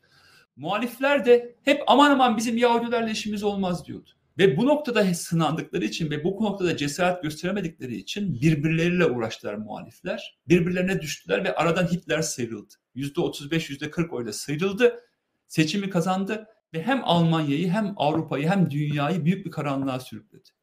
Muhalifler 0.57 1.25
de 1.25 1.57
hep 1.63 1.83
aman 1.87 2.11
aman 2.11 2.37
bizim 2.37 2.57
Yahudilerle 2.57 3.11
işimiz 3.11 3.43
olmaz 3.43 3.87
diyordu. 3.87 4.11
Ve 4.39 4.57
bu 4.57 4.67
noktada 4.67 5.15
sınandıkları 5.15 5.85
için 5.85 6.11
ve 6.11 6.25
bu 6.25 6.29
noktada 6.45 6.77
cesaret 6.77 7.23
gösteremedikleri 7.23 7.97
için 7.97 8.41
birbirleriyle 8.41 9.07
uğraştılar 9.07 9.55
muhalifler. 9.55 10.39
Birbirlerine 10.49 11.01
düştüler 11.01 11.45
ve 11.45 11.55
aradan 11.55 11.87
Hitler 11.87 12.23
sıyrıldı. 12.23 12.75
%35, 12.97 13.71
%40 13.71 14.11
oyla 14.11 14.33
sıyrıldı. 14.33 15.01
Seçimi 15.47 15.91
kazandı 15.91 16.47
ve 16.75 16.83
hem 16.83 17.01
Almanya'yı 17.05 17.71
hem 17.71 17.95
Avrupa'yı 17.97 18.49
hem 18.49 18.71
dünyayı 18.71 19.25
büyük 19.25 19.47
bir 19.47 19.51
karanlığa 19.51 20.01
sürükledi. 20.01 20.58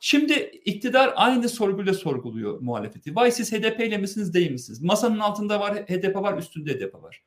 Şimdi 0.00 0.32
iktidar 0.64 1.12
aynı 1.16 1.48
sorguyla 1.48 1.94
sorguluyor 1.94 2.60
muhalefeti. 2.60 3.16
Vay 3.16 3.32
siz 3.32 3.52
HDP 3.52 4.00
misiniz 4.00 4.34
değil 4.34 4.50
misiniz? 4.50 4.82
Masanın 4.82 5.18
altında 5.18 5.60
var 5.60 5.76
HDP 5.76 6.16
var 6.16 6.38
üstünde 6.38 6.72
HDP 6.72 6.94
var. 6.94 7.22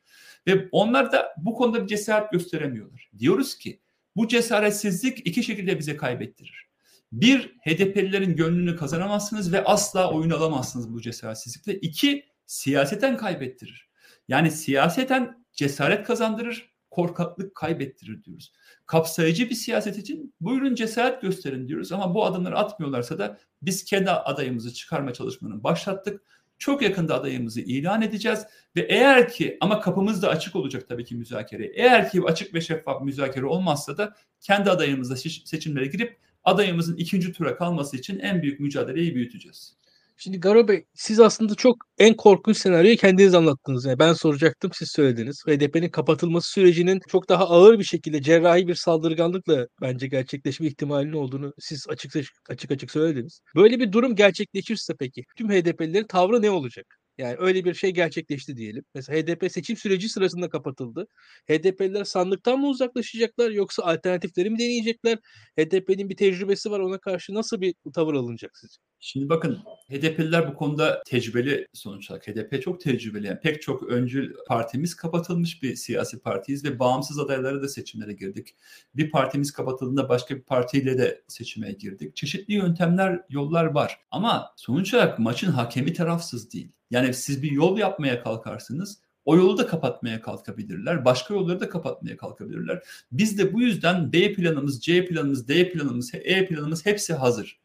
Ve 0.47 0.69
onlar 0.71 1.11
da 1.11 1.35
bu 1.37 1.53
konuda 1.53 1.81
bir 1.81 1.87
cesaret 1.87 2.31
gösteremiyorlar. 2.31 3.09
Diyoruz 3.19 3.57
ki 3.57 3.79
bu 4.15 4.27
cesaretsizlik 4.27 5.27
iki 5.27 5.43
şekilde 5.43 5.79
bize 5.79 5.97
kaybettirir. 5.97 6.71
Bir, 7.11 7.55
HDP'lilerin 7.59 8.35
gönlünü 8.35 8.75
kazanamazsınız 8.75 9.53
ve 9.53 9.63
asla 9.63 10.11
oyun 10.11 10.29
alamazsınız 10.29 10.93
bu 10.93 11.01
cesaretsizlikle. 11.01 11.79
İki, 11.79 12.25
siyaseten 12.45 13.17
kaybettirir. 13.17 13.89
Yani 14.27 14.51
siyaseten 14.51 15.45
cesaret 15.53 16.07
kazandırır, 16.07 16.70
korkaklık 16.91 17.55
kaybettirir 17.55 18.23
diyoruz. 18.23 18.51
Kapsayıcı 18.85 19.49
bir 19.49 19.55
siyaset 19.55 19.97
için 19.97 20.33
buyurun 20.41 20.75
cesaret 20.75 21.21
gösterin 21.21 21.67
diyoruz 21.67 21.91
ama 21.91 22.15
bu 22.15 22.25
adımları 22.25 22.57
atmıyorlarsa 22.57 23.17
da 23.17 23.37
biz 23.61 23.83
kendi 23.83 24.11
adayımızı 24.11 24.73
çıkarma 24.73 25.13
çalışmanın 25.13 25.63
başlattık. 25.63 26.21
Çok 26.57 26.81
yakında 26.81 27.15
adayımızı 27.15 27.61
ilan 27.61 28.01
edeceğiz 28.01 28.45
ve 28.75 28.81
eğer 28.81 29.29
ki 29.29 29.57
ama 29.61 29.79
kapımız 29.79 30.21
da 30.21 30.29
açık 30.29 30.55
olacak 30.55 30.87
tabii 30.87 31.05
ki 31.05 31.15
müzakere. 31.15 31.71
Eğer 31.75 32.09
ki 32.09 32.21
açık 32.25 32.53
ve 32.53 32.61
şeffaf 32.61 33.01
müzakere 33.01 33.45
olmazsa 33.45 33.97
da 33.97 34.15
kendi 34.41 34.69
adayımızla 34.69 35.15
seçimlere 35.45 35.85
girip 35.85 36.17
adayımızın 36.43 36.97
ikinci 36.97 37.33
tura 37.33 37.57
kalması 37.57 37.97
için 37.97 38.19
en 38.19 38.41
büyük 38.41 38.59
mücadeleyi 38.59 39.15
büyüteceğiz. 39.15 39.80
Şimdi 40.23 40.39
Garo 40.39 40.67
Bey 40.67 40.85
siz 40.93 41.19
aslında 41.19 41.55
çok 41.55 41.75
en 41.97 42.15
korkunç 42.17 42.57
senaryoyu 42.57 42.97
kendiniz 42.97 43.33
anlattınız. 43.35 43.85
Yani 43.85 43.99
ben 43.99 44.13
soracaktım 44.13 44.71
siz 44.73 44.91
söylediniz. 44.91 45.43
HDP'nin 45.47 45.89
kapatılması 45.89 46.51
sürecinin 46.51 46.99
çok 47.09 47.29
daha 47.29 47.49
ağır 47.49 47.79
bir 47.79 47.83
şekilde 47.83 48.21
cerrahi 48.21 48.67
bir 48.67 48.75
saldırganlıkla 48.75 49.67
bence 49.81 50.07
gerçekleşme 50.07 50.67
ihtimalinin 50.67 51.13
olduğunu 51.13 51.53
siz 51.59 51.85
açık 51.89 52.15
açık 52.49 52.71
açık 52.71 52.91
söylediniz. 52.91 53.41
Böyle 53.55 53.79
bir 53.79 53.91
durum 53.91 54.15
gerçekleşirse 54.15 54.93
peki 54.99 55.23
tüm 55.37 55.49
HDP'lilerin 55.49 56.07
tavrı 56.07 56.41
ne 56.41 56.49
olacak? 56.51 56.85
Yani 57.17 57.35
öyle 57.39 57.65
bir 57.65 57.73
şey 57.73 57.91
gerçekleşti 57.91 58.57
diyelim. 58.57 58.83
Mesela 58.95 59.19
HDP 59.21 59.51
seçim 59.51 59.77
süreci 59.77 60.09
sırasında 60.09 60.49
kapatıldı. 60.49 61.07
HDP'liler 61.49 62.03
sandıktan 62.03 62.59
mı 62.59 62.67
uzaklaşacaklar 62.67 63.51
yoksa 63.51 63.83
alternatifleri 63.83 64.49
mi 64.49 64.59
deneyecekler? 64.59 65.17
HDP'nin 65.59 66.09
bir 66.09 66.15
tecrübesi 66.15 66.71
var 66.71 66.79
ona 66.79 66.97
karşı 66.99 67.33
nasıl 67.33 67.61
bir 67.61 67.73
tavır 67.93 68.13
alınacak 68.13 68.51
sizce? 68.57 68.90
Şimdi 69.03 69.29
bakın 69.29 69.59
HDP'liler 69.89 70.47
bu 70.47 70.55
konuda 70.55 71.03
tecrübeli 71.05 71.67
sonuç. 71.73 72.09
HDP 72.09 72.61
çok 72.61 72.81
tecrübeli. 72.81 73.27
Yani 73.27 73.39
pek 73.39 73.61
çok 73.61 73.83
öncül 73.83 74.35
partimiz 74.47 74.95
kapatılmış 74.95 75.63
bir 75.63 75.75
siyasi 75.75 76.19
partiyiz 76.19 76.65
ve 76.65 76.79
bağımsız 76.79 77.19
adaylara 77.19 77.61
da 77.61 77.67
seçimlere 77.67 78.13
girdik. 78.13 78.55
Bir 78.95 79.11
partimiz 79.11 79.51
kapatıldığında 79.51 80.09
başka 80.09 80.35
bir 80.35 80.41
partiyle 80.41 80.97
de 80.97 81.21
seçime 81.27 81.71
girdik. 81.71 82.15
Çeşitli 82.15 82.53
yöntemler, 82.53 83.21
yollar 83.29 83.65
var. 83.65 83.99
Ama 84.11 84.53
sonuç 84.55 84.93
olarak 84.93 85.19
maçın 85.19 85.51
hakemi 85.51 85.93
tarafsız 85.93 86.53
değil. 86.53 86.71
Yani 86.91 87.13
siz 87.13 87.43
bir 87.43 87.51
yol 87.51 87.77
yapmaya 87.77 88.23
kalkarsınız 88.23 89.01
o 89.25 89.37
yolu 89.37 89.57
da 89.57 89.67
kapatmaya 89.67 90.21
kalkabilirler. 90.21 91.05
Başka 91.05 91.33
yolları 91.33 91.59
da 91.59 91.69
kapatmaya 91.69 92.17
kalkabilirler. 92.17 92.83
Biz 93.11 93.37
de 93.37 93.53
bu 93.53 93.61
yüzden 93.61 94.13
B 94.13 94.33
planımız, 94.33 94.81
C 94.81 95.05
planımız, 95.05 95.47
D 95.47 95.71
planımız, 95.71 96.11
E 96.13 96.47
planımız 96.47 96.85
hepsi 96.85 97.13
hazır. 97.13 97.60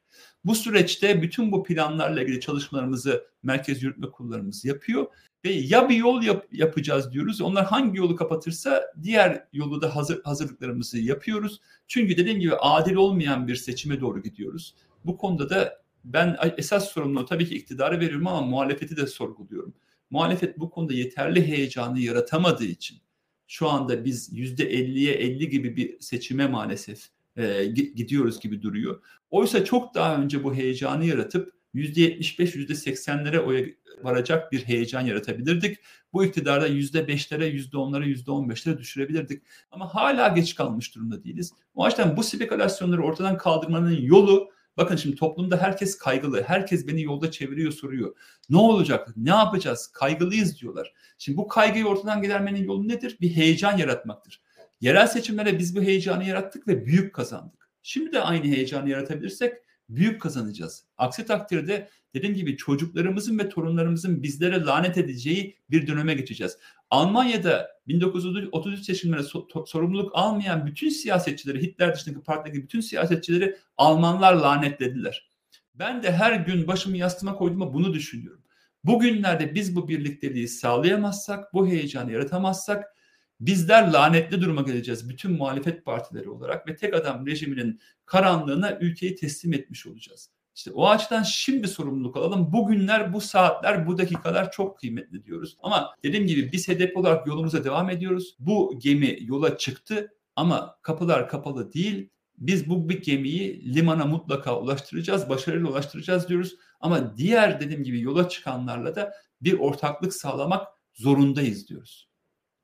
Bu 0.46 0.54
süreçte 0.54 1.22
bütün 1.22 1.52
bu 1.52 1.64
planlarla 1.64 2.22
ilgili 2.22 2.40
çalışmalarımızı 2.40 3.26
merkez 3.42 3.82
yürütme 3.82 4.11
kurullarımız 4.11 4.64
yapıyor 4.64 5.06
ve 5.44 5.50
ya 5.50 5.88
bir 5.88 5.96
yol 5.96 6.22
yap, 6.22 6.46
yapacağız 6.52 7.12
diyoruz. 7.12 7.40
Onlar 7.40 7.64
hangi 7.64 7.98
yolu 7.98 8.16
kapatırsa 8.16 8.85
diğer 9.02 9.44
yolu 9.52 9.82
da 9.82 9.96
hazır 9.96 10.22
hazırlıklarımızı 10.24 10.98
yapıyoruz. 10.98 11.61
Çünkü 11.88 12.16
dediğim 12.16 12.40
gibi 12.40 12.54
adil 12.54 12.94
olmayan 12.94 13.48
bir 13.48 13.56
seçime 13.56 14.00
doğru 14.00 14.22
gidiyoruz. 14.22 14.74
Bu 15.04 15.16
konuda 15.16 15.50
da 15.50 15.82
ben 16.04 16.37
esas 16.56 16.88
sorumluluğu 16.88 17.24
tabii 17.24 17.48
ki 17.48 17.54
iktidarı 17.54 18.00
veriyorum 18.00 18.26
ama 18.26 18.46
muhalefeti 18.46 18.96
de 18.96 19.06
sorguluyorum. 19.06 19.74
Muhalefet 20.11 20.59
bu 20.59 20.70
konuda 20.70 20.92
yeterli 20.92 21.46
heyecanı 21.46 22.00
yaratamadığı 22.00 22.64
için 22.64 22.98
şu 23.46 23.68
anda 23.68 24.04
biz 24.04 24.28
yüzde 24.32 24.72
50'ye 24.72 25.14
50 25.14 25.48
gibi 25.48 25.76
bir 25.76 26.00
seçime 26.00 26.46
maalesef 26.46 27.15
e, 27.37 27.66
gidiyoruz 27.66 28.40
gibi 28.40 28.62
duruyor. 28.62 29.03
Oysa 29.31 29.64
çok 29.64 29.94
daha 29.94 30.16
önce 30.16 30.44
bu 30.44 30.55
heyecanı 30.55 31.05
yaratıp 31.05 31.53
%75, 31.75 32.57
%80'lere 32.57 33.38
oya 33.38 33.66
varacak 34.03 34.53
bir 34.53 34.64
heyecan 34.64 35.01
yaratabilirdik. 35.01 35.79
Bu 36.12 36.25
iktidarda 36.25 36.68
%5'lere, 36.68 37.70
%10'lara, 37.70 38.05
%15'lere 38.05 38.79
düşürebilirdik. 38.79 39.42
Ama 39.70 39.94
hala 39.94 40.29
geç 40.29 40.55
kalmış 40.55 40.94
durumda 40.94 41.25
değiliz. 41.25 41.53
O 41.75 41.85
açıdan 41.85 42.16
bu 42.16 42.22
spekülasyonları 42.22 43.03
ortadan 43.03 43.37
kaldırmanın 43.38 44.01
yolu 44.01 44.57
Bakın 44.77 44.96
şimdi 44.96 45.16
toplumda 45.16 45.57
herkes 45.57 45.99
kaygılı. 45.99 46.42
Herkes 46.42 46.87
beni 46.87 47.03
yolda 47.03 47.31
çeviriyor, 47.31 47.72
soruyor. 47.72 48.16
Ne 48.51 48.57
olacak? 48.57 49.09
Ne 49.16 49.31
yapacağız? 49.31 49.87
Kaygılıyız 49.87 50.61
diyorlar. 50.61 50.92
Şimdi 51.18 51.38
bu 51.38 51.49
kaygıyı 51.49 51.87
ortadan 51.87 52.22
gidermenin 52.22 52.64
yolu 52.64 52.88
nedir? 52.88 53.16
Bir 53.20 53.37
heyecan 53.37 53.79
yaratmaktır. 53.79 54.42
Yerel 54.80 55.06
seçimlere 55.06 55.58
biz 55.58 55.76
bu 55.76 55.82
heyecanı 55.82 56.24
yarattık 56.24 56.68
ve 56.68 56.86
büyük 56.86 57.14
kazandık. 57.14 57.70
Şimdi 57.82 58.12
de 58.12 58.20
aynı 58.20 58.44
heyecanı 58.44 58.90
yaratabilirsek 58.90 59.54
büyük 59.88 60.20
kazanacağız. 60.20 60.84
Aksi 60.96 61.26
takdirde 61.26 61.88
dediğim 62.14 62.34
gibi 62.34 62.56
çocuklarımızın 62.56 63.38
ve 63.38 63.48
torunlarımızın 63.48 64.22
bizlere 64.22 64.60
lanet 64.60 64.98
edeceği 64.98 65.56
bir 65.70 65.86
döneme 65.86 66.14
geçeceğiz. 66.14 66.58
Almanya'da 66.90 67.70
1933 67.88 68.84
seçimlerine 68.84 69.26
so- 69.26 69.66
sorumluluk 69.66 70.10
almayan 70.14 70.66
bütün 70.66 70.88
siyasetçileri, 70.88 71.62
Hitler 71.62 71.94
dışındaki 71.94 72.24
partideki 72.24 72.62
bütün 72.62 72.80
siyasetçileri 72.80 73.56
Almanlar 73.76 74.34
lanetlediler. 74.34 75.30
Ben 75.74 76.02
de 76.02 76.12
her 76.12 76.32
gün 76.32 76.66
başımı 76.66 76.96
yastığıma 76.96 77.34
koyduğumda 77.34 77.74
bunu 77.74 77.94
düşünüyorum. 77.94 78.42
Bugünlerde 78.84 79.54
biz 79.54 79.76
bu 79.76 79.88
birlikteliği 79.88 80.48
sağlayamazsak, 80.48 81.54
bu 81.54 81.68
heyecanı 81.68 82.12
yaratamazsak 82.12 82.95
bizler 83.40 83.92
lanetli 83.92 84.40
duruma 84.40 84.62
geleceğiz 84.62 85.09
bütün 85.09 85.33
muhalefet 85.33 85.85
partileri 85.85 86.31
olarak 86.31 86.68
ve 86.68 86.77
tek 86.77 86.94
adam 86.94 87.27
rejiminin 87.27 87.81
karanlığına 88.07 88.79
ülkeyi 88.81 89.14
teslim 89.14 89.53
etmiş 89.53 89.87
olacağız. 89.87 90.31
İşte 90.57 90.70
o 90.70 90.88
açıdan 90.88 91.22
şimdi 91.22 91.68
sorumluluk 91.68 92.16
alalım. 92.16 92.53
Bugünler, 92.53 93.12
bu 93.12 93.20
saatler, 93.20 93.87
bu 93.87 93.99
dakikalar 93.99 94.51
çok 94.51 94.79
kıymetli 94.79 95.25
diyoruz. 95.25 95.57
Ama 95.62 95.94
dediğim 96.05 96.27
gibi 96.27 96.53
biz 96.53 96.68
hedef 96.68 96.96
olarak 96.96 97.27
yolumuza 97.27 97.64
devam 97.64 97.90
ediyoruz. 97.90 98.37
Bu 98.38 98.79
gemi 98.79 99.18
yola 99.20 99.59
çıktı 99.59 100.12
ama 100.37 100.79
kapılar 100.83 101.29
kapalı 101.29 101.72
değil. 101.72 102.09
Biz 102.38 102.68
bu 102.68 102.88
bir 102.88 103.03
gemiyi 103.03 103.75
limana 103.75 104.05
mutlaka 104.05 104.61
ulaştıracağız, 104.61 105.29
başarıyla 105.29 105.68
ulaştıracağız 105.68 106.29
diyoruz. 106.29 106.57
Ama 106.81 107.16
diğer 107.16 107.61
dediğim 107.61 107.85
gibi 107.85 108.01
yola 108.01 108.29
çıkanlarla 108.29 108.94
da 108.94 109.12
bir 109.40 109.59
ortaklık 109.59 110.14
sağlamak 110.14 110.66
zorundayız 110.94 111.68
diyoruz. 111.68 112.09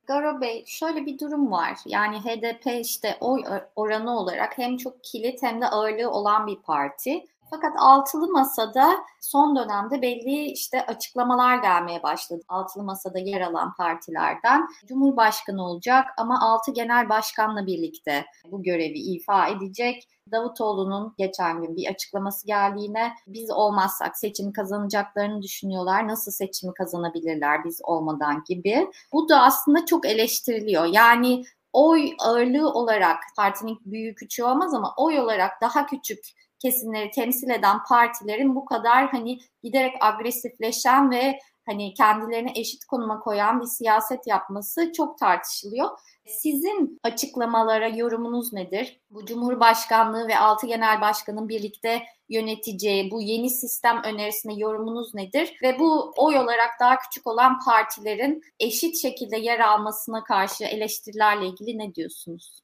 Garo 0.06 0.40
Bey 0.40 0.64
şöyle 0.66 1.06
bir 1.06 1.18
durum 1.18 1.50
var. 1.50 1.78
Yani 1.86 2.20
HDP 2.20 2.80
işte 2.80 3.16
oy 3.20 3.44
oranı 3.76 4.18
olarak 4.18 4.58
hem 4.58 4.76
çok 4.76 5.04
kilit 5.04 5.42
hem 5.42 5.60
de 5.60 5.66
ağırlığı 5.66 6.10
olan 6.10 6.46
bir 6.46 6.56
parti. 6.56 7.24
Fakat 7.54 7.72
altılı 7.78 8.28
masada 8.28 9.04
son 9.20 9.56
dönemde 9.56 10.02
belli 10.02 10.44
işte 10.44 10.86
açıklamalar 10.86 11.56
gelmeye 11.56 12.02
başladı. 12.02 12.42
Altılı 12.48 12.82
masada 12.82 13.18
yer 13.18 13.40
alan 13.40 13.74
partilerden 13.74 14.68
Cumhurbaşkanı 14.86 15.66
olacak 15.66 16.06
ama 16.16 16.40
altı 16.40 16.72
genel 16.72 17.08
başkanla 17.08 17.66
birlikte 17.66 18.26
bu 18.50 18.62
görevi 18.62 18.98
ifa 18.98 19.48
edecek. 19.48 20.08
Davutoğlu'nun 20.32 21.14
geçen 21.18 21.62
gün 21.62 21.76
bir 21.76 21.90
açıklaması 21.90 22.46
geldiğine 22.46 23.12
biz 23.26 23.50
olmazsak 23.50 24.18
seçimi 24.18 24.52
kazanacaklarını 24.52 25.42
düşünüyorlar. 25.42 26.08
Nasıl 26.08 26.32
seçimi 26.32 26.74
kazanabilirler 26.74 27.64
biz 27.64 27.80
olmadan 27.84 28.44
gibi. 28.48 28.90
Bu 29.12 29.28
da 29.28 29.42
aslında 29.42 29.86
çok 29.86 30.06
eleştiriliyor. 30.06 30.84
Yani 30.84 31.44
oy 31.72 32.12
ağırlığı 32.20 32.72
olarak 32.72 33.22
partinin 33.36 33.78
büyüğü 33.84 34.14
küçüğü 34.14 34.44
olmaz 34.44 34.74
ama 34.74 34.94
oy 34.96 35.20
olarak 35.20 35.60
daha 35.60 35.86
küçük 35.86 36.24
kesimleri 36.58 37.10
temsil 37.10 37.50
eden 37.50 37.78
partilerin 37.88 38.54
bu 38.54 38.64
kadar 38.64 39.10
hani 39.10 39.38
giderek 39.62 39.94
agresifleşen 40.00 41.10
ve 41.10 41.38
hani 41.66 41.94
kendilerini 41.94 42.52
eşit 42.54 42.84
konuma 42.84 43.20
koyan 43.20 43.60
bir 43.60 43.66
siyaset 43.66 44.26
yapması 44.26 44.92
çok 44.92 45.18
tartışılıyor. 45.18 45.88
Sizin 46.26 47.00
açıklamalara 47.02 47.88
yorumunuz 47.88 48.52
nedir? 48.52 49.00
Bu 49.10 49.26
Cumhurbaşkanlığı 49.26 50.28
ve 50.28 50.38
altı 50.38 50.66
genel 50.66 51.00
başkanın 51.00 51.48
birlikte 51.48 52.02
yöneteceği 52.28 53.10
bu 53.10 53.22
yeni 53.22 53.50
sistem 53.50 54.02
önerisine 54.04 54.54
yorumunuz 54.54 55.14
nedir? 55.14 55.52
Ve 55.62 55.78
bu 55.78 56.12
oy 56.16 56.38
olarak 56.38 56.70
daha 56.80 56.98
küçük 56.98 57.26
olan 57.26 57.58
partilerin 57.64 58.42
eşit 58.60 59.02
şekilde 59.02 59.36
yer 59.36 59.60
almasına 59.60 60.24
karşı 60.24 60.64
eleştirilerle 60.64 61.46
ilgili 61.46 61.78
ne 61.78 61.94
diyorsunuz? 61.94 62.62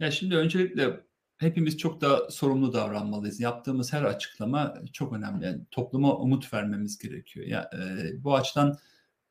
Ya 0.00 0.10
şimdi 0.10 0.36
öncelikle 0.36 1.00
hepimiz 1.40 1.78
çok 1.78 2.00
da 2.00 2.30
sorumlu 2.30 2.72
davranmalıyız. 2.72 3.40
Yaptığımız 3.40 3.92
her 3.92 4.02
açıklama 4.02 4.74
çok 4.92 5.12
önemli. 5.12 5.44
Yani 5.44 5.60
topluma 5.70 6.16
umut 6.16 6.52
vermemiz 6.54 6.98
gerekiyor. 6.98 7.46
Ya 7.46 7.70
yani, 7.72 8.00
e, 8.00 8.24
bu 8.24 8.36
açıdan 8.36 8.78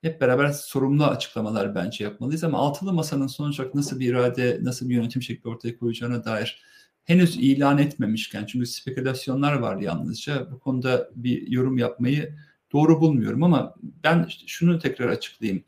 hep 0.01 0.21
beraber 0.21 0.49
sorumlu 0.49 1.05
açıklamalar 1.05 1.75
bence 1.75 2.03
yapmalıyız 2.03 2.43
ama 2.43 2.57
altılı 2.57 2.93
masanın 2.93 3.27
sonuç 3.27 3.59
olarak 3.59 3.75
nasıl 3.75 3.99
bir 3.99 4.09
irade, 4.09 4.59
nasıl 4.61 4.89
bir 4.89 4.95
yönetim 4.95 5.21
şekli 5.21 5.49
ortaya 5.49 5.77
koyacağına 5.77 6.25
dair 6.25 6.63
henüz 7.03 7.35
ilan 7.37 7.77
etmemişken 7.77 8.45
çünkü 8.45 8.65
spekülasyonlar 8.65 9.53
var 9.53 9.77
yalnızca 9.77 10.51
bu 10.51 10.59
konuda 10.59 11.09
bir 11.15 11.47
yorum 11.47 11.77
yapmayı 11.77 12.35
doğru 12.73 13.01
bulmuyorum 13.01 13.43
ama 13.43 13.75
ben 14.03 14.27
şunu 14.47 14.79
tekrar 14.79 15.09
açıklayayım. 15.09 15.63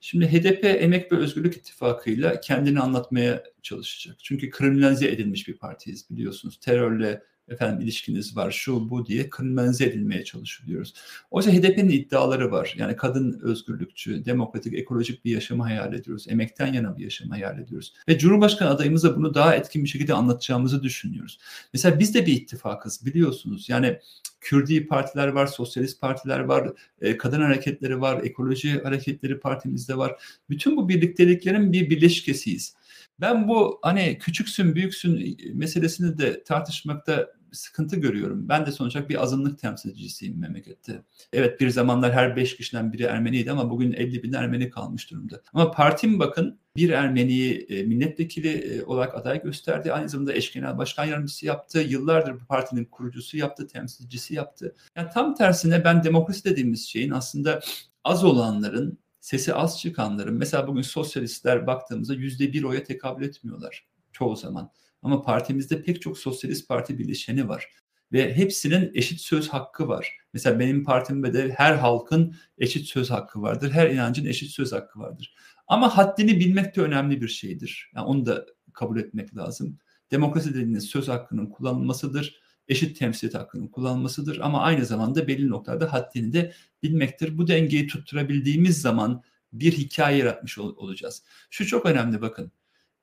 Şimdi 0.00 0.26
HDP 0.26 0.64
Emek 0.64 1.12
ve 1.12 1.16
Özgürlük 1.16 1.56
İttifakı'yla 1.56 2.40
kendini 2.40 2.80
anlatmaya 2.80 3.42
çalışacak. 3.62 4.16
Çünkü 4.22 4.50
kriminalize 4.50 5.08
edilmiş 5.08 5.48
bir 5.48 5.56
partiyiz 5.56 6.10
biliyorsunuz. 6.10 6.60
Terörle 6.60 7.22
efendim 7.48 7.80
ilişkiniz 7.80 8.36
var 8.36 8.50
şu 8.50 8.90
bu 8.90 9.06
diye 9.06 9.30
kriminalize 9.30 9.84
edilmeye 9.84 10.24
çalışıyoruz. 10.24 10.94
Oysa 11.30 11.50
HDP'nin 11.50 11.88
iddiaları 11.88 12.50
var. 12.50 12.74
Yani 12.78 12.96
kadın 12.96 13.40
özgürlükçü, 13.42 14.24
demokratik, 14.24 14.74
ekolojik 14.74 15.24
bir 15.24 15.30
yaşamı 15.30 15.62
hayal 15.62 15.94
ediyoruz. 15.94 16.26
Emekten 16.28 16.72
yana 16.72 16.96
bir 16.96 17.04
yaşamı 17.04 17.30
hayal 17.30 17.58
ediyoruz. 17.58 17.94
Ve 18.08 18.18
Cumhurbaşkanı 18.18 18.70
adayımıza 18.70 19.16
bunu 19.16 19.34
daha 19.34 19.54
etkin 19.54 19.84
bir 19.84 19.88
şekilde 19.88 20.14
anlatacağımızı 20.14 20.82
düşünüyoruz. 20.82 21.38
Mesela 21.72 21.98
biz 21.98 22.14
de 22.14 22.26
bir 22.26 22.32
ittifakız 22.32 23.06
biliyorsunuz. 23.06 23.68
Yani 23.68 23.98
Kürdi 24.40 24.86
partiler 24.86 25.28
var, 25.28 25.46
sosyalist 25.46 26.00
partiler 26.00 26.40
var, 26.40 26.72
e, 27.00 27.16
kadın 27.16 27.40
hareketleri 27.40 28.00
var, 28.00 28.24
ekoloji 28.24 28.82
hareketleri 28.82 29.40
partimizde 29.40 29.96
var. 29.96 30.22
Bütün 30.50 30.76
bu 30.76 30.88
birlikteliklerin 30.88 31.72
bir 31.72 31.90
birleşkesiyiz. 31.90 32.74
Ben 33.20 33.48
bu 33.48 33.78
hani 33.82 34.18
küçüksün 34.18 34.74
büyüksün 34.74 35.38
meselesini 35.54 36.18
de 36.18 36.44
tartışmakta 36.44 37.35
sıkıntı 37.52 37.96
görüyorum. 37.96 38.48
Ben 38.48 38.66
de 38.66 38.72
sonuç 38.72 38.96
olarak 38.96 39.10
bir 39.10 39.22
azınlık 39.22 39.58
temsilcisiyim 39.58 40.40
memlekette. 40.40 41.02
Evet 41.32 41.60
bir 41.60 41.70
zamanlar 41.70 42.12
her 42.12 42.36
beş 42.36 42.56
kişiden 42.56 42.92
biri 42.92 43.02
Ermeniydi 43.02 43.52
ama 43.52 43.70
bugün 43.70 43.92
50 43.92 44.22
bin 44.22 44.32
Ermeni 44.32 44.70
kalmış 44.70 45.10
durumda. 45.10 45.42
Ama 45.54 45.70
partim 45.70 46.18
bakın 46.18 46.58
bir 46.76 46.90
Ermeniyi 46.90 47.66
e, 47.68 47.82
milletvekili 47.82 48.48
e, 48.48 48.84
olarak 48.84 49.14
aday 49.14 49.42
gösterdi. 49.42 49.92
Aynı 49.92 50.08
zamanda 50.08 50.32
eş 50.32 50.52
genel 50.52 50.78
başkan 50.78 51.04
yardımcısı 51.04 51.46
yaptı. 51.46 51.80
Yıllardır 51.80 52.40
bu 52.40 52.44
partinin 52.44 52.84
kurucusu 52.84 53.36
yaptı, 53.36 53.66
temsilcisi 53.66 54.34
yaptı. 54.34 54.74
Yani 54.96 55.08
tam 55.14 55.34
tersine 55.34 55.84
ben 55.84 56.04
demokrasi 56.04 56.44
dediğimiz 56.44 56.86
şeyin 56.86 57.10
aslında 57.10 57.60
az 58.04 58.24
olanların 58.24 58.98
sesi 59.20 59.54
az 59.54 59.80
çıkanların 59.80 60.34
mesela 60.34 60.66
bugün 60.66 60.82
sosyalistler 60.82 61.66
baktığımızda 61.66 62.14
yüzde 62.14 62.52
bir 62.52 62.62
oya 62.62 62.84
tekabül 62.84 63.24
etmiyorlar 63.24 63.86
çoğu 64.12 64.36
zaman. 64.36 64.70
Ama 65.06 65.22
partimizde 65.22 65.82
pek 65.82 66.02
çok 66.02 66.18
sosyalist 66.18 66.68
parti 66.68 66.98
bileşeni 66.98 67.48
var 67.48 67.68
ve 68.12 68.34
hepsinin 68.34 68.90
eşit 68.94 69.20
söz 69.20 69.48
hakkı 69.48 69.88
var. 69.88 70.16
Mesela 70.32 70.58
benim 70.58 70.84
partimde 70.84 71.34
de 71.34 71.54
her 71.56 71.74
halkın 71.74 72.34
eşit 72.58 72.88
söz 72.88 73.10
hakkı 73.10 73.42
vardır. 73.42 73.70
Her 73.70 73.90
inancın 73.90 74.26
eşit 74.26 74.50
söz 74.50 74.72
hakkı 74.72 74.98
vardır. 75.00 75.34
Ama 75.68 75.96
haddini 75.96 76.40
bilmek 76.40 76.76
de 76.76 76.80
önemli 76.80 77.20
bir 77.20 77.28
şeydir. 77.28 77.90
Yani 77.94 78.06
onu 78.06 78.26
da 78.26 78.46
kabul 78.72 78.98
etmek 78.98 79.36
lazım. 79.36 79.78
Demokrasi 80.10 80.54
dediğiniz 80.54 80.84
söz 80.84 81.08
hakkının 81.08 81.46
kullanılmasıdır. 81.46 82.40
Eşit 82.68 82.98
temsilit 82.98 83.34
hakkının 83.34 83.68
kullanılmasıdır. 83.68 84.38
Ama 84.40 84.62
aynı 84.62 84.86
zamanda 84.86 85.28
belli 85.28 85.48
noktalarda 85.48 85.92
haddini 85.92 86.32
de 86.32 86.52
bilmektir. 86.82 87.38
Bu 87.38 87.48
dengeyi 87.48 87.86
tutturabildiğimiz 87.86 88.80
zaman 88.80 89.22
bir 89.52 89.72
hikaye 89.72 90.18
yaratmış 90.18 90.58
ol- 90.58 90.76
olacağız. 90.76 91.22
Şu 91.50 91.66
çok 91.66 91.86
önemli 91.86 92.20
bakın. 92.20 92.52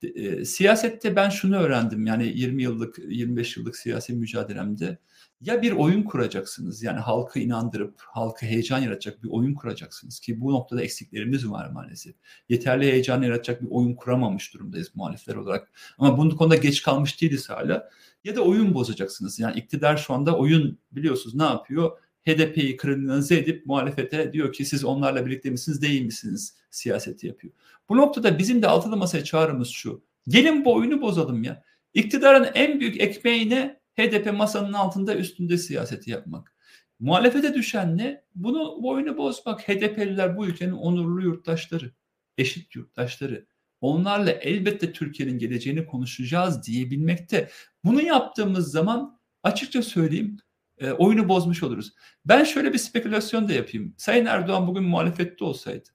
E, 0.04 0.46
siyasette 0.46 1.16
ben 1.16 1.30
şunu 1.30 1.58
öğrendim 1.58 2.06
yani 2.06 2.28
20 2.28 2.64
yıllık 2.64 3.00
25 3.08 3.58
yıllık 3.58 3.78
siyasi 3.78 4.14
mücadelemde 4.14 4.98
ya 5.42 5.62
bir 5.62 5.72
oyun 5.72 6.04
kuracaksınız 6.04 6.84
yani 6.84 7.00
halkı 7.00 7.40
inandırıp 7.40 8.02
halkı 8.02 8.46
heyecan 8.46 8.80
yaratacak 8.80 9.24
bir 9.24 9.30
oyun 9.30 9.54
kuracaksınız 9.54 10.20
ki 10.20 10.42
bu 10.42 10.52
noktada 10.52 10.82
eksiklerimiz 10.82 11.50
var 11.50 11.70
maalesef. 11.70 12.16
Yeterli 12.50 12.86
heyecan 12.86 13.22
yaratacak 13.22 13.62
bir 13.62 13.68
oyun 13.72 13.96
kuramamış 13.96 14.54
durumdayız 14.54 14.96
muhalifler 14.96 15.36
olarak. 15.36 15.72
Ama 15.98 16.18
bunun 16.18 16.30
konuda 16.30 16.56
geç 16.56 16.84
kalmış 16.84 17.22
değiliz 17.22 17.50
hala. 17.50 17.90
Ya 18.24 18.36
da 18.36 18.42
oyun 18.42 18.74
bozacaksınız. 18.74 19.40
Yani 19.40 19.60
iktidar 19.60 19.98
şu 19.98 20.14
anda 20.14 20.38
oyun 20.38 20.80
biliyorsunuz 20.92 21.36
ne 21.36 21.44
yapıyor? 21.44 21.92
HDP'yi 22.28 22.78
kriminalize 22.78 23.38
edip 23.38 23.66
muhalefete 23.66 24.34
diyor 24.34 24.54
ki 24.54 24.66
siz 24.66 24.84
onlarla 24.86 25.26
birlikte 25.26 25.50
misiniz 25.50 25.82
değil 25.82 26.02
misiniz 26.02 26.56
siyaseti 26.72 27.28
yapıyor. 27.28 27.54
Bu 27.90 27.98
noktada 27.98 28.40
bizim 28.40 28.62
de 28.62 28.68
altılı 28.68 28.98
masaya 28.98 29.24
çağrımız 29.24 29.70
şu. 29.70 30.04
Gelin 30.28 30.66
bu 30.66 30.74
oyunu 30.74 31.02
bozalım 31.02 31.44
ya. 31.44 31.64
İktidarın 31.94 32.48
en 32.54 32.80
büyük 32.80 33.02
ekmeğine 33.02 33.80
HDP 34.00 34.34
masanın 34.34 34.74
altında 34.74 35.16
üstünde 35.16 35.58
siyaseti 35.58 36.12
yapmak. 36.12 36.54
Muhalefete 37.00 37.54
düşen 37.54 37.98
ne? 37.98 38.24
Bunu 38.36 38.80
bu 38.82 38.90
oyunu 38.90 39.18
bozmak. 39.18 39.70
HDP'liler 39.70 40.38
bu 40.38 40.46
ülkenin 40.46 40.72
onurlu 40.72 41.24
yurttaşları, 41.24 41.92
eşit 42.38 42.76
yurttaşları. 42.76 43.46
Onlarla 43.82 44.32
elbette 44.32 44.94
Türkiye'nin 44.94 45.38
geleceğini 45.38 45.86
konuşacağız 45.86 46.64
diyebilmekte. 46.68 47.50
Bunu 47.84 48.02
yaptığımız 48.02 48.72
zaman 48.72 49.20
açıkça 49.44 49.82
söyleyeyim 49.82 50.38
e, 50.78 50.92
oyunu 50.92 51.30
bozmuş 51.30 51.64
oluruz. 51.64 51.94
Ben 52.26 52.44
şöyle 52.44 52.74
bir 52.74 52.78
spekülasyon 52.78 53.50
da 53.50 53.54
yapayım. 53.54 53.96
Sayın 53.98 54.26
Erdoğan 54.26 54.68
bugün 54.68 54.84
muhalefette 54.84 55.46
olsaydı, 55.46 55.90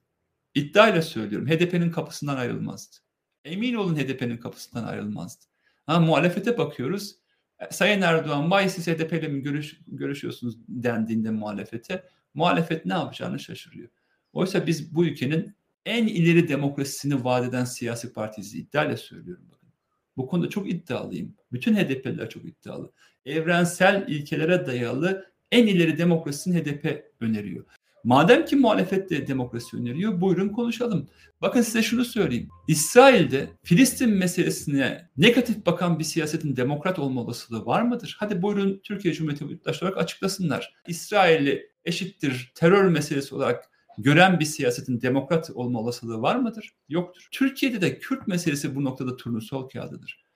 iddiayla 0.55 1.01
söylüyorum 1.01 1.47
HDP'nin 1.47 1.91
kapısından 1.91 2.37
ayrılmazdı. 2.37 2.97
Emin 3.45 3.73
olun 3.73 3.95
HDP'nin 3.95 4.37
kapısından 4.37 4.83
ayrılmazdı. 4.83 5.45
Ha, 5.85 5.99
muhalefete 5.99 6.57
bakıyoruz. 6.57 7.15
E, 7.59 7.73
Sayın 7.73 8.01
Erdoğan, 8.01 8.51
vay 8.51 8.69
siz 8.69 8.87
HDP 8.87 9.13
ile 9.13 9.27
mi 9.27 9.41
görüş, 9.41 9.79
görüşüyorsunuz 9.87 10.57
dendiğinde 10.67 11.31
muhalefete, 11.31 12.03
muhalefet 12.33 12.85
ne 12.85 12.93
yapacağını 12.93 13.39
şaşırıyor. 13.39 13.89
Oysa 14.33 14.67
biz 14.67 14.95
bu 14.95 15.05
ülkenin 15.05 15.55
en 15.85 16.07
ileri 16.07 16.47
demokrasisini 16.47 17.23
vaat 17.23 17.49
eden 17.49 17.65
siyasi 17.65 18.13
partiyiz 18.13 18.55
iddiayla 18.55 18.97
söylüyorum 18.97 19.45
bakın. 19.51 19.69
Bu 20.17 20.27
konuda 20.27 20.49
çok 20.49 20.69
iddialıyım. 20.69 21.35
Bütün 21.51 21.75
HDP'liler 21.75 22.29
çok 22.29 22.45
iddialı. 22.45 22.91
Evrensel 23.29 24.05
ilkelere 24.07 24.65
dayalı 24.65 25.31
en 25.51 25.67
ileri 25.67 25.97
demokrasisini 25.97 26.59
HDP 26.59 27.03
öneriyor. 27.19 27.65
Madem 28.03 28.45
ki 28.45 28.55
muhalefet 28.55 29.09
de 29.09 29.27
demokrasi 29.27 29.77
öneriyor 29.77 30.21
buyurun 30.21 30.49
konuşalım. 30.49 31.07
Bakın 31.41 31.61
size 31.61 31.81
şunu 31.81 32.05
söyleyeyim. 32.05 32.49
İsrail'de 32.67 33.47
Filistin 33.63 34.09
meselesine 34.09 35.09
negatif 35.17 35.65
bakan 35.65 35.99
bir 35.99 36.03
siyasetin 36.03 36.55
demokrat 36.55 36.99
olma 36.99 37.21
olasılığı 37.21 37.65
var 37.65 37.81
mıdır? 37.81 38.17
Hadi 38.19 38.41
buyurun 38.41 38.81
Türkiye 38.83 39.13
Cumhuriyeti 39.13 39.43
yurttaşları 39.43 39.91
olarak 39.91 40.03
açıklasınlar. 40.03 40.73
İsrail'i 40.87 41.69
eşittir 41.85 42.51
terör 42.55 42.85
meselesi 42.85 43.35
olarak 43.35 43.69
gören 43.97 44.39
bir 44.39 44.45
siyasetin 44.45 45.01
demokrat 45.01 45.49
olma 45.53 45.79
olasılığı 45.79 46.21
var 46.21 46.35
mıdır? 46.35 46.73
Yoktur. 46.89 47.27
Türkiye'de 47.31 47.81
de 47.81 47.99
Kürt 47.99 48.27
meselesi 48.27 48.75
bu 48.75 48.83
noktada 48.83 49.15
turnusol 49.15 49.69
kağıdıdır. 49.69 50.28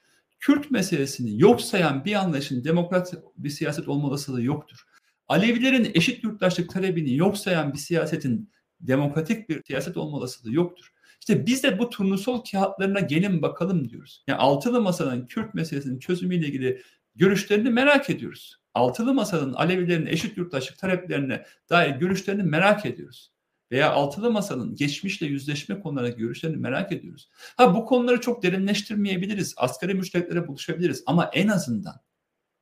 Kürt 0.43 0.71
meselesini 0.71 1.41
yok 1.41 1.61
sayan 1.61 2.05
bir 2.05 2.15
anlayışın 2.15 2.63
demokrat 2.63 3.13
bir 3.37 3.49
siyaset 3.49 3.87
olma 3.87 4.07
olasılığı 4.07 4.43
yoktur. 4.43 4.83
Alevilerin 5.27 5.91
eşit 5.93 6.23
yurttaşlık 6.23 6.69
talebini 6.69 7.15
yok 7.15 7.37
sayan 7.37 7.73
bir 7.73 7.77
siyasetin 7.77 8.51
demokratik 8.79 9.49
bir 9.49 9.63
siyaset 9.63 9.97
olma 9.97 10.17
olasılığı 10.17 10.53
yoktur. 10.53 10.93
İşte 11.19 11.45
biz 11.45 11.63
de 11.63 11.79
bu 11.79 11.89
turnusol 11.89 12.43
kağıtlarına 12.51 12.99
gelin 12.99 13.41
bakalım 13.41 13.89
diyoruz. 13.89 14.23
Yani 14.27 14.39
altılı 14.39 14.81
masanın 14.81 15.25
Kürt 15.27 15.53
meselesinin 15.53 15.99
çözümüyle 15.99 16.47
ilgili 16.47 16.81
görüşlerini 17.15 17.69
merak 17.69 18.09
ediyoruz. 18.09 18.57
Altılı 18.73 19.13
masanın 19.13 19.53
Alevilerin 19.53 20.05
eşit 20.05 20.37
yurttaşlık 20.37 20.79
taleplerine 20.79 21.45
dair 21.69 21.95
görüşlerini 21.95 22.43
merak 22.43 22.85
ediyoruz. 22.85 23.32
Veya 23.73 23.91
altılı 23.91 24.31
masanın 24.31 24.75
geçmişle 24.75 25.25
yüzleşme 25.27 25.79
konularına 25.79 26.09
görüşlerini 26.09 26.57
merak 26.57 26.91
ediyoruz. 26.91 27.29
Ha 27.57 27.75
bu 27.75 27.85
konuları 27.85 28.21
çok 28.21 28.43
derinleştirmeyebiliriz. 28.43 29.53
Asgari 29.57 29.93
müşteriklere 29.93 30.47
buluşabiliriz 30.47 31.03
ama 31.05 31.29
en 31.33 31.47
azından 31.47 31.95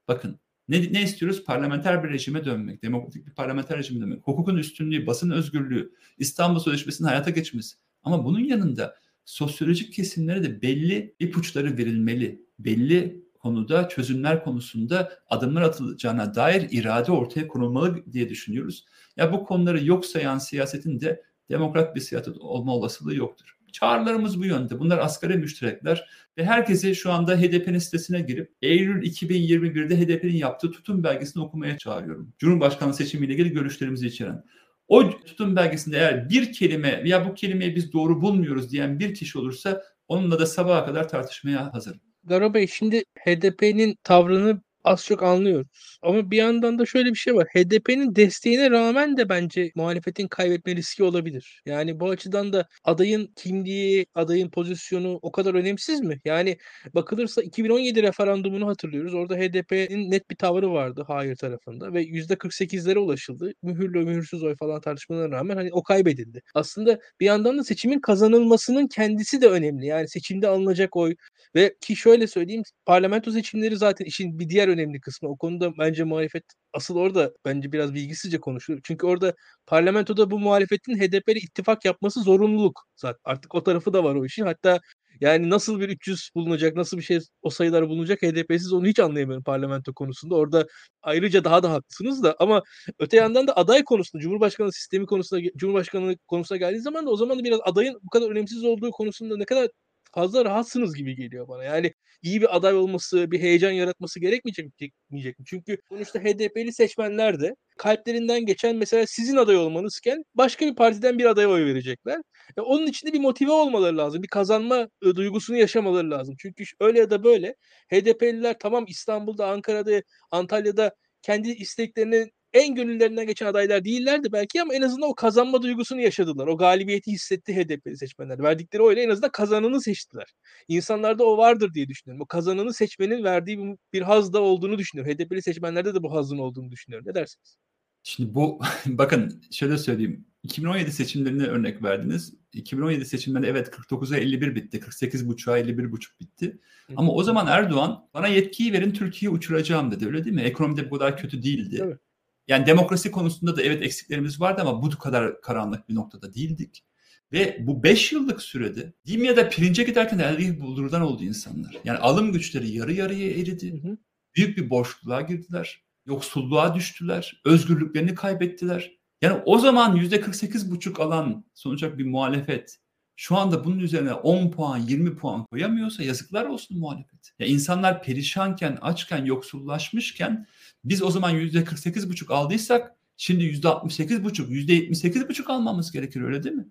bakın 0.07 0.39
ne, 0.67 0.93
ne 0.93 1.03
istiyoruz? 1.03 1.43
Parlamenter 1.43 2.03
bir 2.03 2.09
rejime 2.09 2.45
dönmek, 2.45 2.83
demokratik 2.83 3.27
bir 3.27 3.31
parlamenter 3.31 3.77
rejime 3.77 4.01
dönmek, 4.01 4.19
hukukun 4.27 4.57
üstünlüğü, 4.57 5.07
basın 5.07 5.31
özgürlüğü, 5.31 5.91
İstanbul 6.17 6.59
Sözleşmesi'nin 6.59 7.07
hayata 7.07 7.31
geçmesi. 7.31 7.75
Ama 8.03 8.25
bunun 8.25 8.43
yanında 8.43 8.95
sosyolojik 9.25 9.93
kesimlere 9.93 10.43
de 10.43 10.61
belli 10.61 11.15
ipuçları 11.19 11.77
verilmeli. 11.77 12.45
Belli 12.59 13.25
konuda 13.41 13.89
çözümler 13.89 14.43
konusunda 14.43 15.11
adımlar 15.29 15.61
atılacağına 15.61 16.35
dair 16.35 16.67
irade 16.71 17.11
ortaya 17.11 17.47
konulmalı 17.47 18.13
diye 18.13 18.29
düşünüyoruz. 18.29 18.85
Ya 19.17 19.33
bu 19.33 19.43
konuları 19.43 19.85
yok 19.85 20.05
sayan 20.05 20.37
siyasetin 20.37 20.99
de 20.99 21.23
demokrat 21.49 21.95
bir 21.95 22.01
siyaset 22.01 22.37
olma 22.37 22.75
olasılığı 22.75 23.15
yoktur. 23.15 23.57
Çağrılarımız 23.71 24.39
bu 24.39 24.45
yönde. 24.45 24.79
Bunlar 24.79 24.97
asgari 24.97 25.37
müşterekler 25.37 26.09
ve 26.37 26.45
herkesi 26.45 26.95
şu 26.95 27.11
anda 27.11 27.37
HDP'nin 27.37 27.79
sitesine 27.79 28.21
girip 28.21 28.53
Eylül 28.61 29.03
2021'de 29.03 29.97
HDP'nin 29.97 30.35
yaptığı 30.35 30.71
tutum 30.71 31.03
belgesini 31.03 31.43
okumaya 31.43 31.77
çağırıyorum. 31.77 32.33
Cumhurbaşkanı 32.39 32.93
seçimiyle 32.93 33.33
ilgili 33.33 33.51
görüşlerimizi 33.51 34.07
içeren. 34.07 34.43
O 34.87 35.09
tutum 35.09 35.55
belgesinde 35.55 35.97
eğer 35.97 36.29
bir 36.29 36.53
kelime 36.53 37.03
ya 37.05 37.29
bu 37.29 37.33
kelimeyi 37.33 37.75
biz 37.75 37.93
doğru 37.93 38.21
bulmuyoruz 38.21 38.71
diyen 38.71 38.99
bir 38.99 39.13
kişi 39.13 39.39
olursa 39.39 39.83
onunla 40.07 40.39
da 40.39 40.45
sabaha 40.45 40.85
kadar 40.85 41.09
tartışmaya 41.09 41.73
hazırım. 41.73 42.10
Garo 42.23 42.53
Bey 42.53 42.67
şimdi 42.67 43.03
HDP'nin 43.19 43.97
tavrını 44.03 44.61
az 44.83 45.05
çok 45.05 45.23
anlıyoruz. 45.23 45.97
Ama 46.01 46.31
bir 46.31 46.37
yandan 46.37 46.79
da 46.79 46.85
şöyle 46.85 47.09
bir 47.09 47.15
şey 47.15 47.35
var. 47.35 47.47
HDP'nin 47.47 48.15
desteğine 48.15 48.71
rağmen 48.71 49.17
de 49.17 49.29
bence 49.29 49.71
muhalefetin 49.75 50.27
kaybetme 50.27 50.75
riski 50.75 51.03
olabilir. 51.03 51.61
Yani 51.65 51.99
bu 51.99 52.09
açıdan 52.09 52.53
da 52.53 52.67
adayın 52.83 53.33
kimliği, 53.35 54.05
adayın 54.15 54.49
pozisyonu 54.49 55.19
o 55.21 55.31
kadar 55.31 55.53
önemsiz 55.53 56.01
mi? 56.01 56.19
Yani 56.25 56.57
bakılırsa 56.95 57.41
2017 57.41 58.03
referandumunu 58.03 58.67
hatırlıyoruz. 58.67 59.13
Orada 59.13 59.35
HDP'nin 59.35 60.11
net 60.11 60.29
bir 60.31 60.35
tavrı 60.35 60.71
vardı 60.71 61.03
hayır 61.07 61.35
tarafında 61.35 61.93
ve 61.93 62.03
%48'lere 62.03 62.97
ulaşıldı. 62.97 63.53
Mühürlü 63.63 64.05
mühürsüz 64.05 64.43
oy 64.43 64.55
falan 64.55 64.81
tartışmalarına 64.81 65.35
rağmen 65.35 65.55
hani 65.57 65.69
o 65.73 65.83
kaybedildi. 65.83 66.41
Aslında 66.55 66.99
bir 67.19 67.25
yandan 67.25 67.57
da 67.57 67.63
seçimin 67.63 67.99
kazanılmasının 67.99 68.87
kendisi 68.87 69.41
de 69.41 69.47
önemli. 69.47 69.85
Yani 69.85 70.09
seçimde 70.09 70.47
alınacak 70.47 70.95
oy 70.95 71.15
ve 71.55 71.75
ki 71.81 71.95
şöyle 71.95 72.27
söyleyeyim 72.27 72.63
parlamento 72.85 73.31
seçimleri 73.31 73.77
zaten 73.77 74.05
işin 74.05 74.39
bir 74.39 74.49
diğer 74.49 74.67
önemli 74.71 74.99
kısmı. 75.01 75.29
O 75.29 75.37
konuda 75.37 75.77
bence 75.77 76.03
muhalefet 76.03 76.43
asıl 76.73 76.95
orada 76.95 77.33
bence 77.45 77.71
biraz 77.71 77.93
bilgisizce 77.93 78.39
konuşuyor. 78.39 78.79
Çünkü 78.83 79.07
orada 79.07 79.33
parlamentoda 79.67 80.31
bu 80.31 80.39
muhalefetin 80.39 80.97
HDP 80.97 81.31
ile 81.31 81.39
ittifak 81.39 81.85
yapması 81.85 82.21
zorunluluk 82.21 82.87
zaten. 82.95 83.19
Artık 83.23 83.55
o 83.55 83.63
tarafı 83.63 83.93
da 83.93 84.03
var 84.03 84.15
o 84.15 84.25
işin. 84.25 84.45
Hatta 84.45 84.79
yani 85.21 85.49
nasıl 85.49 85.79
bir 85.79 85.89
300 85.89 86.29
bulunacak, 86.35 86.75
nasıl 86.75 86.97
bir 86.97 87.03
şey 87.03 87.19
o 87.41 87.49
sayılar 87.49 87.89
bulunacak 87.89 88.21
HDP'siz 88.21 88.73
onu 88.73 88.87
hiç 88.87 88.99
anlayamıyorum 88.99 89.43
parlamento 89.43 89.93
konusunda. 89.93 90.35
Orada 90.35 90.67
ayrıca 91.01 91.43
daha 91.43 91.63
da 91.63 91.71
haklısınız 91.71 92.23
da 92.23 92.35
ama 92.39 92.63
öte 92.99 93.17
yandan 93.17 93.47
da 93.47 93.57
aday 93.57 93.83
konusunda, 93.83 94.21
Cumhurbaşkanı 94.23 94.73
sistemi 94.73 95.05
konusunda, 95.05 95.41
Cumhurbaşkanı 95.57 96.15
konusuna 96.27 96.57
geldiği 96.57 96.79
zaman 96.79 97.05
da 97.05 97.09
o 97.09 97.15
zaman 97.17 97.39
da 97.39 97.43
biraz 97.43 97.59
adayın 97.63 97.99
bu 98.03 98.09
kadar 98.09 98.29
önemsiz 98.31 98.63
olduğu 98.63 98.91
konusunda 98.91 99.37
ne 99.37 99.45
kadar 99.45 99.69
fazla 100.11 100.45
rahatsınız 100.45 100.95
gibi 100.95 101.15
geliyor 101.15 101.47
bana. 101.47 101.63
Yani 101.63 101.93
iyi 102.21 102.41
bir 102.41 102.55
aday 102.55 102.75
olması, 102.75 103.31
bir 103.31 103.39
heyecan 103.39 103.71
yaratması 103.71 104.19
gerekmeyecek 104.19 105.39
mi? 105.39 105.45
Çünkü 105.45 105.77
sonuçta 105.89 106.19
HDP'li 106.19 106.73
seçmenler 106.73 107.39
de 107.39 107.55
kalplerinden 107.77 108.45
geçen 108.45 108.75
mesela 108.75 109.05
sizin 109.07 109.35
aday 109.35 109.57
olmanızken 109.57 110.23
başka 110.35 110.65
bir 110.65 110.75
partiden 110.75 111.19
bir 111.19 111.25
adaya 111.25 111.49
oy 111.49 111.65
verecekler. 111.65 112.21
E, 112.57 112.61
onun 112.61 112.87
için 112.87 113.07
de 113.07 113.13
bir 113.13 113.19
motive 113.19 113.51
olmaları 113.51 113.97
lazım. 113.97 114.23
Bir 114.23 114.27
kazanma 114.27 114.87
e, 115.05 115.15
duygusunu 115.15 115.57
yaşamaları 115.57 116.11
lazım. 116.11 116.35
Çünkü 116.39 116.63
öyle 116.79 116.99
ya 116.99 117.09
da 117.09 117.23
böyle 117.23 117.55
HDP'liler 117.91 118.55
tamam 118.59 118.85
İstanbul'da, 118.87 119.47
Ankara'da, 119.47 120.01
Antalya'da 120.31 120.91
kendi 121.21 121.49
isteklerini 121.49 122.31
en 122.53 122.75
gönüllerinden 122.75 123.27
geçen 123.27 123.45
adaylar 123.45 123.85
değillerdi 123.85 124.31
belki 124.31 124.61
ama 124.61 124.75
en 124.75 124.81
azından 124.81 125.09
o 125.09 125.15
kazanma 125.15 125.61
duygusunu 125.61 126.01
yaşadılar. 126.01 126.47
O 126.47 126.57
galibiyeti 126.57 127.11
hissetti 127.11 127.55
HDP 127.55 127.97
seçmenler. 127.97 128.39
Verdikleri 128.43 128.83
oyla 128.83 129.03
en 129.03 129.09
azından 129.09 129.31
kazananı 129.31 129.81
seçtiler. 129.81 130.33
İnsanlarda 130.67 131.23
o 131.23 131.37
vardır 131.37 131.73
diye 131.73 131.87
düşünüyorum. 131.87 132.21
O 132.21 132.25
kazananı 132.25 132.73
seçmenin 132.73 133.23
verdiği 133.23 133.77
bir 133.93 134.01
haz 134.01 134.33
da 134.33 134.41
olduğunu 134.41 134.77
düşünüyorum. 134.77 135.13
HDP'li 135.13 135.41
seçmenlerde 135.41 135.95
de 135.95 136.03
bu 136.03 136.13
hazın 136.13 136.37
olduğunu 136.37 136.71
düşünüyorum. 136.71 137.07
Ne 137.07 137.15
dersiniz? 137.15 137.57
Şimdi 138.03 138.35
bu 138.35 138.59
bakın 138.85 139.41
şöyle 139.51 139.77
söyleyeyim. 139.77 140.25
2017 140.43 140.91
seçimlerine 140.91 141.43
örnek 141.43 141.83
verdiniz. 141.83 142.33
2017 142.53 143.05
seçimlerinde 143.05 143.47
evet 143.47 143.67
49'a 143.67 144.17
51 144.17 144.55
bitti. 144.55 144.79
48.5'a 144.79 145.59
51.5 145.59 146.19
bitti. 146.19 146.59
Ama 146.95 147.13
o 147.13 147.23
zaman 147.23 147.47
Erdoğan 147.47 148.09
bana 148.13 148.27
yetkiyi 148.27 148.73
verin 148.73 148.91
Türkiye'yi 148.91 149.35
uçuracağım 149.35 149.91
dedi. 149.91 150.07
Öyle 150.07 150.25
değil 150.25 150.35
mi? 150.35 150.41
Ekonomide 150.41 150.91
bu 150.91 150.97
kadar 150.97 151.17
kötü 151.17 151.43
değildi. 151.43 151.79
Evet. 151.83 151.99
Yani 152.47 152.65
demokrasi 152.65 153.11
konusunda 153.11 153.57
da 153.57 153.61
evet 153.61 153.83
eksiklerimiz 153.83 154.41
vardı 154.41 154.61
ama 154.61 154.81
bu 154.81 154.89
kadar 154.89 155.41
karanlık 155.41 155.89
bir 155.89 155.95
noktada 155.95 156.33
değildik. 156.33 156.83
Ve 157.31 157.57
bu 157.67 157.83
5 157.83 158.11
yıllık 158.11 158.41
sürede 158.41 158.93
Dimya'da 159.07 159.49
pirince 159.49 159.83
giderken 159.83 160.19
elde 160.19 160.59
buldurdan 160.59 161.01
oldu 161.01 161.23
insanlar. 161.23 161.77
Yani 161.83 161.97
alım 161.97 162.31
güçleri 162.31 162.71
yarı 162.71 162.93
yarıya 162.93 163.31
eridi. 163.31 163.83
Hı 163.83 163.87
hı. 163.87 163.97
Büyük 164.35 164.57
bir 164.57 164.69
boşluğa 164.69 165.21
girdiler. 165.21 165.83
Yoksulluğa 166.05 166.75
düştüler. 166.75 167.41
Özgürlüklerini 167.45 168.15
kaybettiler. 168.15 168.91
Yani 169.21 169.41
o 169.45 169.59
zaman 169.59 169.97
%48,5 169.97 171.01
alan 171.01 171.45
sonuçta 171.53 171.97
bir 171.97 172.05
muhalefet 172.05 172.79
şu 173.15 173.37
anda 173.37 173.63
bunun 173.63 173.79
üzerine 173.79 174.13
10 174.13 174.51
puan 174.51 174.77
20 174.77 175.15
puan 175.15 175.45
koyamıyorsa 175.45 176.03
yazıklar 176.03 176.45
olsun 176.45 176.79
muhalefet. 176.79 177.33
Ya 177.39 177.47
insanlar 177.47 178.03
perişanken, 178.03 178.77
açken, 178.81 179.25
yoksullaşmışken 179.25 180.47
biz 180.83 181.03
o 181.03 181.11
zaman 181.11 181.35
%48,5 181.35 182.33
aldıysak 182.33 182.95
şimdi 183.17 183.43
%68,5, 183.43 184.51
%78,5 184.51 185.51
almamız 185.51 185.91
gerekir 185.91 186.21
öyle 186.21 186.43
değil 186.43 186.55
mi? 186.55 186.67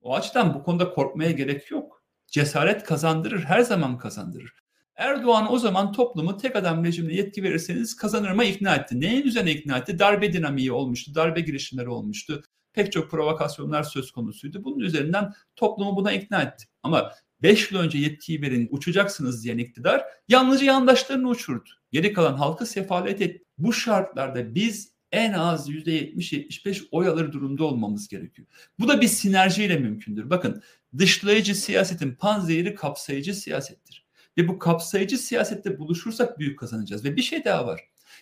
O 0.00 0.14
açıdan 0.14 0.54
bu 0.54 0.62
konuda 0.62 0.90
korkmaya 0.90 1.30
gerek 1.30 1.70
yok. 1.70 2.02
Cesaret 2.26 2.84
kazandırır, 2.84 3.44
her 3.44 3.60
zaman 3.60 3.98
kazandırır. 3.98 4.52
Erdoğan 4.96 5.52
o 5.52 5.58
zaman 5.58 5.92
toplumu 5.92 6.36
tek 6.36 6.56
adam 6.56 6.84
rejimine 6.84 7.14
yetki 7.14 7.42
verirseniz 7.42 7.96
kazanırma 7.96 8.44
ikna 8.44 8.74
etti. 8.74 9.00
Neyin 9.00 9.22
üzerine 9.22 9.52
ikna 9.52 9.78
etti? 9.78 9.98
Darbe 9.98 10.32
dinamiği 10.32 10.72
olmuştu, 10.72 11.14
darbe 11.14 11.40
girişimleri 11.40 11.88
olmuştu. 11.88 12.42
Pek 12.72 12.92
çok 12.92 13.10
provokasyonlar 13.10 13.82
söz 13.82 14.10
konusuydu. 14.12 14.64
Bunun 14.64 14.78
üzerinden 14.78 15.32
toplumu 15.56 15.96
buna 15.96 16.12
ikna 16.12 16.42
etti. 16.42 16.64
Ama 16.82 17.12
5 17.42 17.72
yıl 17.72 17.78
önce 17.78 17.98
yetkiyi 17.98 18.42
verin 18.42 18.68
uçacaksınız 18.70 19.44
diyen 19.44 19.58
iktidar 19.58 20.04
yalnızca 20.28 20.66
yandaşlarını 20.66 21.28
uçurdu. 21.28 21.70
Geri 21.92 22.12
kalan 22.12 22.34
halkı 22.34 22.66
sefalet 22.66 23.20
etti. 23.20 23.44
Bu 23.58 23.72
şartlarda 23.72 24.54
biz 24.54 24.92
en 25.12 25.32
az 25.32 25.70
%70-75 25.70 26.88
oy 26.90 27.08
alır 27.08 27.32
durumda 27.32 27.64
olmamız 27.64 28.08
gerekiyor. 28.08 28.48
Bu 28.78 28.88
da 28.88 29.00
bir 29.00 29.08
sinerjiyle 29.08 29.78
mümkündür. 29.78 30.30
Bakın 30.30 30.62
dışlayıcı 30.98 31.54
siyasetin 31.54 32.14
panzehiri 32.14 32.74
kapsayıcı 32.74 33.34
siyasettir. 33.34 34.06
Ve 34.38 34.48
bu 34.48 34.58
kapsayıcı 34.58 35.18
siyasette 35.18 35.78
buluşursak 35.78 36.38
büyük 36.38 36.58
kazanacağız. 36.58 37.04
Ve 37.04 37.16
bir 37.16 37.22
şey 37.22 37.44
daha 37.44 37.66
var. 37.66 37.80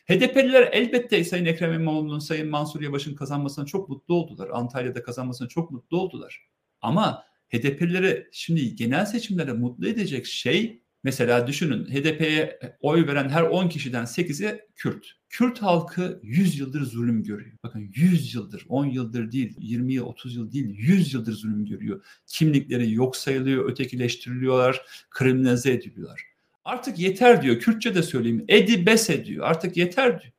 HDP'liler 0.09 0.69
elbette 0.73 1.25
Sayın 1.25 1.45
Ekrem 1.45 1.73
İmamoğlu'nun, 1.73 2.19
Sayın 2.19 2.49
Mansur 2.49 2.81
Yavaş'ın 2.81 3.15
kazanmasına 3.15 3.67
çok 3.67 3.89
mutlu 3.89 4.15
oldular. 4.15 4.49
Antalya'da 4.53 5.03
kazanmasına 5.03 5.49
çok 5.49 5.71
mutlu 5.71 6.01
oldular. 6.01 6.49
Ama 6.81 7.25
HDP'lileri 7.53 8.29
şimdi 8.33 8.77
genel 8.77 9.07
seçimlere 9.07 9.53
mutlu 9.53 9.89
edecek 9.89 10.27
şey 10.27 10.81
Mesela 11.07 11.47
düşünün 11.47 11.85
HDP'ye 11.85 12.59
oy 12.81 13.07
veren 13.07 13.29
her 13.29 13.43
10 13.43 13.69
kişiden 13.69 14.05
8'i 14.05 14.61
Kürt. 14.75 15.07
Kürt 15.29 15.63
halkı 15.63 16.21
100 16.23 16.59
yıldır 16.59 16.83
zulüm 16.83 17.23
görüyor. 17.23 17.57
Bakın 17.63 17.91
100 17.95 18.35
yıldır, 18.35 18.67
10 18.69 18.87
yıldır 18.87 19.33
değil, 19.33 19.55
20 19.59 19.93
yıl, 19.93 20.05
30 20.05 20.37
yıl 20.37 20.53
değil, 20.53 20.75
100 20.79 21.15
yıldır 21.15 21.33
zulüm 21.33 21.67
görüyor. 21.67 22.05
Kimlikleri 22.27 22.93
yok 22.93 23.17
sayılıyor, 23.17 23.71
ötekileştiriliyorlar, 23.71 24.87
kriminalize 25.11 25.73
ediliyorlar. 25.73 26.23
Artık 26.65 26.99
yeter 26.99 27.43
diyor. 27.43 27.61
Kürtçe 27.61 27.95
de 27.95 28.03
söyleyeyim. 28.03 28.45
Edi 28.49 28.87
bes 28.87 29.11
ediyor. 29.11 29.45
Artık 29.47 29.77
yeter 29.77 30.23
diyor. 30.23 30.33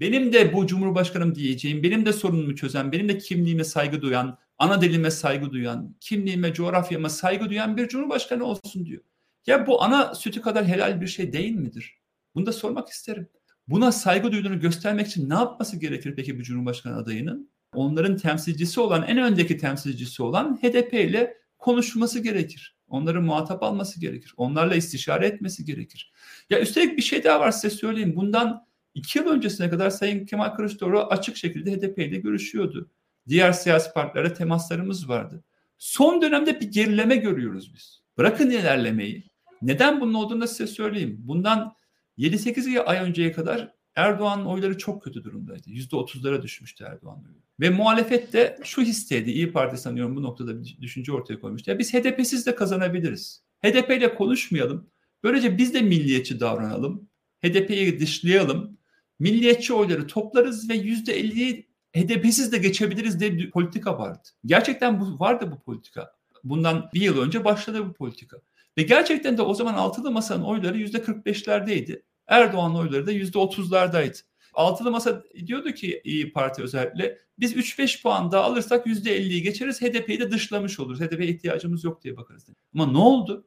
Benim 0.00 0.32
de 0.32 0.52
bu 0.52 0.66
Cumhurbaşkanım 0.66 1.34
diyeceğim, 1.34 1.82
benim 1.82 2.06
de 2.06 2.12
sorunumu 2.12 2.56
çözen, 2.56 2.92
benim 2.92 3.08
de 3.08 3.18
kimliğime 3.18 3.64
saygı 3.64 4.02
duyan, 4.02 4.38
ana 4.60 4.80
dilime 4.80 5.10
saygı 5.10 5.50
duyan, 5.50 5.96
kimliğime, 6.00 6.54
coğrafyama 6.54 7.08
saygı 7.08 7.50
duyan 7.50 7.76
bir 7.76 7.88
Cumhurbaşkanı 7.88 8.44
olsun 8.44 8.86
diyor. 8.86 9.02
Ya 9.46 9.66
bu 9.66 9.82
ana 9.82 10.14
sütü 10.14 10.40
kadar 10.40 10.66
helal 10.66 11.00
bir 11.00 11.06
şey 11.06 11.32
değil 11.32 11.54
midir? 11.54 11.98
Bunu 12.34 12.46
da 12.46 12.52
sormak 12.52 12.88
isterim. 12.88 13.28
Buna 13.68 13.92
saygı 13.92 14.32
duyduğunu 14.32 14.60
göstermek 14.60 15.06
için 15.06 15.30
ne 15.30 15.34
yapması 15.34 15.76
gerekir 15.76 16.14
peki 16.16 16.38
bir 16.38 16.44
Cumhurbaşkanı 16.44 16.96
adayının? 16.96 17.50
Onların 17.74 18.16
temsilcisi 18.16 18.80
olan, 18.80 19.02
en 19.02 19.18
öndeki 19.18 19.58
temsilcisi 19.58 20.22
olan 20.22 20.58
HDP 20.62 20.94
ile 20.94 21.36
konuşması 21.58 22.20
gerekir. 22.20 22.76
Onları 22.88 23.22
muhatap 23.22 23.62
alması 23.62 24.00
gerekir. 24.00 24.34
Onlarla 24.36 24.74
istişare 24.74 25.26
etmesi 25.26 25.64
gerekir. 25.64 26.12
Ya 26.50 26.60
üstelik 26.60 26.96
bir 26.96 27.02
şey 27.02 27.24
daha 27.24 27.40
var 27.40 27.50
size 27.50 27.70
söyleyeyim. 27.70 28.16
Bundan 28.16 28.66
iki 28.94 29.18
yıl 29.18 29.26
öncesine 29.26 29.70
kadar 29.70 29.90
Sayın 29.90 30.26
Kemal 30.26 30.48
Kılıçdaroğlu 30.48 31.06
açık 31.06 31.36
şekilde 31.36 31.72
HDP 31.72 31.98
ile 31.98 32.16
görüşüyordu. 32.16 32.90
Diğer 33.30 33.52
siyasi 33.52 33.92
partilerle 33.92 34.34
temaslarımız 34.34 35.08
vardı. 35.08 35.44
Son 35.78 36.22
dönemde 36.22 36.60
bir 36.60 36.70
gerileme 36.70 37.16
görüyoruz 37.16 37.74
biz. 37.74 38.02
Bırakın 38.18 38.50
ilerlemeyi. 38.50 39.30
Neden 39.62 40.00
bunun 40.00 40.14
olduğunu 40.14 40.40
da 40.40 40.46
size 40.46 40.66
söyleyeyim. 40.66 41.16
Bundan 41.18 41.74
7-8 42.18 42.80
ay 42.80 42.98
önceye 42.98 43.32
kadar 43.32 43.72
Erdoğan'ın 43.94 44.44
oyları 44.44 44.78
çok 44.78 45.04
kötü 45.04 45.24
durumdaydı. 45.24 45.70
%30'lara 45.70 46.42
düşmüştü 46.42 46.84
Erdoğan 46.84 47.24
oyu. 47.24 47.36
Ve 47.60 47.70
muhalefet 47.70 48.32
de 48.32 48.58
şu 48.64 48.82
histeydi. 48.82 49.30
İyi 49.30 49.52
Parti 49.52 49.76
sanıyorum 49.76 50.16
bu 50.16 50.22
noktada 50.22 50.60
bir 50.60 50.78
düşünce 50.80 51.12
ortaya 51.12 51.40
koymuştu. 51.40 51.70
Ya 51.70 51.78
biz 51.78 51.94
HDP'siz 51.94 52.46
de 52.46 52.54
kazanabiliriz. 52.54 53.42
HDP 53.64 53.90
ile 53.90 54.14
konuşmayalım. 54.14 54.90
Böylece 55.24 55.58
biz 55.58 55.74
de 55.74 55.82
milliyetçi 55.82 56.40
davranalım. 56.40 57.08
HDP'yi 57.44 58.00
dışlayalım. 58.00 58.78
Milliyetçi 59.18 59.74
oyları 59.74 60.06
toplarız 60.06 60.70
ve 60.70 60.74
%50'yi 60.74 61.69
HDP'siz 61.96 62.52
de 62.52 62.58
geçebiliriz 62.58 63.20
diye 63.20 63.32
bir 63.32 63.50
politika 63.50 63.98
vardı. 63.98 64.28
Gerçekten 64.44 65.00
bu 65.00 65.20
vardı 65.20 65.52
bu 65.52 65.60
politika. 65.60 66.12
Bundan 66.44 66.90
bir 66.94 67.00
yıl 67.00 67.18
önce 67.20 67.44
başladı 67.44 67.88
bu 67.88 67.92
politika. 67.92 68.36
Ve 68.78 68.82
gerçekten 68.82 69.38
de 69.38 69.42
o 69.42 69.54
zaman 69.54 69.74
altılı 69.74 70.10
masanın 70.10 70.44
oyları 70.44 70.78
yüzde 70.78 70.98
45'lerdeydi. 70.98 72.02
Erdoğan 72.26 72.76
oyları 72.76 73.06
da 73.06 73.12
yüzde 73.12 73.38
30'lardaydı. 73.38 74.22
Altılı 74.54 74.90
masa 74.90 75.22
diyordu 75.46 75.72
ki 75.72 76.00
İyi 76.04 76.32
Parti 76.32 76.62
özellikle 76.62 77.18
biz 77.38 77.56
3-5 77.56 78.02
puan 78.02 78.32
daha 78.32 78.42
alırsak 78.42 78.86
%50'yi 78.86 79.42
geçeriz 79.42 79.82
HDP'yi 79.82 80.20
de 80.20 80.30
dışlamış 80.30 80.80
oluruz. 80.80 81.00
HDP'ye 81.00 81.28
ihtiyacımız 81.28 81.84
yok 81.84 82.04
diye 82.04 82.16
bakarız. 82.16 82.46
Ama 82.74 82.86
ne 82.86 82.98
oldu? 82.98 83.46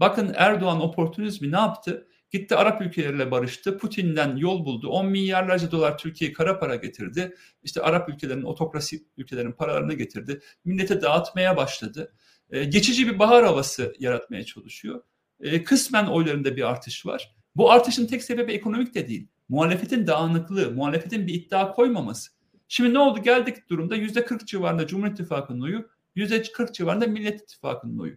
Bakın 0.00 0.32
Erdoğan 0.36 0.80
oportunizmi 0.80 1.52
ne 1.52 1.56
yaptı? 1.56 2.08
Gitti 2.32 2.56
Arap 2.56 2.82
ülkeleriyle 2.82 3.30
barıştı. 3.30 3.78
Putin'den 3.78 4.36
yol 4.36 4.64
buldu. 4.64 4.88
10 4.88 5.06
milyarlarca 5.06 5.70
dolar 5.70 5.98
Türkiye'ye 5.98 6.32
kara 6.34 6.58
para 6.58 6.76
getirdi. 6.76 7.36
İşte 7.62 7.82
Arap 7.82 8.08
ülkelerinin, 8.08 8.44
otokrasi 8.44 9.04
ülkelerin 9.16 9.52
paralarını 9.52 9.94
getirdi. 9.94 10.40
Millete 10.64 11.02
dağıtmaya 11.02 11.56
başladı. 11.56 12.14
Ee, 12.50 12.64
geçici 12.64 13.06
bir 13.08 13.18
bahar 13.18 13.44
havası 13.44 13.94
yaratmaya 13.98 14.44
çalışıyor. 14.44 15.02
Ee, 15.40 15.64
kısmen 15.64 16.06
oylarında 16.06 16.56
bir 16.56 16.70
artış 16.70 17.06
var. 17.06 17.34
Bu 17.56 17.72
artışın 17.72 18.06
tek 18.06 18.22
sebebi 18.22 18.52
ekonomik 18.52 18.94
de 18.94 19.08
değil. 19.08 19.28
Muhalefetin 19.48 20.06
dağınıklığı, 20.06 20.70
muhalefetin 20.70 21.26
bir 21.26 21.34
iddia 21.34 21.72
koymaması. 21.72 22.30
Şimdi 22.68 22.94
ne 22.94 22.98
oldu? 22.98 23.22
Geldik 23.22 23.68
durumda 23.68 23.96
yüzde 23.96 24.24
40 24.24 24.48
civarında 24.48 24.86
Cumhur 24.86 25.06
İttifakı'nın 25.06 25.60
oyu, 25.60 25.88
yüzde 26.14 26.42
40 26.42 26.74
civarında 26.74 27.06
Millet 27.06 27.40
İttifakı'nın 27.42 27.98
oyu. 27.98 28.16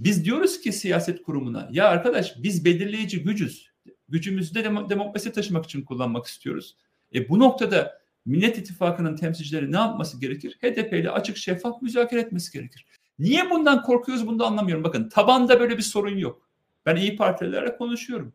Biz 0.00 0.24
diyoruz 0.24 0.60
ki 0.60 0.72
siyaset 0.72 1.22
kurumuna 1.22 1.68
ya 1.72 1.88
arkadaş 1.88 2.34
biz 2.42 2.64
belirleyici 2.64 3.22
gücüz. 3.22 3.70
Gücümüzü 4.08 4.54
de 4.54 4.64
dem- 4.64 4.88
demokrasi 4.88 5.32
taşımak 5.32 5.64
için 5.64 5.82
kullanmak 5.82 6.26
istiyoruz. 6.26 6.76
E 7.14 7.28
bu 7.28 7.38
noktada 7.38 8.00
Millet 8.26 8.58
İttifakı'nın 8.58 9.16
temsilcileri 9.16 9.72
ne 9.72 9.76
yapması 9.76 10.20
gerekir? 10.20 10.58
HDP 10.60 10.92
ile 11.00 11.10
açık 11.10 11.36
şeffaf 11.36 11.82
müzakere 11.82 12.20
etmesi 12.20 12.52
gerekir. 12.52 12.86
Niye 13.18 13.50
bundan 13.50 13.82
korkuyoruz 13.82 14.26
bunu 14.26 14.38
da 14.38 14.46
anlamıyorum. 14.46 14.84
Bakın 14.84 15.08
tabanda 15.08 15.60
böyle 15.60 15.76
bir 15.76 15.82
sorun 15.82 16.18
yok. 16.18 16.48
Ben 16.86 16.96
İyi 16.96 17.16
Partililerle 17.16 17.76
konuşuyorum. 17.76 18.32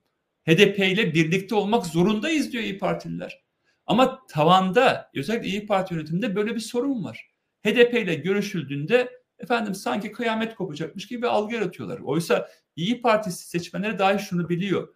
HDP 0.48 0.80
ile 0.92 1.14
birlikte 1.14 1.56
olmak 1.56 1.86
zorundayız 1.86 2.52
diyor 2.52 2.64
İyi 2.64 2.78
Partililer. 2.78 3.44
Ama 3.88 4.28
tavanda 4.28 5.12
özellikle 5.16 5.48
İyi 5.48 5.66
Parti 5.66 5.94
yönetiminde 5.94 6.36
böyle 6.36 6.56
bir 6.56 6.60
sorun 6.60 7.04
var. 7.04 7.30
HDP 7.66 7.94
ile 7.94 8.16
görüşüldüğünde 8.16 9.10
efendim 9.40 9.76
sanki 9.76 10.12
kıyamet 10.12 10.56
kopacakmış 10.56 11.08
gibi 11.08 11.28
algı 11.28 11.56
yaratıyorlar. 11.56 12.00
Oysa 12.00 12.50
İyi 12.76 13.02
Parti 13.02 13.32
seçmenleri 13.32 14.00
dahi 14.00 14.20
şunu 14.20 14.50
biliyor. 14.50 14.96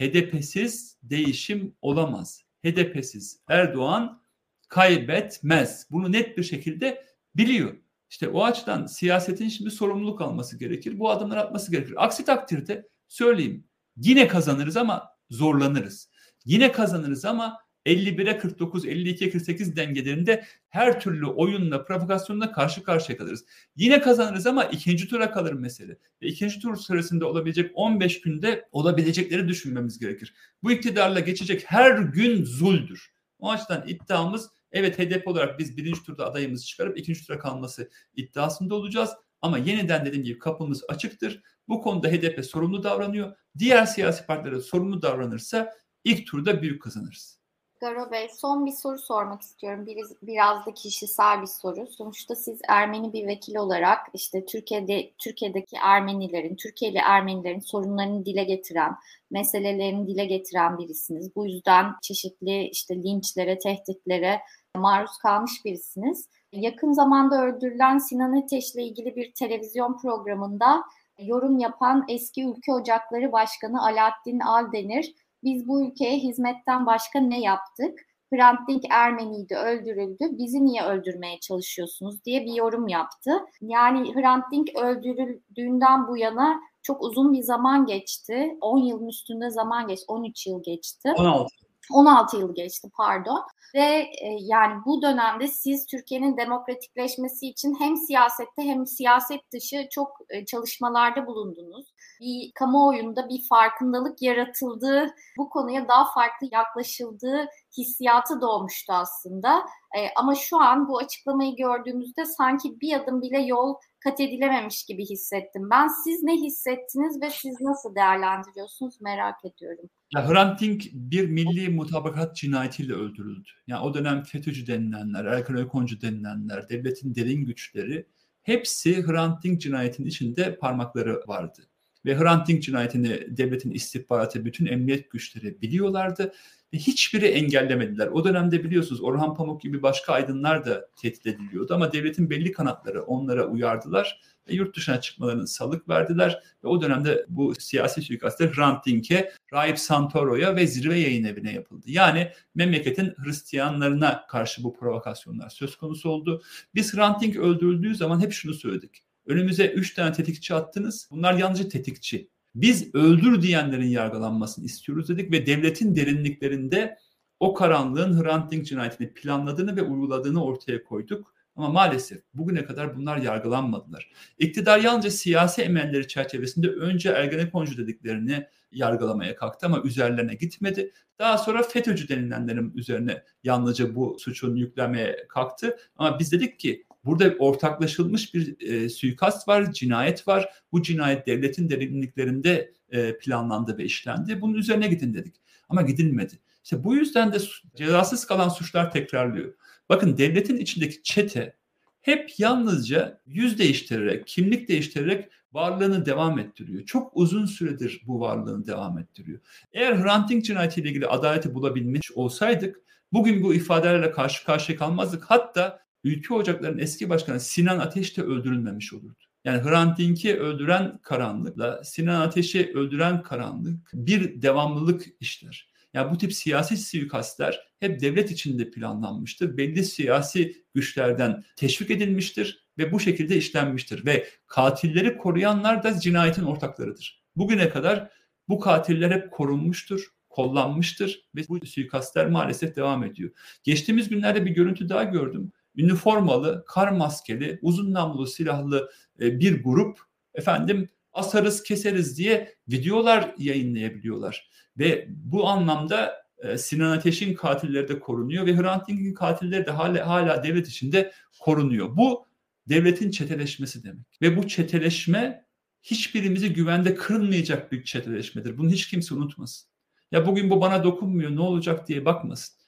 HDP'siz 0.00 0.98
değişim 1.02 1.76
olamaz. 1.82 2.44
HDP'siz 2.64 3.40
Erdoğan 3.48 4.22
kaybetmez. 4.68 5.86
Bunu 5.90 6.12
net 6.12 6.38
bir 6.38 6.42
şekilde 6.42 7.04
biliyor. 7.36 7.76
İşte 8.10 8.28
o 8.28 8.44
açıdan 8.44 8.86
siyasetin 8.86 9.48
şimdi 9.48 9.70
sorumluluk 9.70 10.20
alması 10.20 10.58
gerekir. 10.58 10.98
Bu 10.98 11.10
adımları 11.10 11.40
atması 11.40 11.70
gerekir. 11.70 12.04
Aksi 12.04 12.24
takdirde 12.24 12.88
söyleyeyim 13.08 13.68
yine 13.96 14.28
kazanırız 14.28 14.76
ama 14.76 15.10
zorlanırız. 15.30 16.10
Yine 16.44 16.72
kazanırız 16.72 17.24
ama 17.24 17.63
51'e 17.86 18.38
49, 18.38 18.86
52'ye 18.86 19.30
48 19.30 19.76
dengelerinde 19.76 20.44
her 20.68 21.00
türlü 21.00 21.26
oyunla, 21.26 21.84
provokasyonla 21.84 22.52
karşı 22.52 22.82
karşıya 22.82 23.18
kalırız. 23.18 23.44
Yine 23.76 24.00
kazanırız 24.00 24.46
ama 24.46 24.64
ikinci 24.64 25.08
tura 25.08 25.30
kalır 25.30 25.52
mesele. 25.52 25.98
Ve 26.22 26.26
ikinci 26.26 26.60
tur 26.60 26.76
sırasında 26.76 27.26
olabilecek 27.26 27.70
15 27.74 28.20
günde 28.20 28.68
olabilecekleri 28.72 29.48
düşünmemiz 29.48 29.98
gerekir. 29.98 30.34
Bu 30.62 30.72
iktidarla 30.72 31.20
geçecek 31.20 31.64
her 31.66 31.98
gün 31.98 32.44
zuldür. 32.44 33.14
O 33.38 33.50
açıdan 33.50 33.84
iddiamız 33.88 34.50
evet 34.72 34.98
HDP 34.98 35.28
olarak 35.28 35.58
biz 35.58 35.76
birinci 35.76 36.02
turda 36.02 36.26
adayımızı 36.26 36.66
çıkarıp 36.66 36.98
ikinci 36.98 37.26
tura 37.26 37.38
kalması 37.38 37.90
iddiasında 38.14 38.74
olacağız. 38.74 39.10
Ama 39.42 39.58
yeniden 39.58 40.06
dediğim 40.06 40.24
gibi 40.24 40.38
kapımız 40.38 40.84
açıktır. 40.88 41.42
Bu 41.68 41.82
konuda 41.82 42.08
HDP 42.08 42.44
sorumlu 42.44 42.82
davranıyor. 42.82 43.36
Diğer 43.58 43.86
siyasi 43.86 44.26
partilere 44.26 44.60
sorumlu 44.60 45.02
davranırsa 45.02 45.72
ilk 46.04 46.26
turda 46.26 46.62
büyük 46.62 46.82
kazanırız. 46.82 47.43
Garo 47.84 48.10
Bey 48.10 48.28
son 48.28 48.66
bir 48.66 48.72
soru 48.72 48.98
sormak 48.98 49.42
istiyorum. 49.42 49.86
Biraz, 49.86 50.12
biraz 50.22 50.66
da 50.66 50.74
kişisel 50.74 51.42
bir 51.42 51.46
soru. 51.46 51.86
Sonuçta 51.86 52.34
siz 52.34 52.60
Ermeni 52.68 53.12
bir 53.12 53.26
vekil 53.26 53.56
olarak 53.56 53.98
işte 54.14 54.46
Türkiye'de 54.46 55.10
Türkiye'deki 55.18 55.76
Ermenilerin, 55.82 56.56
Türkiye'li 56.56 56.98
Ermenilerin 56.98 57.60
sorunlarını 57.60 58.24
dile 58.24 58.44
getiren, 58.44 58.96
meselelerini 59.30 60.06
dile 60.06 60.24
getiren 60.24 60.78
birisiniz. 60.78 61.36
Bu 61.36 61.46
yüzden 61.46 61.86
çeşitli 62.02 62.68
işte 62.68 62.96
linçlere, 62.96 63.58
tehditlere 63.58 64.40
maruz 64.76 65.18
kalmış 65.18 65.64
birisiniz. 65.64 66.28
Yakın 66.52 66.92
zamanda 66.92 67.44
öldürülen 67.44 67.98
Sinan 67.98 68.42
Ateş'le 68.42 68.76
ilgili 68.76 69.16
bir 69.16 69.32
televizyon 69.32 69.98
programında 69.98 70.84
yorum 71.18 71.58
yapan 71.58 72.04
eski 72.08 72.44
Ülke 72.44 72.72
Ocakları 72.72 73.32
Başkanı 73.32 73.86
Alaaddin 73.86 74.40
Aldenir 74.40 75.14
biz 75.44 75.68
bu 75.68 75.86
ülkeye 75.86 76.18
hizmetten 76.18 76.86
başka 76.86 77.20
ne 77.20 77.40
yaptık? 77.40 77.98
Hrant 78.32 78.68
Dink 78.68 78.84
Ermeniydi, 78.90 79.56
öldürüldü. 79.56 80.38
Bizi 80.38 80.64
niye 80.64 80.82
öldürmeye 80.82 81.40
çalışıyorsunuz 81.40 82.24
diye 82.24 82.44
bir 82.44 82.52
yorum 82.52 82.88
yaptı. 82.88 83.30
Yani 83.60 84.14
Hrant 84.14 84.44
Dink 84.52 84.76
öldürüldüğünden 84.76 86.08
bu 86.08 86.16
yana 86.16 86.60
çok 86.82 87.02
uzun 87.02 87.32
bir 87.32 87.42
zaman 87.42 87.86
geçti. 87.86 88.58
10 88.60 88.78
yılın 88.78 89.08
üstünde 89.08 89.50
zaman 89.50 89.88
geçti. 89.88 90.04
13 90.08 90.46
yıl 90.46 90.62
geçti. 90.62 91.12
16. 91.16 91.63
16 91.92 92.36
yıl 92.36 92.54
geçti 92.54 92.88
pardon 92.96 93.44
ve 93.74 94.10
e, 94.22 94.36
yani 94.40 94.74
bu 94.86 95.02
dönemde 95.02 95.48
siz 95.48 95.86
Türkiye'nin 95.86 96.36
demokratikleşmesi 96.36 97.46
için 97.46 97.76
hem 97.78 97.96
siyasette 97.96 98.62
hem 98.62 98.86
siyaset 98.86 99.52
dışı 99.52 99.88
çok 99.90 100.08
e, 100.30 100.44
çalışmalarda 100.44 101.26
bulundunuz. 101.26 101.94
Bir 102.20 102.52
kamuoyunda 102.54 103.28
bir 103.28 103.48
farkındalık 103.48 104.22
yaratıldığı, 104.22 105.14
bu 105.38 105.50
konuya 105.50 105.88
daha 105.88 106.12
farklı 106.12 106.48
yaklaşıldığı 106.52 107.46
hissiyatı 107.78 108.40
doğmuştu 108.40 108.92
aslında. 108.92 109.58
E, 109.96 110.00
ama 110.16 110.34
şu 110.34 110.60
an 110.60 110.88
bu 110.88 110.98
açıklamayı 110.98 111.56
gördüğümüzde 111.56 112.24
sanki 112.24 112.80
bir 112.80 112.92
adım 112.92 113.22
bile 113.22 113.38
yol 113.38 113.74
kat 114.04 114.20
edilememiş 114.20 114.84
gibi 114.84 115.04
hissettim. 115.04 115.70
Ben 115.70 115.88
siz 116.04 116.22
ne 116.22 116.32
hissettiniz 116.32 117.22
ve 117.22 117.30
siz 117.30 117.60
nasıl 117.60 117.94
değerlendiriyorsunuz 117.94 119.00
merak 119.00 119.44
ediyorum. 119.44 119.90
Ya 120.14 120.28
Hrant 120.28 120.60
Dink 120.60 120.84
bir 120.92 121.28
milli 121.28 121.68
mutabakat 121.68 122.36
cinayetiyle 122.36 122.92
öldürüldü. 122.92 123.48
Yani 123.66 123.82
o 123.82 123.94
dönem 123.94 124.22
FETÖ'cü 124.22 124.66
denilenler, 124.66 125.24
Erkan 125.24 125.56
Ökoncu 125.56 126.00
denilenler, 126.00 126.68
devletin 126.68 127.14
derin 127.14 127.44
güçleri 127.44 128.06
hepsi 128.42 129.06
Hrant 129.06 129.44
Dink 129.44 129.60
cinayetinin 129.60 130.08
içinde 130.08 130.56
parmakları 130.56 131.20
vardı. 131.26 131.62
ve 132.06 132.18
Hrant 132.18 132.48
Dink 132.48 132.62
cinayetini 132.62 133.36
devletin 133.36 133.70
istihbaratı, 133.70 134.44
bütün 134.44 134.66
emniyet 134.66 135.10
güçleri 135.10 135.60
biliyorlardı 135.62 136.32
hiçbiri 136.78 137.26
engellemediler. 137.26 138.06
O 138.06 138.24
dönemde 138.24 138.64
biliyorsunuz 138.64 139.02
Orhan 139.02 139.34
Pamuk 139.34 139.60
gibi 139.60 139.82
başka 139.82 140.12
aydınlar 140.12 140.66
da 140.66 140.88
tehdit 140.96 141.26
ediliyordu 141.26 141.74
ama 141.74 141.92
devletin 141.92 142.30
belli 142.30 142.52
kanatları 142.52 143.02
onlara 143.02 143.46
uyardılar 143.46 144.20
ve 144.48 144.54
yurt 144.54 144.76
dışına 144.76 145.00
çıkmalarını 145.00 145.48
salık 145.48 145.88
verdiler 145.88 146.42
ve 146.64 146.68
o 146.68 146.80
dönemde 146.80 147.26
bu 147.28 147.54
siyasi 147.54 148.02
suikastler 148.02 148.52
Hrant 148.52 148.86
Dink'e, 148.86 149.32
Raip 149.52 149.78
Santoro'ya 149.78 150.56
ve 150.56 150.66
Zirve 150.66 150.98
Yayın 150.98 151.24
Evi'ne 151.24 151.52
yapıldı. 151.52 151.86
Yani 151.86 152.30
memleketin 152.54 153.14
Hristiyanlarına 153.24 154.26
karşı 154.26 154.64
bu 154.64 154.74
provokasyonlar 154.74 155.48
söz 155.48 155.76
konusu 155.76 156.08
oldu. 156.08 156.42
Biz 156.74 156.94
Hrant 156.94 157.22
Dink 157.22 157.36
öldürüldüğü 157.36 157.94
zaman 157.94 158.20
hep 158.20 158.32
şunu 158.32 158.54
söyledik. 158.54 159.02
Önümüze 159.26 159.66
üç 159.66 159.94
tane 159.94 160.12
tetikçi 160.12 160.54
attınız. 160.54 161.08
Bunlar 161.10 161.34
yalnızca 161.34 161.68
tetikçi. 161.68 162.28
Biz 162.54 162.94
öldür 162.94 163.42
diyenlerin 163.42 163.88
yargılanmasını 163.88 164.64
istiyoruz 164.64 165.08
dedik 165.08 165.32
ve 165.32 165.46
devletin 165.46 165.96
derinliklerinde 165.96 166.98
o 167.40 167.54
karanlığın 167.54 168.22
Hrant 168.22 168.52
Dink 168.52 168.66
cinayetini 168.66 169.14
planladığını 169.14 169.76
ve 169.76 169.82
uyguladığını 169.82 170.44
ortaya 170.44 170.84
koyduk. 170.84 171.34
Ama 171.56 171.68
maalesef 171.68 172.22
bugüne 172.34 172.64
kadar 172.64 172.96
bunlar 172.96 173.16
yargılanmadılar. 173.16 174.12
İktidar 174.38 174.78
yalnızca 174.78 175.10
siyasi 175.10 175.62
emelleri 175.62 176.08
çerçevesinde 176.08 176.68
önce 176.68 177.08
Ergenekoncu 177.08 177.76
dediklerini 177.78 178.46
yargılamaya 178.72 179.36
kalktı 179.36 179.66
ama 179.66 179.82
üzerlerine 179.82 180.34
gitmedi. 180.34 180.92
Daha 181.18 181.38
sonra 181.38 181.62
FETÖ'cü 181.62 182.08
denilenlerin 182.08 182.72
üzerine 182.74 183.24
yalnızca 183.44 183.94
bu 183.94 184.16
suçun 184.18 184.56
yüklemeye 184.56 185.26
kalktı. 185.28 185.76
Ama 185.96 186.18
biz 186.18 186.32
dedik 186.32 186.58
ki 186.58 186.84
burada 187.04 187.34
ortaklaşılmış 187.38 188.34
bir 188.34 188.68
e, 188.68 188.88
suikast 188.88 189.48
var, 189.48 189.72
cinayet 189.72 190.28
var. 190.28 190.48
Bu 190.72 190.82
cinayet 190.82 191.26
devletin 191.26 191.68
derinliklerinde 191.68 192.72
e, 192.90 193.18
planlandı 193.18 193.78
ve 193.78 193.84
işlendi. 193.84 194.40
Bunun 194.40 194.54
üzerine 194.54 194.86
gidin 194.86 195.14
dedik. 195.14 195.34
Ama 195.68 195.82
gidilmedi. 195.82 196.38
İşte 196.64 196.84
bu 196.84 196.96
yüzden 196.96 197.32
de 197.32 197.38
cezasız 197.74 198.26
kalan 198.26 198.48
suçlar 198.48 198.90
tekrarlıyor. 198.90 199.54
Bakın 199.88 200.18
devletin 200.18 200.56
içindeki 200.56 201.02
çete 201.02 201.56
hep 202.00 202.38
yalnızca 202.38 203.20
yüz 203.26 203.58
değiştirerek, 203.58 204.26
kimlik 204.26 204.68
değiştirerek 204.68 205.28
varlığını 205.52 206.06
devam 206.06 206.38
ettiriyor. 206.38 206.84
Çok 206.84 207.12
uzun 207.14 207.46
süredir 207.46 208.02
bu 208.06 208.20
varlığını 208.20 208.66
devam 208.66 208.98
ettiriyor. 208.98 209.40
Eğer 209.72 210.02
Hrant 210.02 210.30
Dink 210.30 210.44
cinayetiyle 210.44 210.88
ilgili 210.88 211.06
adaleti 211.06 211.54
bulabilmiş 211.54 212.12
olsaydık 212.12 212.80
bugün 213.12 213.42
bu 213.42 213.54
ifadelerle 213.54 214.10
karşı 214.10 214.44
karşıya 214.44 214.78
kalmazdık. 214.78 215.24
Hatta 215.24 215.83
Ülke 216.04 216.34
Ocakları'nın 216.34 216.78
eski 216.78 217.08
başkanı 217.08 217.40
Sinan 217.40 217.78
Ateş 217.78 218.16
de 218.16 218.22
öldürülmemiş 218.22 218.92
olurdu. 218.92 219.24
Yani 219.44 219.62
Hrant 219.62 219.98
Dink'i 219.98 220.36
öldüren 220.36 220.98
karanlıkla 221.02 221.84
Sinan 221.84 222.20
Ateş'i 222.20 222.72
öldüren 222.74 223.22
karanlık 223.22 223.90
bir 223.94 224.42
devamlılık 224.42 225.06
işler. 225.20 225.74
Yani 225.94 226.12
bu 226.12 226.18
tip 226.18 226.32
siyasi 226.32 226.76
suikastler 226.76 227.60
hep 227.80 228.00
devlet 228.00 228.30
içinde 228.30 228.70
planlanmıştır. 228.70 229.56
Belli 229.56 229.84
siyasi 229.84 230.64
güçlerden 230.74 231.44
teşvik 231.56 231.90
edilmiştir 231.90 232.66
ve 232.78 232.92
bu 232.92 233.00
şekilde 233.00 233.36
işlenmiştir. 233.36 234.06
Ve 234.06 234.26
katilleri 234.46 235.16
koruyanlar 235.18 235.82
da 235.82 236.00
cinayetin 236.00 236.42
ortaklarıdır. 236.42 237.24
Bugüne 237.36 237.68
kadar 237.68 238.10
bu 238.48 238.60
katiller 238.60 239.10
hep 239.10 239.30
korunmuştur, 239.30 240.08
kollanmıştır 240.28 241.28
ve 241.36 241.40
bu 241.48 241.66
suikastler 241.66 242.26
maalesef 242.26 242.76
devam 242.76 243.04
ediyor. 243.04 243.30
Geçtiğimiz 243.62 244.08
günlerde 244.08 244.46
bir 244.46 244.50
görüntü 244.50 244.88
daha 244.88 245.04
gördüm. 245.04 245.52
Üniformalı, 245.76 246.64
kar 246.68 246.88
maskeli, 246.88 247.58
uzun 247.62 247.92
namlulu 247.92 248.26
silahlı 248.26 248.90
e, 249.20 249.40
bir 249.40 249.62
grup 249.62 249.98
efendim 250.34 250.88
asarız 251.12 251.62
keseriz 251.62 252.18
diye 252.18 252.54
videolar 252.68 253.34
yayınlayabiliyorlar. 253.38 254.50
Ve 254.78 255.08
bu 255.08 255.48
anlamda 255.48 256.24
e, 256.38 256.58
Sinan 256.58 256.90
Ateş'in 256.90 257.34
katilleri 257.34 257.88
de 257.88 258.00
korunuyor 258.00 258.46
ve 258.46 258.56
Hrant 258.56 258.88
Dink'in 258.88 259.14
katilleri 259.14 259.66
de 259.66 259.70
hala, 259.70 260.06
hala 260.06 260.44
devlet 260.44 260.68
içinde 260.68 261.12
korunuyor. 261.40 261.96
Bu 261.96 262.26
devletin 262.68 263.10
çeteleşmesi 263.10 263.84
demek. 263.84 264.22
Ve 264.22 264.36
bu 264.36 264.48
çeteleşme 264.48 265.44
hiçbirimizi 265.82 266.52
güvende 266.52 266.94
kırılmayacak 266.94 267.72
bir 267.72 267.84
çeteleşmedir. 267.84 268.58
Bunu 268.58 268.70
hiç 268.70 268.88
kimse 268.88 269.14
unutmasın. 269.14 269.68
Ya 270.12 270.26
bugün 270.26 270.50
bu 270.50 270.60
bana 270.60 270.84
dokunmuyor 270.84 271.36
ne 271.36 271.40
olacak 271.40 271.88
diye 271.88 272.04
bakmasın. 272.04 272.63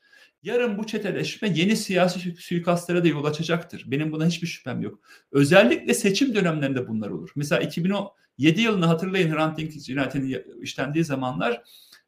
Yarın 0.46 0.78
bu 0.78 0.86
çeteleşme 0.86 1.48
yeni 1.48 1.76
siyasi 1.76 2.36
suikastlara 2.36 3.04
da 3.04 3.08
yol 3.08 3.24
açacaktır. 3.24 3.84
Benim 3.86 4.12
buna 4.12 4.26
hiçbir 4.26 4.46
şüphem 4.46 4.80
yok. 4.80 5.00
Özellikle 5.32 5.94
seçim 5.94 6.34
dönemlerinde 6.34 6.88
bunlar 6.88 7.10
olur. 7.10 7.30
Mesela 7.36 7.60
2007 7.60 8.60
yılını 8.60 8.86
hatırlayın 8.86 9.34
Hrant 9.34 9.58
Dink 9.58 9.84
cinayetinin 9.84 10.62
işlendiği 10.62 11.04
zamanlar 11.04 11.62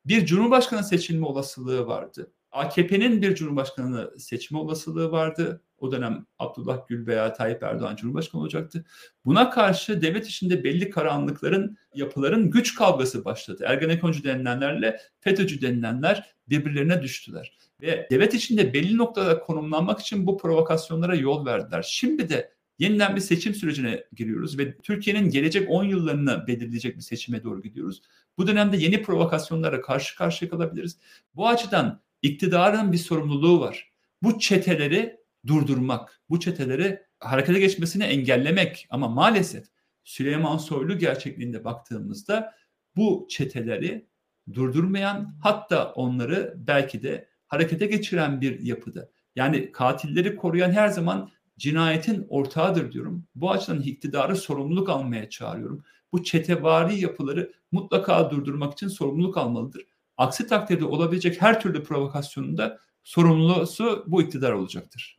bir 0.05 0.27
cumhurbaşkanı 0.27 0.85
seçilme 0.85 1.27
olasılığı 1.27 1.87
vardı. 1.87 2.33
AKP'nin 2.53 3.23
bir 3.23 3.35
cumhurbaşkanını 3.35 4.21
seçme 4.21 4.59
olasılığı 4.59 5.11
vardı. 5.11 5.63
O 5.79 5.93
dönem 5.93 6.27
Abdullah 6.39 6.89
Gül 6.89 7.07
veya 7.07 7.33
Tayyip 7.33 7.63
Erdoğan 7.63 7.97
cumhurbaşkanı 7.97 8.41
olacaktı. 8.41 8.85
Buna 9.25 9.51
karşı 9.51 10.03
devlet 10.03 10.27
içinde 10.27 10.65
belli 10.65 10.91
karanlıkların, 10.91 11.77
yapıların 11.95 12.51
güç 12.51 12.75
kavgası 12.75 13.25
başladı. 13.25 13.65
Ergenekoncu 13.67 14.25
denilenlerle 14.25 15.01
FETÖ'cü 15.21 15.63
denilenler 15.63 16.35
birbirlerine 16.49 17.03
düştüler. 17.03 17.59
Ve 17.81 18.09
devlet 18.11 18.35
içinde 18.35 18.75
belli 18.75 18.97
noktada 18.97 19.41
konumlanmak 19.41 20.01
için 20.01 20.27
bu 20.27 20.39
provokasyonlara 20.39 21.15
yol 21.15 21.47
verdiler. 21.47 21.87
Şimdi 21.89 22.29
de 22.29 22.53
yeniden 22.79 23.17
bir 23.17 23.21
seçim 23.21 23.55
sürecine 23.55 24.05
giriyoruz 24.13 24.59
ve 24.59 24.77
Türkiye'nin 24.77 25.31
gelecek 25.31 25.71
10 25.71 25.85
yıllarını 25.85 26.47
belirleyecek 26.47 26.97
bir 26.97 27.03
seçime 27.03 27.43
doğru 27.43 27.63
gidiyoruz. 27.63 28.03
Bu 28.39 28.47
dönemde 28.47 28.77
yeni 28.77 29.03
provokasyonlara 29.03 29.81
karşı 29.81 30.17
karşıya 30.17 30.51
kalabiliriz. 30.51 30.99
Bu 31.35 31.49
açıdan 31.49 32.01
iktidarın 32.23 32.93
bir 32.93 32.99
sorumluluğu 32.99 33.61
var. 33.61 33.93
Bu 34.23 34.39
çeteleri 34.39 35.17
durdurmak, 35.47 36.21
bu 36.31 36.41
çeteleri 36.41 37.03
harekete 37.21 37.61
geçmesini 37.61 38.05
engellemek 38.05 38.87
ama 38.91 39.09
maalesef 39.09 39.67
Süleyman 40.05 40.57
Soylu 40.57 40.99
gerçekliğinde 40.99 41.65
baktığımızda 41.65 42.55
bu 42.97 43.27
çeteleri 43.31 44.09
durdurmayan 44.55 45.35
hatta 45.43 45.93
onları 45.93 46.55
belki 46.57 47.03
de 47.03 47.29
harekete 47.47 47.87
geçiren 47.87 48.41
bir 48.41 48.61
yapıda. 48.61 49.11
Yani 49.37 49.73
katilleri 49.73 50.37
koruyan 50.37 50.71
her 50.71 50.89
zaman 50.89 51.31
cinayetin 51.59 52.27
ortağıdır 52.29 52.93
diyorum. 52.93 53.27
Bu 53.35 53.51
açıdan 53.51 53.81
iktidarı 53.81 54.37
sorumluluk 54.37 54.89
almaya 54.89 55.31
çağırıyorum. 55.31 55.85
Bu 56.13 56.25
çetevari 56.25 57.01
yapıları 57.01 57.53
mutlaka 57.73 58.31
durdurmak 58.31 58.73
için 58.73 58.89
sorumluluk 58.89 59.37
almalıdır. 59.37 59.83
Aksi 60.19 60.47
takdirde 60.47 60.85
olabilecek 60.85 61.43
her 61.43 61.61
türlü 61.61 61.85
provokasyonun 61.85 62.59
da 62.59 62.79
sorumlusu 63.05 64.05
bu 64.07 64.23
iktidar 64.23 64.53
olacaktır. 64.53 65.19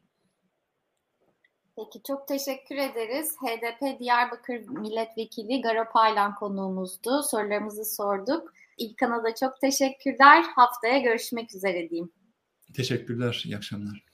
Peki 1.75 2.03
çok 2.07 2.27
teşekkür 2.27 2.75
ederiz. 2.75 3.35
HDP 3.37 3.99
Diyarbakır 3.99 4.67
Milletvekili 4.67 5.61
Garo 5.61 5.91
Paylan 5.93 6.35
konuğumuzdu. 6.35 7.23
Sorularımızı 7.23 7.85
sorduk. 7.85 8.53
İlkan'a 8.77 9.23
da 9.23 9.35
çok 9.35 9.61
teşekkürler. 9.61 10.43
Haftaya 10.55 10.99
görüşmek 10.99 11.55
üzere 11.55 11.89
diyeyim. 11.89 12.11
Teşekkürler. 12.73 13.43
İyi 13.45 13.57
akşamlar. 13.57 14.09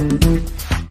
Thank 0.00 0.24
you. 0.24 0.59